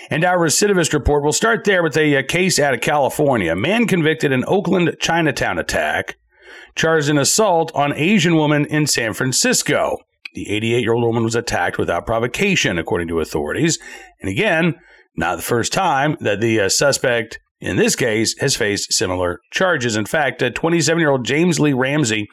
and 0.10 0.24
our 0.24 0.40
recidivist 0.40 0.94
report. 0.94 1.22
We'll 1.22 1.34
start 1.34 1.64
there 1.66 1.84
with 1.84 1.96
a, 1.96 2.16
a 2.16 2.24
case 2.24 2.58
out 2.58 2.74
of 2.74 2.82
California. 2.82 3.52
A 3.52 3.56
man 3.56 3.86
convicted 3.86 4.32
in 4.32 4.44
Oakland 4.48 4.96
Chinatown 5.00 5.60
attack 5.60 6.18
charged 6.76 7.10
an 7.10 7.18
assault 7.18 7.72
on 7.76 7.94
Asian 7.94 8.36
woman 8.36 8.66
in 8.66 8.88
San 8.88 9.14
Francisco. 9.14 9.98
The 10.34 10.50
88 10.50 10.82
year 10.82 10.94
old 10.94 11.04
woman 11.04 11.24
was 11.24 11.36
attacked 11.36 11.78
without 11.78 12.06
provocation, 12.06 12.78
according 12.78 13.08
to 13.10 13.20
authorities. 13.20 13.78
And 14.20 14.30
again, 14.30 14.76
not 15.16 15.36
the 15.36 15.44
first 15.44 15.72
time 15.72 16.18
that 16.22 16.42
the 16.42 16.62
uh, 16.62 16.70
suspect 16.70 17.40
in 17.60 17.78
this 17.78 17.96
case 17.96 18.36
has 18.40 18.56
faced 18.56 18.92
similar 18.92 19.40
charges. 19.52 19.96
In 19.96 20.06
fact, 20.06 20.44
27 20.56 21.00
year 21.00 21.12
old 21.12 21.26
James 21.26 21.60
Lee 21.60 21.74
Ramsey 21.74 22.28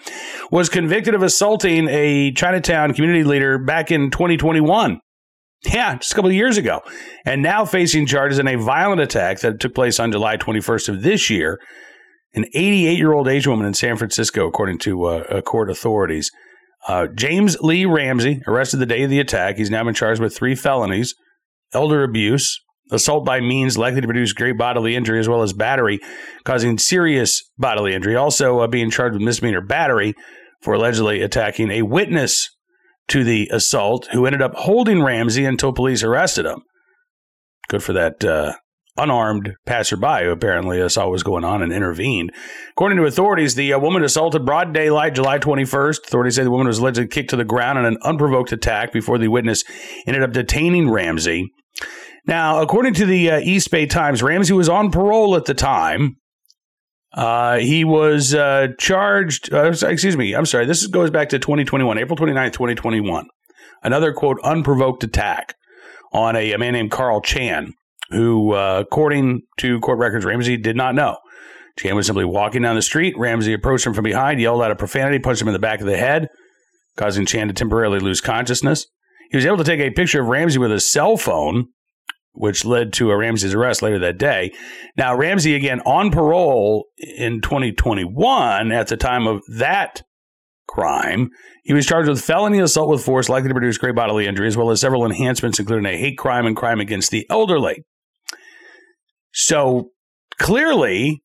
was 0.50 0.68
convicted 0.68 1.14
of 1.14 1.22
assaulting 1.22 1.88
a 1.88 2.32
Chinatown 2.32 2.94
community 2.94 3.24
leader 3.24 3.58
back 3.58 3.90
in 3.90 4.10
2021. 4.10 5.00
Yeah, 5.66 5.96
just 5.96 6.12
a 6.12 6.14
couple 6.14 6.30
of 6.30 6.36
years 6.36 6.56
ago. 6.56 6.80
And 7.26 7.42
now 7.42 7.64
facing 7.64 8.06
charges 8.06 8.38
in 8.38 8.48
a 8.48 8.56
violent 8.56 9.02
attack 9.02 9.40
that 9.40 9.60
took 9.60 9.74
place 9.74 10.00
on 10.00 10.10
July 10.10 10.36
21st 10.36 10.88
of 10.88 11.02
this 11.02 11.28
year. 11.28 11.60
An 12.34 12.44
88 12.54 12.96
year 12.96 13.12
old 13.12 13.28
Asian 13.28 13.50
woman 13.50 13.66
in 13.66 13.74
San 13.74 13.96
Francisco, 13.96 14.46
according 14.46 14.78
to 14.78 15.04
uh, 15.04 15.40
court 15.42 15.70
authorities. 15.70 16.30
Uh, 16.88 17.06
James 17.08 17.58
Lee 17.60 17.84
Ramsey, 17.84 18.40
arrested 18.46 18.78
the 18.78 18.86
day 18.86 19.02
of 19.02 19.10
the 19.10 19.20
attack. 19.20 19.56
He's 19.56 19.70
now 19.70 19.84
been 19.84 19.94
charged 19.94 20.20
with 20.20 20.34
three 20.34 20.54
felonies 20.54 21.14
elder 21.72 22.02
abuse, 22.02 22.60
assault 22.90 23.24
by 23.24 23.40
means 23.40 23.78
likely 23.78 24.00
to 24.00 24.06
produce 24.06 24.32
great 24.32 24.58
bodily 24.58 24.96
injury, 24.96 25.18
as 25.18 25.28
well 25.28 25.42
as 25.42 25.52
battery, 25.52 26.00
causing 26.44 26.78
serious 26.78 27.42
bodily 27.58 27.94
injury. 27.94 28.16
Also, 28.16 28.60
uh, 28.60 28.66
being 28.66 28.90
charged 28.90 29.14
with 29.14 29.22
misdemeanor 29.22 29.60
battery 29.60 30.14
for 30.62 30.74
allegedly 30.74 31.22
attacking 31.22 31.70
a 31.70 31.82
witness 31.82 32.48
to 33.08 33.24
the 33.24 33.48
assault 33.52 34.08
who 34.12 34.26
ended 34.26 34.42
up 34.42 34.54
holding 34.54 35.02
Ramsey 35.02 35.44
until 35.44 35.72
police 35.72 36.02
arrested 36.02 36.46
him. 36.46 36.62
Good 37.68 37.82
for 37.82 37.92
that 37.92 38.24
uh, 38.24 38.54
unarmed 39.00 39.54
passerby 39.66 40.24
who 40.24 40.30
apparently 40.30 40.88
saw 40.88 41.04
what 41.04 41.12
was 41.12 41.22
going 41.22 41.44
on 41.44 41.62
and 41.62 41.72
intervened. 41.72 42.32
According 42.70 42.98
to 42.98 43.04
authorities, 43.04 43.54
the 43.54 43.72
uh, 43.72 43.78
woman 43.78 44.04
assaulted 44.04 44.44
broad 44.44 44.72
daylight 44.72 45.14
July 45.14 45.38
21st. 45.38 46.06
Authorities 46.06 46.36
say 46.36 46.44
the 46.44 46.50
woman 46.50 46.66
was 46.66 46.78
allegedly 46.78 47.08
kicked 47.08 47.30
to 47.30 47.36
the 47.36 47.44
ground 47.44 47.78
in 47.78 47.84
an 47.84 47.98
unprovoked 48.02 48.52
attack 48.52 48.92
before 48.92 49.18
the 49.18 49.28
witness 49.28 49.64
ended 50.06 50.22
up 50.22 50.32
detaining 50.32 50.90
Ramsey. 50.90 51.50
Now, 52.26 52.60
according 52.60 52.94
to 52.94 53.06
the 53.06 53.30
uh, 53.30 53.40
East 53.40 53.70
Bay 53.70 53.86
Times, 53.86 54.22
Ramsey 54.22 54.52
was 54.52 54.68
on 54.68 54.90
parole 54.90 55.36
at 55.36 55.46
the 55.46 55.54
time. 55.54 56.16
Uh, 57.12 57.58
he 57.58 57.84
was 57.84 58.34
uh, 58.34 58.68
charged, 58.78 59.52
uh, 59.52 59.72
excuse 59.82 60.16
me, 60.16 60.34
I'm 60.34 60.46
sorry, 60.46 60.66
this 60.66 60.86
goes 60.86 61.10
back 61.10 61.30
to 61.30 61.38
2021, 61.38 61.98
April 61.98 62.16
29th, 62.16 62.52
2021. 62.52 63.26
Another 63.82 64.12
quote, 64.12 64.38
unprovoked 64.44 65.02
attack 65.02 65.54
on 66.12 66.36
a, 66.36 66.52
a 66.52 66.58
man 66.58 66.74
named 66.74 66.90
Carl 66.90 67.20
Chan 67.20 67.72
who, 68.10 68.52
uh, 68.52 68.82
according 68.84 69.42
to 69.58 69.80
court 69.80 69.98
records, 69.98 70.24
Ramsey 70.24 70.56
did 70.56 70.76
not 70.76 70.94
know. 70.94 71.16
Chan 71.78 71.94
was 71.94 72.06
simply 72.06 72.24
walking 72.24 72.62
down 72.62 72.76
the 72.76 72.82
street. 72.82 73.14
Ramsey 73.16 73.52
approached 73.52 73.86
him 73.86 73.94
from 73.94 74.04
behind, 74.04 74.40
yelled 74.40 74.62
out 74.62 74.70
a 74.70 74.76
profanity, 74.76 75.18
punched 75.18 75.40
him 75.40 75.48
in 75.48 75.54
the 75.54 75.58
back 75.58 75.80
of 75.80 75.86
the 75.86 75.96
head, 75.96 76.28
causing 76.96 77.26
Chan 77.26 77.48
to 77.48 77.54
temporarily 77.54 78.00
lose 78.00 78.20
consciousness. 78.20 78.86
He 79.30 79.36
was 79.36 79.46
able 79.46 79.58
to 79.58 79.64
take 79.64 79.80
a 79.80 79.90
picture 79.90 80.20
of 80.20 80.26
Ramsey 80.26 80.58
with 80.58 80.72
a 80.72 80.80
cell 80.80 81.16
phone, 81.16 81.68
which 82.32 82.64
led 82.64 82.92
to 82.94 83.10
a 83.10 83.16
Ramsey's 83.16 83.54
arrest 83.54 83.80
later 83.80 83.98
that 84.00 84.18
day. 84.18 84.52
Now, 84.96 85.16
Ramsey, 85.16 85.54
again, 85.54 85.80
on 85.82 86.10
parole 86.10 86.86
in 86.98 87.40
2021 87.40 88.72
at 88.72 88.88
the 88.88 88.96
time 88.96 89.26
of 89.26 89.42
that 89.56 90.02
crime. 90.70 91.30
He 91.64 91.74
was 91.74 91.86
charged 91.86 92.08
with 92.08 92.22
felony 92.22 92.60
assault 92.60 92.88
with 92.88 93.04
force 93.04 93.28
likely 93.28 93.48
to 93.48 93.54
produce 93.54 93.78
great 93.78 93.94
bodily 93.94 94.26
injury, 94.26 94.46
as 94.46 94.56
well 94.56 94.70
as 94.70 94.80
several 94.80 95.04
enhancements, 95.04 95.58
including 95.58 95.86
a 95.86 95.96
hate 95.96 96.16
crime 96.16 96.46
and 96.46 96.56
crime 96.56 96.80
against 96.80 97.10
the 97.10 97.26
elderly. 97.28 97.84
So 99.32 99.90
clearly, 100.38 101.22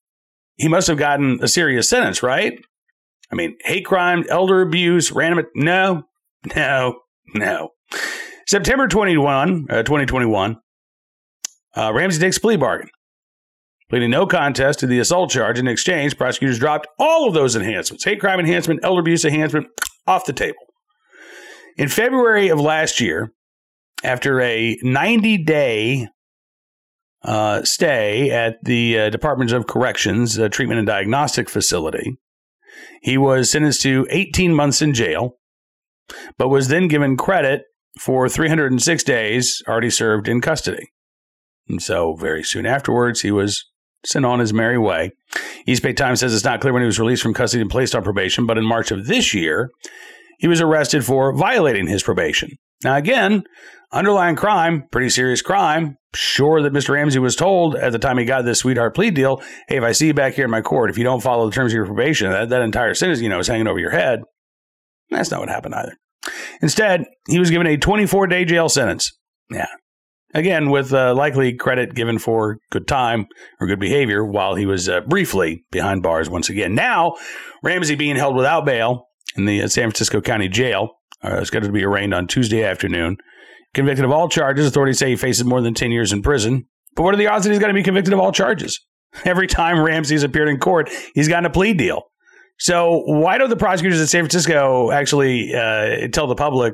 he 0.57 0.67
must 0.67 0.87
have 0.87 0.97
gotten 0.97 1.39
a 1.41 1.47
serious 1.47 1.89
sentence, 1.89 2.23
right? 2.23 2.53
I 3.31 3.35
mean, 3.35 3.57
hate 3.63 3.85
crime, 3.85 4.23
elder 4.29 4.61
abuse, 4.61 5.11
random. 5.11 5.45
No, 5.55 6.03
no, 6.55 6.99
no. 7.33 7.69
September 8.47 8.87
21, 8.87 9.65
uh, 9.69 9.83
2021, 9.83 10.57
uh, 11.75 11.91
Ramsey 11.93 12.19
takes 12.19 12.37
plea 12.37 12.57
bargain. 12.57 12.89
Pleading 13.89 14.11
no 14.11 14.25
contest 14.25 14.79
to 14.79 14.87
the 14.87 14.99
assault 14.99 15.29
charge. 15.29 15.59
In 15.59 15.67
exchange, 15.67 16.17
prosecutors 16.17 16.57
dropped 16.57 16.87
all 16.97 17.27
of 17.27 17.33
those 17.33 17.55
enhancements 17.55 18.03
hate 18.03 18.19
crime 18.19 18.39
enhancement, 18.39 18.79
elder 18.83 19.01
abuse 19.01 19.25
enhancement 19.25 19.67
off 20.07 20.25
the 20.25 20.33
table. 20.33 20.57
In 21.77 21.87
February 21.87 22.49
of 22.49 22.59
last 22.59 22.99
year, 22.99 23.31
after 24.03 24.41
a 24.41 24.77
90 24.81 25.43
day 25.43 26.07
uh, 27.25 27.63
stay 27.63 28.29
at 28.29 28.63
the 28.63 28.99
uh, 28.99 29.09
Department 29.09 29.51
of 29.51 29.67
Corrections 29.67 30.39
uh, 30.39 30.47
Treatment 30.47 30.77
and 30.77 30.87
Diagnostic 30.87 31.49
Facility. 31.49 32.17
He 33.01 33.17
was 33.17 33.51
sentenced 33.51 33.81
to 33.81 34.07
18 34.09 34.53
months 34.53 34.81
in 34.81 34.93
jail, 34.93 35.37
but 36.37 36.49
was 36.49 36.67
then 36.67 36.87
given 36.87 37.17
credit 37.17 37.63
for 37.99 38.29
306 38.29 39.03
days 39.03 39.63
already 39.67 39.89
served 39.89 40.27
in 40.27 40.41
custody. 40.41 40.91
And 41.67 41.81
so, 41.81 42.13
very 42.15 42.43
soon 42.43 42.65
afterwards, 42.65 43.21
he 43.21 43.31
was 43.31 43.65
sent 44.05 44.25
on 44.25 44.39
his 44.39 44.53
merry 44.53 44.77
way. 44.77 45.11
East 45.65 45.81
Bay 45.81 45.93
Times 45.93 46.19
says 46.19 46.33
it's 46.33 46.43
not 46.43 46.61
clear 46.61 46.73
when 46.73 46.83
he 46.83 46.87
was 46.87 46.99
released 46.99 47.23
from 47.23 47.33
custody 47.33 47.61
and 47.61 47.71
placed 47.71 47.95
on 47.95 48.03
probation, 48.03 48.45
but 48.45 48.57
in 48.57 48.65
March 48.65 48.91
of 48.91 49.07
this 49.07 49.33
year, 49.33 49.71
he 50.37 50.47
was 50.47 50.61
arrested 50.61 51.03
for 51.03 51.33
violating 51.33 51.87
his 51.87 52.03
probation. 52.03 52.51
Now, 52.83 52.97
again, 52.97 53.45
underlying 53.95 54.35
crime, 54.35 54.83
pretty 54.91 55.09
serious 55.09 55.41
crime. 55.41 55.97
Sure 56.13 56.61
that 56.61 56.73
Mr. 56.73 56.89
Ramsey 56.89 57.19
was 57.19 57.35
told 57.35 57.75
at 57.75 57.91
the 57.91 57.99
time 57.99 58.17
he 58.17 58.25
got 58.25 58.43
this 58.45 58.59
sweetheart 58.59 58.93
plea 58.93 59.09
deal, 59.09 59.41
hey, 59.67 59.77
if 59.77 59.83
I 59.83 59.93
see 59.93 60.07
you 60.07 60.13
back 60.13 60.33
here 60.33 60.45
in 60.45 60.51
my 60.51 60.61
court, 60.61 60.89
if 60.89 60.97
you 60.97 61.03
don't 61.03 61.23
follow 61.23 61.45
the 61.49 61.55
terms 61.55 61.71
of 61.71 61.77
your 61.77 61.85
probation, 61.85 62.29
that, 62.29 62.49
that 62.49 62.61
entire 62.61 62.93
sentence, 62.93 63.21
you 63.21 63.29
know, 63.29 63.39
is 63.39 63.47
hanging 63.47 63.67
over 63.67 63.79
your 63.79 63.91
head. 63.91 64.21
That's 65.09 65.31
not 65.31 65.39
what 65.39 65.49
happened 65.49 65.75
either. 65.75 65.97
Instead, 66.61 67.05
he 67.27 67.39
was 67.39 67.49
given 67.49 67.67
a 67.67 67.77
24 67.77 68.27
day 68.27 68.45
jail 68.45 68.69
sentence. 68.69 69.11
Yeah. 69.49 69.67
Again, 70.33 70.69
with 70.69 70.93
uh, 70.93 71.13
likely 71.15 71.53
credit 71.53 71.95
given 71.95 72.19
for 72.19 72.57
good 72.69 72.87
time 72.87 73.27
or 73.61 73.67
good 73.67 73.79
behavior 73.79 74.25
while 74.25 74.55
he 74.55 74.65
was 74.65 74.89
uh, 74.89 75.01
briefly 75.01 75.63
behind 75.71 76.03
bars 76.03 76.29
once 76.29 76.49
again. 76.49 76.75
Now, 76.75 77.13
Ramsey 77.63 77.95
being 77.95 78.17
held 78.17 78.35
without 78.35 78.65
bail 78.65 79.07
in 79.37 79.45
the 79.45 79.61
uh, 79.61 79.67
San 79.67 79.83
Francisco 79.83 80.19
County 80.19 80.49
Jail, 80.49 80.89
uh, 81.21 81.43
scheduled 81.45 81.69
to 81.69 81.73
be 81.73 81.85
arraigned 81.85 82.13
on 82.13 82.27
Tuesday 82.27 82.63
afternoon. 82.63 83.17
Convicted 83.75 84.05
of 84.05 84.11
all 84.11 84.29
charges, 84.29 84.65
authorities 84.65 84.97
say 84.97 85.09
he 85.09 85.15
faces 85.17 85.43
more 85.43 85.61
than 85.61 85.73
10 85.73 85.91
years 85.91 86.13
in 86.13 86.21
prison. 86.21 86.65
But 86.95 87.03
what 87.03 87.13
are 87.13 87.17
the 87.17 87.27
odds 87.27 87.43
that 87.43 87.51
he's 87.51 87.59
going 87.59 87.73
to 87.73 87.77
be 87.77 87.83
convicted 87.83 88.13
of 88.13 88.19
all 88.19 88.31
charges? 88.31 88.79
Every 89.25 89.47
time 89.47 89.79
Ramsey's 89.79 90.23
appeared 90.23 90.47
in 90.47 90.59
court, 90.59 90.89
he's 91.13 91.27
gotten 91.27 91.45
a 91.45 91.49
plea 91.49 91.73
deal. 91.73 92.03
So 92.57 93.03
why 93.05 93.37
don't 93.37 93.49
the 93.49 93.57
prosecutors 93.57 93.99
in 93.99 94.07
San 94.07 94.21
Francisco 94.21 94.91
actually 94.91 95.53
uh, 95.53 96.07
tell 96.07 96.25
the 96.25 96.35
public 96.35 96.73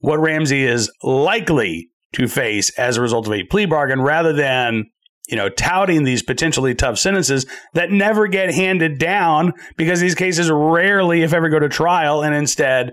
what 0.00 0.18
Ramsey 0.18 0.64
is 0.64 0.90
likely 1.04 1.90
to 2.14 2.26
face 2.26 2.76
as 2.76 2.96
a 2.96 3.00
result 3.00 3.28
of 3.28 3.32
a 3.32 3.44
plea 3.44 3.66
bargain 3.66 4.02
rather 4.02 4.32
than 4.32 4.86
you 5.28 5.36
know, 5.36 5.48
touting 5.48 6.04
these 6.04 6.22
potentially 6.22 6.74
tough 6.74 6.98
sentences 6.98 7.46
that 7.72 7.90
never 7.90 8.26
get 8.26 8.52
handed 8.52 8.98
down 8.98 9.54
because 9.76 10.00
these 10.00 10.14
cases 10.14 10.50
rarely, 10.50 11.22
if 11.22 11.32
ever, 11.32 11.48
go 11.48 11.58
to 11.58 11.68
trial. 11.68 12.22
And 12.22 12.34
instead, 12.34 12.92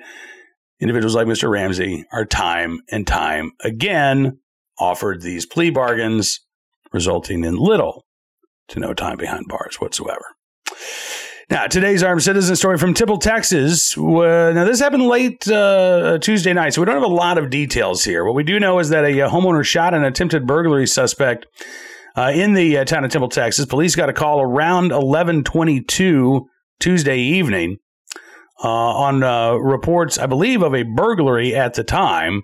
individuals 0.81 1.15
like 1.15 1.27
Mr. 1.27 1.49
Ramsey 1.49 2.05
are 2.11 2.25
time 2.25 2.81
and 2.91 3.05
time 3.07 3.51
again 3.63 4.39
offered 4.79 5.21
these 5.21 5.45
plea 5.45 5.69
bargains, 5.69 6.39
resulting 6.91 7.43
in 7.43 7.55
little 7.55 8.05
to 8.69 8.79
no 8.79 8.93
time 8.93 9.17
behind 9.17 9.47
bars 9.47 9.79
whatsoever. 9.79 10.25
Now, 11.49 11.67
today's 11.67 12.01
armed 12.01 12.23
citizen 12.23 12.55
story 12.55 12.77
from 12.77 12.93
Temple, 12.93 13.17
Texas. 13.17 13.97
Uh, 13.97 14.53
now, 14.55 14.63
this 14.63 14.79
happened 14.79 15.03
late 15.03 15.45
uh, 15.49 16.17
Tuesday 16.19 16.53
night, 16.53 16.73
so 16.73 16.81
we 16.81 16.85
don't 16.85 16.95
have 16.95 17.03
a 17.03 17.13
lot 17.13 17.37
of 17.37 17.49
details 17.49 18.05
here. 18.05 18.23
What 18.23 18.35
we 18.35 18.43
do 18.43 18.57
know 18.59 18.79
is 18.79 18.89
that 18.89 19.03
a, 19.03 19.19
a 19.19 19.29
homeowner 19.29 19.65
shot 19.65 19.93
an 19.93 20.05
attempted 20.05 20.47
burglary 20.47 20.87
suspect 20.87 21.45
uh, 22.15 22.31
in 22.33 22.53
the 22.53 22.77
uh, 22.77 22.85
town 22.85 23.03
of 23.03 23.11
Temple, 23.11 23.27
Texas. 23.27 23.65
Police 23.65 23.95
got 23.95 24.09
a 24.09 24.13
call 24.13 24.41
around 24.41 24.91
11:22 24.91 26.45
Tuesday 26.79 27.19
evening 27.19 27.73
uh, 27.73 27.90
on 28.67 29.23
uh, 29.23 29.53
reports, 29.53 30.17
I 30.17 30.25
believe, 30.25 30.61
of 30.61 30.73
a 30.73 30.83
burglary 30.83 31.55
at 31.55 31.73
the 31.73 31.83
time. 31.83 32.41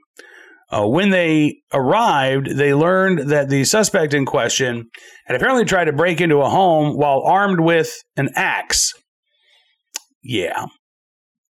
Uh, 0.70 0.86
when 0.86 1.11
they 1.11 1.61
arrived, 1.74 2.57
they 2.57 2.74
learned 2.74 3.30
that 3.30 3.49
the 3.49 3.63
suspect 3.63 4.13
in 4.13 4.26
question 4.26 4.89
had 5.26 5.36
apparently 5.36 5.63
tried 5.63 5.86
to 5.86 5.93
break 5.93 6.20
into 6.20 6.41
a 6.41 6.49
home 6.49 6.97
while 6.97 7.22
armed 7.26 7.61
with 7.61 7.95
an 8.18 8.30
axe. 8.36 8.91
Yeah, 10.22 10.65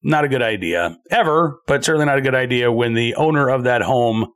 not 0.02 0.24
a 0.24 0.28
good 0.28 0.42
idea 0.42 0.96
ever, 1.10 1.58
but 1.66 1.84
certainly 1.84 2.06
not 2.06 2.18
a 2.18 2.22
good 2.22 2.34
idea 2.34 2.72
when 2.72 2.94
the 2.94 3.14
owner 3.14 3.48
of 3.48 3.62
that 3.64 3.82
home 3.82 4.26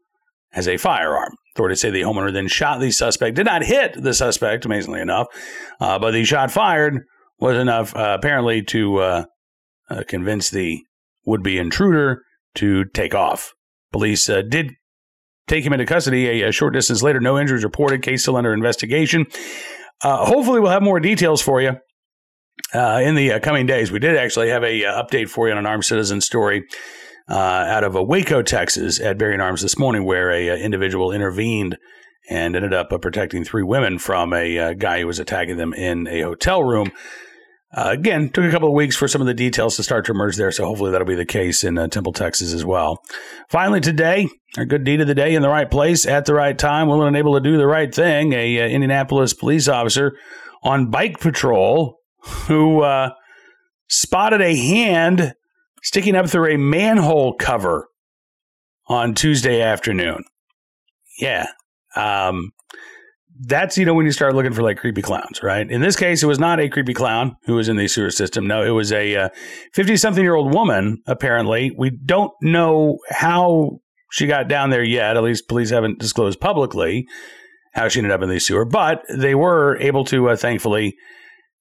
has 0.53 0.69
a 0.69 0.77
firearm. 0.77 1.35
Authorities 1.55 1.81
say 1.81 1.91
the 1.91 2.03
homeowner 2.03 2.33
then 2.33 2.47
shot 2.47 2.79
the 2.79 2.93
suspect, 2.93 3.35
did 3.35 3.47
not 3.47 3.65
hit 3.65 4.01
the 4.01 4.15
suspect, 4.15 4.65
amazingly 4.65 5.01
enough, 5.01 5.27
uh, 5.81 5.99
but 5.99 6.13
the 6.13 6.25
shot 6.25 6.53
fired 6.53 7.01
was 7.41 7.57
enough, 7.57 7.95
uh, 7.97 8.17
apparently, 8.19 8.63
to 8.63 8.99
uh, 8.99 9.25
uh 9.91 10.03
convince 10.07 10.51
the 10.51 10.83
would 11.25 11.43
be 11.43 11.59
intruder 11.59 12.23
to 12.55 12.85
take 12.87 13.15
off. 13.15 13.53
Police 13.93 14.29
uh, 14.29 14.43
did 14.43 14.73
take 15.47 15.65
him 15.65 15.73
into 15.73 15.87
custody 15.87 16.43
a, 16.43 16.49
a, 16.49 16.53
short 16.53 16.75
distance 16.75 17.03
later. 17.03 17.21
No 17.21 17.39
injuries 17.39 17.65
reported. 17.65 18.03
Case 18.03 18.23
still 18.23 18.37
under 18.37 18.53
investigation. 18.53 19.27
Uh, 20.03 20.25
hopefully, 20.25 20.61
we'll 20.61 20.71
have 20.71 20.83
more 20.83 21.01
details 21.01 21.41
for 21.41 21.61
you 21.61 21.77
uh, 22.75 23.01
in 23.03 23.15
the 23.15 23.33
uh, 23.33 23.41
coming 23.41 23.67
days. 23.67 23.91
We 23.91 23.99
did 23.99 24.17
actually 24.17 24.49
have 24.51 24.65
a 24.65 24.85
uh, 24.85 25.03
update 25.03 25.29
for 25.29 25.47
you 25.47 25.53
on 25.53 25.59
an 25.59 25.67
armed 25.67 25.85
citizen 25.85 26.21
story 26.21 26.65
out 27.29 27.85
of 27.85 27.95
Waco, 27.95 28.43
Texas, 28.43 28.99
at 29.01 29.19
Bearing 29.19 29.41
Arms 29.41 29.61
this 29.61 29.79
morning, 29.79 30.05
where 30.05 30.31
a 30.31 30.59
individual 30.59 31.13
intervened 31.13 31.77
and 32.31 32.57
ended 32.57 32.73
up 32.73 32.89
protecting 33.03 33.45
three 33.45 33.63
women 33.63 33.99
from 33.99 34.33
a 34.33 34.75
guy 34.75 35.01
who 35.01 35.07
was 35.07 35.19
attacking 35.19 35.57
them 35.59 35.75
in 35.75 36.07
a 36.07 36.23
hotel 36.23 36.63
room. 36.63 36.91
Uh, 37.71 37.91
again, 37.91 38.31
took 38.31 38.45
a 38.45 38.51
couple 38.51 38.69
of 38.69 38.75
weeks 38.75 38.97
for 38.97 39.07
some 39.07 39.21
of 39.21 39.27
the 39.27 39.35
details 39.35 39.77
to 39.77 39.83
start 39.83 40.07
to 40.07 40.13
emerge 40.13 40.37
there, 40.37 40.51
so 40.51 40.65
hopefully 40.65 40.91
that'll 40.91 41.07
be 41.07 41.15
the 41.15 41.25
case 41.27 41.63
in 41.63 41.77
uh, 41.77 41.87
Temple, 41.87 42.15
Texas 42.15 42.55
as 42.55 42.65
well. 42.65 43.03
Finally, 43.51 43.81
today, 43.81 44.27
our 44.57 44.65
good 44.65 44.85
deed 44.85 45.03
of 45.03 45.07
the 45.07 45.15
day 45.15 45.35
in 45.35 45.43
the 45.43 45.51
right 45.51 45.71
place 45.71 46.07
at 46.07 46.25
the 46.25 46.33
right 46.33 46.59
time, 46.59 46.89
willing 46.89 47.09
and 47.09 47.17
able 47.17 47.35
to 47.35 47.41
do 47.41 47.59
the 47.59 47.67
right 47.67 47.95
thing. 47.95 48.33
A 48.33 48.61
uh, 48.61 48.67
Indianapolis 48.69 49.35
police 49.35 49.69
officer 49.69 50.17
on 50.63 50.91
bike 50.91 51.21
patrol 51.21 51.99
who 52.47 52.81
uh, 52.81 53.11
spotted 53.89 54.41
a 54.41 54.57
hand 54.57 55.35
sticking 55.83 56.17
up 56.17 56.29
through 56.29 56.55
a 56.55 56.59
manhole 56.59 57.35
cover 57.35 57.89
on 58.87 59.15
Tuesday 59.15 59.61
afternoon. 59.61 60.25
Yeah. 61.19 61.49
Um, 61.95 62.53
that's 63.41 63.79
you 63.79 63.85
know 63.85 63.95
when 63.95 64.07
you 64.07 64.13
start 64.13 64.35
looking 64.35 64.53
for 64.53 64.63
like 64.63 64.79
creepy 64.79 65.03
clowns, 65.03 65.43
right? 65.43 65.71
In 65.71 65.81
this 65.81 65.97
case, 65.97 66.23
it 66.23 66.27
was 66.27 66.39
not 66.39 66.61
a 66.61 66.69
creepy 66.69 66.95
clown 66.95 67.37
who 67.45 67.55
was 67.55 67.69
in 67.69 67.77
the 67.77 67.89
sewer 67.89 68.11
system. 68.11 68.47
No, 68.47 68.63
it 68.63 68.71
was 68.71 68.93
a 68.93 69.31
fifty-something-year-old 69.75 70.53
woman. 70.53 71.03
Apparently, 71.07 71.73
we 71.79 71.91
don't 71.91 72.33
know 72.43 72.99
how 73.11 73.81
she 74.11 74.27
got 74.27 74.49
down 74.49 74.71
there 74.71 74.83
yet. 74.83 75.17
At 75.17 75.23
least 75.23 75.49
police 75.49 75.71
haven't 75.71 75.99
disclosed 75.99 76.41
publicly 76.41 77.07
how 77.75 77.89
she 77.89 78.01
ended 78.01 78.13
up 78.13 78.23
in 78.23 78.29
the 78.29 78.41
sewer, 78.41 78.65
but 78.65 79.03
they 79.09 79.35
were 79.35 79.77
able 79.79 80.05
to 80.07 80.31
uh, 80.31 80.37
thankfully 80.37 80.97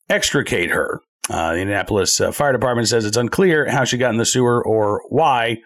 extricate 0.09 0.71
her. 0.71 1.01
Uh, 1.29 1.51
the 1.53 1.59
Indianapolis 1.59 2.21
uh, 2.21 2.31
Fire 2.31 2.53
Department 2.53 2.87
says 2.87 3.05
it's 3.05 3.17
unclear 3.17 3.69
how 3.69 3.83
she 3.83 3.97
got 3.97 4.11
in 4.11 4.17
the 4.17 4.25
sewer 4.25 4.65
or 4.65 5.03
why. 5.09 5.57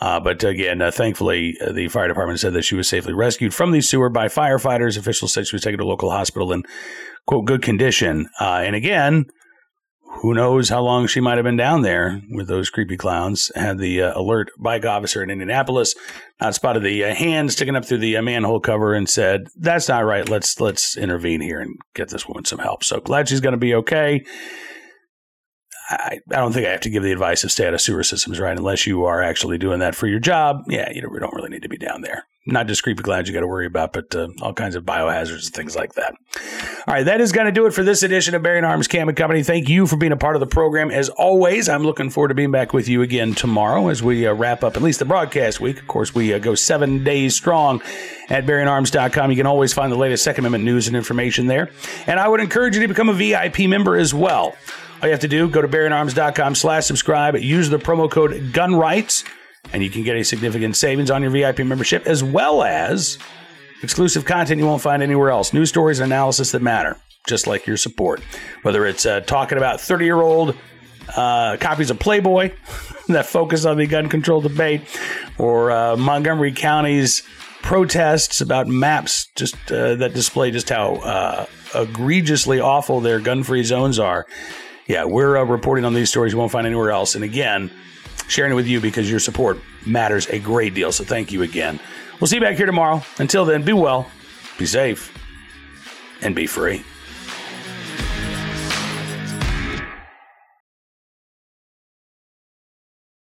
Uh, 0.00 0.18
but 0.18 0.42
again, 0.42 0.80
uh, 0.80 0.90
thankfully, 0.90 1.56
uh, 1.60 1.72
the 1.72 1.88
fire 1.88 2.08
department 2.08 2.40
said 2.40 2.54
that 2.54 2.64
she 2.64 2.74
was 2.74 2.88
safely 2.88 3.12
rescued 3.12 3.52
from 3.52 3.70
the 3.70 3.80
sewer 3.80 4.08
by 4.08 4.28
firefighters. 4.28 4.96
Officials 4.96 5.32
said 5.32 5.46
she 5.46 5.54
was 5.54 5.62
taken 5.62 5.78
to 5.78 5.84
a 5.84 5.86
local 5.86 6.10
hospital 6.10 6.52
in, 6.52 6.62
quote, 7.26 7.44
good 7.44 7.62
condition. 7.62 8.28
Uh, 8.40 8.62
and 8.64 8.74
again, 8.74 9.26
who 10.20 10.34
knows 10.34 10.68
how 10.68 10.82
long 10.82 11.06
she 11.06 11.20
might 11.20 11.36
have 11.38 11.44
been 11.44 11.56
down 11.56 11.82
there 11.82 12.20
with 12.30 12.48
those 12.48 12.68
creepy 12.68 12.96
clowns. 12.96 13.50
Had 13.54 13.78
the 13.78 14.02
uh, 14.02 14.18
alert 14.18 14.48
bike 14.58 14.84
officer 14.84 15.22
in 15.22 15.30
Indianapolis 15.30 15.94
not 16.40 16.54
spotted 16.54 16.82
the 16.82 17.04
uh, 17.04 17.14
hand 17.14 17.52
sticking 17.52 17.76
up 17.76 17.84
through 17.84 17.98
the 17.98 18.20
manhole 18.20 18.60
cover 18.60 18.92
and 18.92 19.08
said, 19.08 19.48
"That's 19.56 19.88
not 19.88 20.04
right. 20.04 20.28
Let's 20.28 20.60
let's 20.60 20.96
intervene 20.96 21.40
here 21.40 21.60
and 21.60 21.76
get 21.94 22.08
this 22.08 22.26
woman 22.26 22.44
some 22.44 22.58
help." 22.58 22.84
So 22.84 23.00
glad 23.00 23.28
she's 23.28 23.40
going 23.40 23.52
to 23.52 23.58
be 23.58 23.74
okay. 23.76 24.24
I, 25.90 26.20
I 26.30 26.36
don't 26.36 26.52
think 26.52 26.66
I 26.66 26.70
have 26.70 26.80
to 26.82 26.90
give 26.90 27.02
the 27.02 27.10
advice 27.10 27.42
of 27.42 27.50
stay 27.50 27.66
out 27.66 27.74
of 27.74 27.80
sewer 27.80 28.04
systems, 28.04 28.38
right? 28.38 28.56
Unless 28.56 28.86
you 28.86 29.04
are 29.06 29.22
actually 29.22 29.58
doing 29.58 29.80
that 29.80 29.96
for 29.96 30.06
your 30.06 30.20
job. 30.20 30.62
Yeah, 30.68 30.88
you 30.92 31.02
don't 31.02 31.34
really 31.34 31.48
need 31.48 31.62
to 31.62 31.68
be 31.68 31.76
down 31.76 32.02
there. 32.02 32.26
Not 32.46 32.68
just 32.68 32.82
creepy 32.82 33.02
clouds 33.02 33.28
you 33.28 33.34
got 33.34 33.40
to 33.40 33.46
worry 33.46 33.66
about, 33.66 33.92
but 33.92 34.14
uh, 34.14 34.28
all 34.40 34.54
kinds 34.54 34.74
of 34.74 34.84
biohazards 34.84 35.44
and 35.44 35.54
things 35.54 35.76
like 35.76 35.94
that. 35.94 36.14
All 36.86 36.94
right, 36.94 37.04
that 37.04 37.20
is 37.20 37.32
going 37.32 37.46
to 37.46 37.52
do 37.52 37.66
it 37.66 37.72
for 37.72 37.82
this 37.82 38.02
edition 38.02 38.34
of 38.34 38.42
Bearing 38.42 38.64
Arms 38.64 38.88
Cam 38.88 39.08
and 39.08 39.16
Company. 39.16 39.42
Thank 39.42 39.68
you 39.68 39.86
for 39.86 39.96
being 39.96 40.12
a 40.12 40.16
part 40.16 40.36
of 40.36 40.40
the 40.40 40.46
program. 40.46 40.90
As 40.90 41.08
always, 41.10 41.68
I'm 41.68 41.82
looking 41.82 42.08
forward 42.08 42.28
to 42.28 42.34
being 42.34 42.50
back 42.50 42.72
with 42.72 42.88
you 42.88 43.02
again 43.02 43.34
tomorrow 43.34 43.88
as 43.88 44.02
we 44.02 44.26
uh, 44.26 44.32
wrap 44.32 44.64
up 44.64 44.76
at 44.76 44.82
least 44.82 45.00
the 45.00 45.04
broadcast 45.04 45.60
week. 45.60 45.80
Of 45.80 45.88
course, 45.88 46.14
we 46.14 46.32
uh, 46.32 46.38
go 46.38 46.54
seven 46.54 47.04
days 47.04 47.36
strong 47.36 47.82
at 48.28 48.46
BearingArms.com. 48.46 49.30
You 49.30 49.36
can 49.36 49.46
always 49.46 49.72
find 49.72 49.92
the 49.92 49.98
latest 49.98 50.24
Second 50.24 50.46
Amendment 50.46 50.64
news 50.64 50.86
and 50.86 50.96
information 50.96 51.46
there. 51.46 51.70
And 52.06 52.18
I 52.18 52.28
would 52.28 52.40
encourage 52.40 52.74
you 52.74 52.80
to 52.82 52.88
become 52.88 53.08
a 53.08 53.14
VIP 53.14 53.60
member 53.68 53.96
as 53.96 54.14
well. 54.14 54.56
All 55.02 55.08
you 55.08 55.12
have 55.12 55.20
to 55.20 55.28
do, 55.28 55.48
go 55.48 55.62
to 55.62 55.68
BearingArms.com 55.68 56.54
slash 56.54 56.84
subscribe, 56.84 57.34
use 57.36 57.70
the 57.70 57.78
promo 57.78 58.10
code 58.10 58.52
GUNRIGHTS, 58.52 59.24
and 59.72 59.82
you 59.82 59.88
can 59.88 60.02
get 60.02 60.14
a 60.14 60.22
significant 60.22 60.76
savings 60.76 61.10
on 61.10 61.22
your 61.22 61.30
VIP 61.30 61.60
membership, 61.60 62.06
as 62.06 62.22
well 62.22 62.62
as 62.62 63.18
exclusive 63.82 64.26
content 64.26 64.60
you 64.60 64.66
won't 64.66 64.82
find 64.82 65.02
anywhere 65.02 65.30
else. 65.30 65.54
News 65.54 65.70
stories 65.70 66.00
and 66.00 66.12
analysis 66.12 66.52
that 66.52 66.60
matter, 66.60 66.98
just 67.26 67.46
like 67.46 67.66
your 67.66 67.78
support. 67.78 68.20
Whether 68.60 68.84
it's 68.84 69.06
uh, 69.06 69.20
talking 69.20 69.56
about 69.56 69.80
30 69.80 70.04
year 70.04 70.20
old 70.20 70.54
uh, 71.16 71.56
copies 71.58 71.90
of 71.90 71.98
Playboy 71.98 72.52
that 73.08 73.24
focus 73.24 73.64
on 73.64 73.78
the 73.78 73.86
gun 73.86 74.10
control 74.10 74.42
debate, 74.42 74.82
or 75.38 75.70
uh, 75.70 75.96
Montgomery 75.96 76.52
County's 76.52 77.22
protests 77.62 78.42
about 78.42 78.68
maps 78.68 79.28
just 79.34 79.54
uh, 79.72 79.94
that 79.94 80.12
display 80.12 80.50
just 80.50 80.68
how 80.68 80.96
uh, 80.96 81.46
egregiously 81.74 82.60
awful 82.60 83.00
their 83.00 83.18
gun 83.18 83.42
free 83.42 83.64
zones 83.64 83.98
are 83.98 84.26
yeah, 84.90 85.04
we're 85.04 85.38
uh, 85.38 85.44
reporting 85.44 85.84
on 85.84 85.94
these 85.94 86.10
stories 86.10 86.32
you 86.32 86.38
won't 86.38 86.50
find 86.50 86.66
anywhere 86.66 86.90
else. 86.90 87.14
And 87.14 87.22
again, 87.22 87.70
sharing 88.26 88.50
it 88.50 88.56
with 88.56 88.66
you 88.66 88.80
because 88.80 89.08
your 89.08 89.20
support 89.20 89.60
matters 89.86 90.26
a 90.26 90.40
great 90.40 90.74
deal. 90.74 90.90
So 90.90 91.04
thank 91.04 91.30
you 91.30 91.42
again. 91.42 91.78
We'll 92.18 92.26
see 92.26 92.36
you 92.36 92.42
back 92.42 92.56
here 92.56 92.66
tomorrow. 92.66 93.00
Until 93.18 93.44
then, 93.44 93.62
be 93.62 93.72
well, 93.72 94.10
be 94.58 94.66
safe, 94.66 95.16
and 96.22 96.34
be 96.34 96.48
free. 96.48 96.82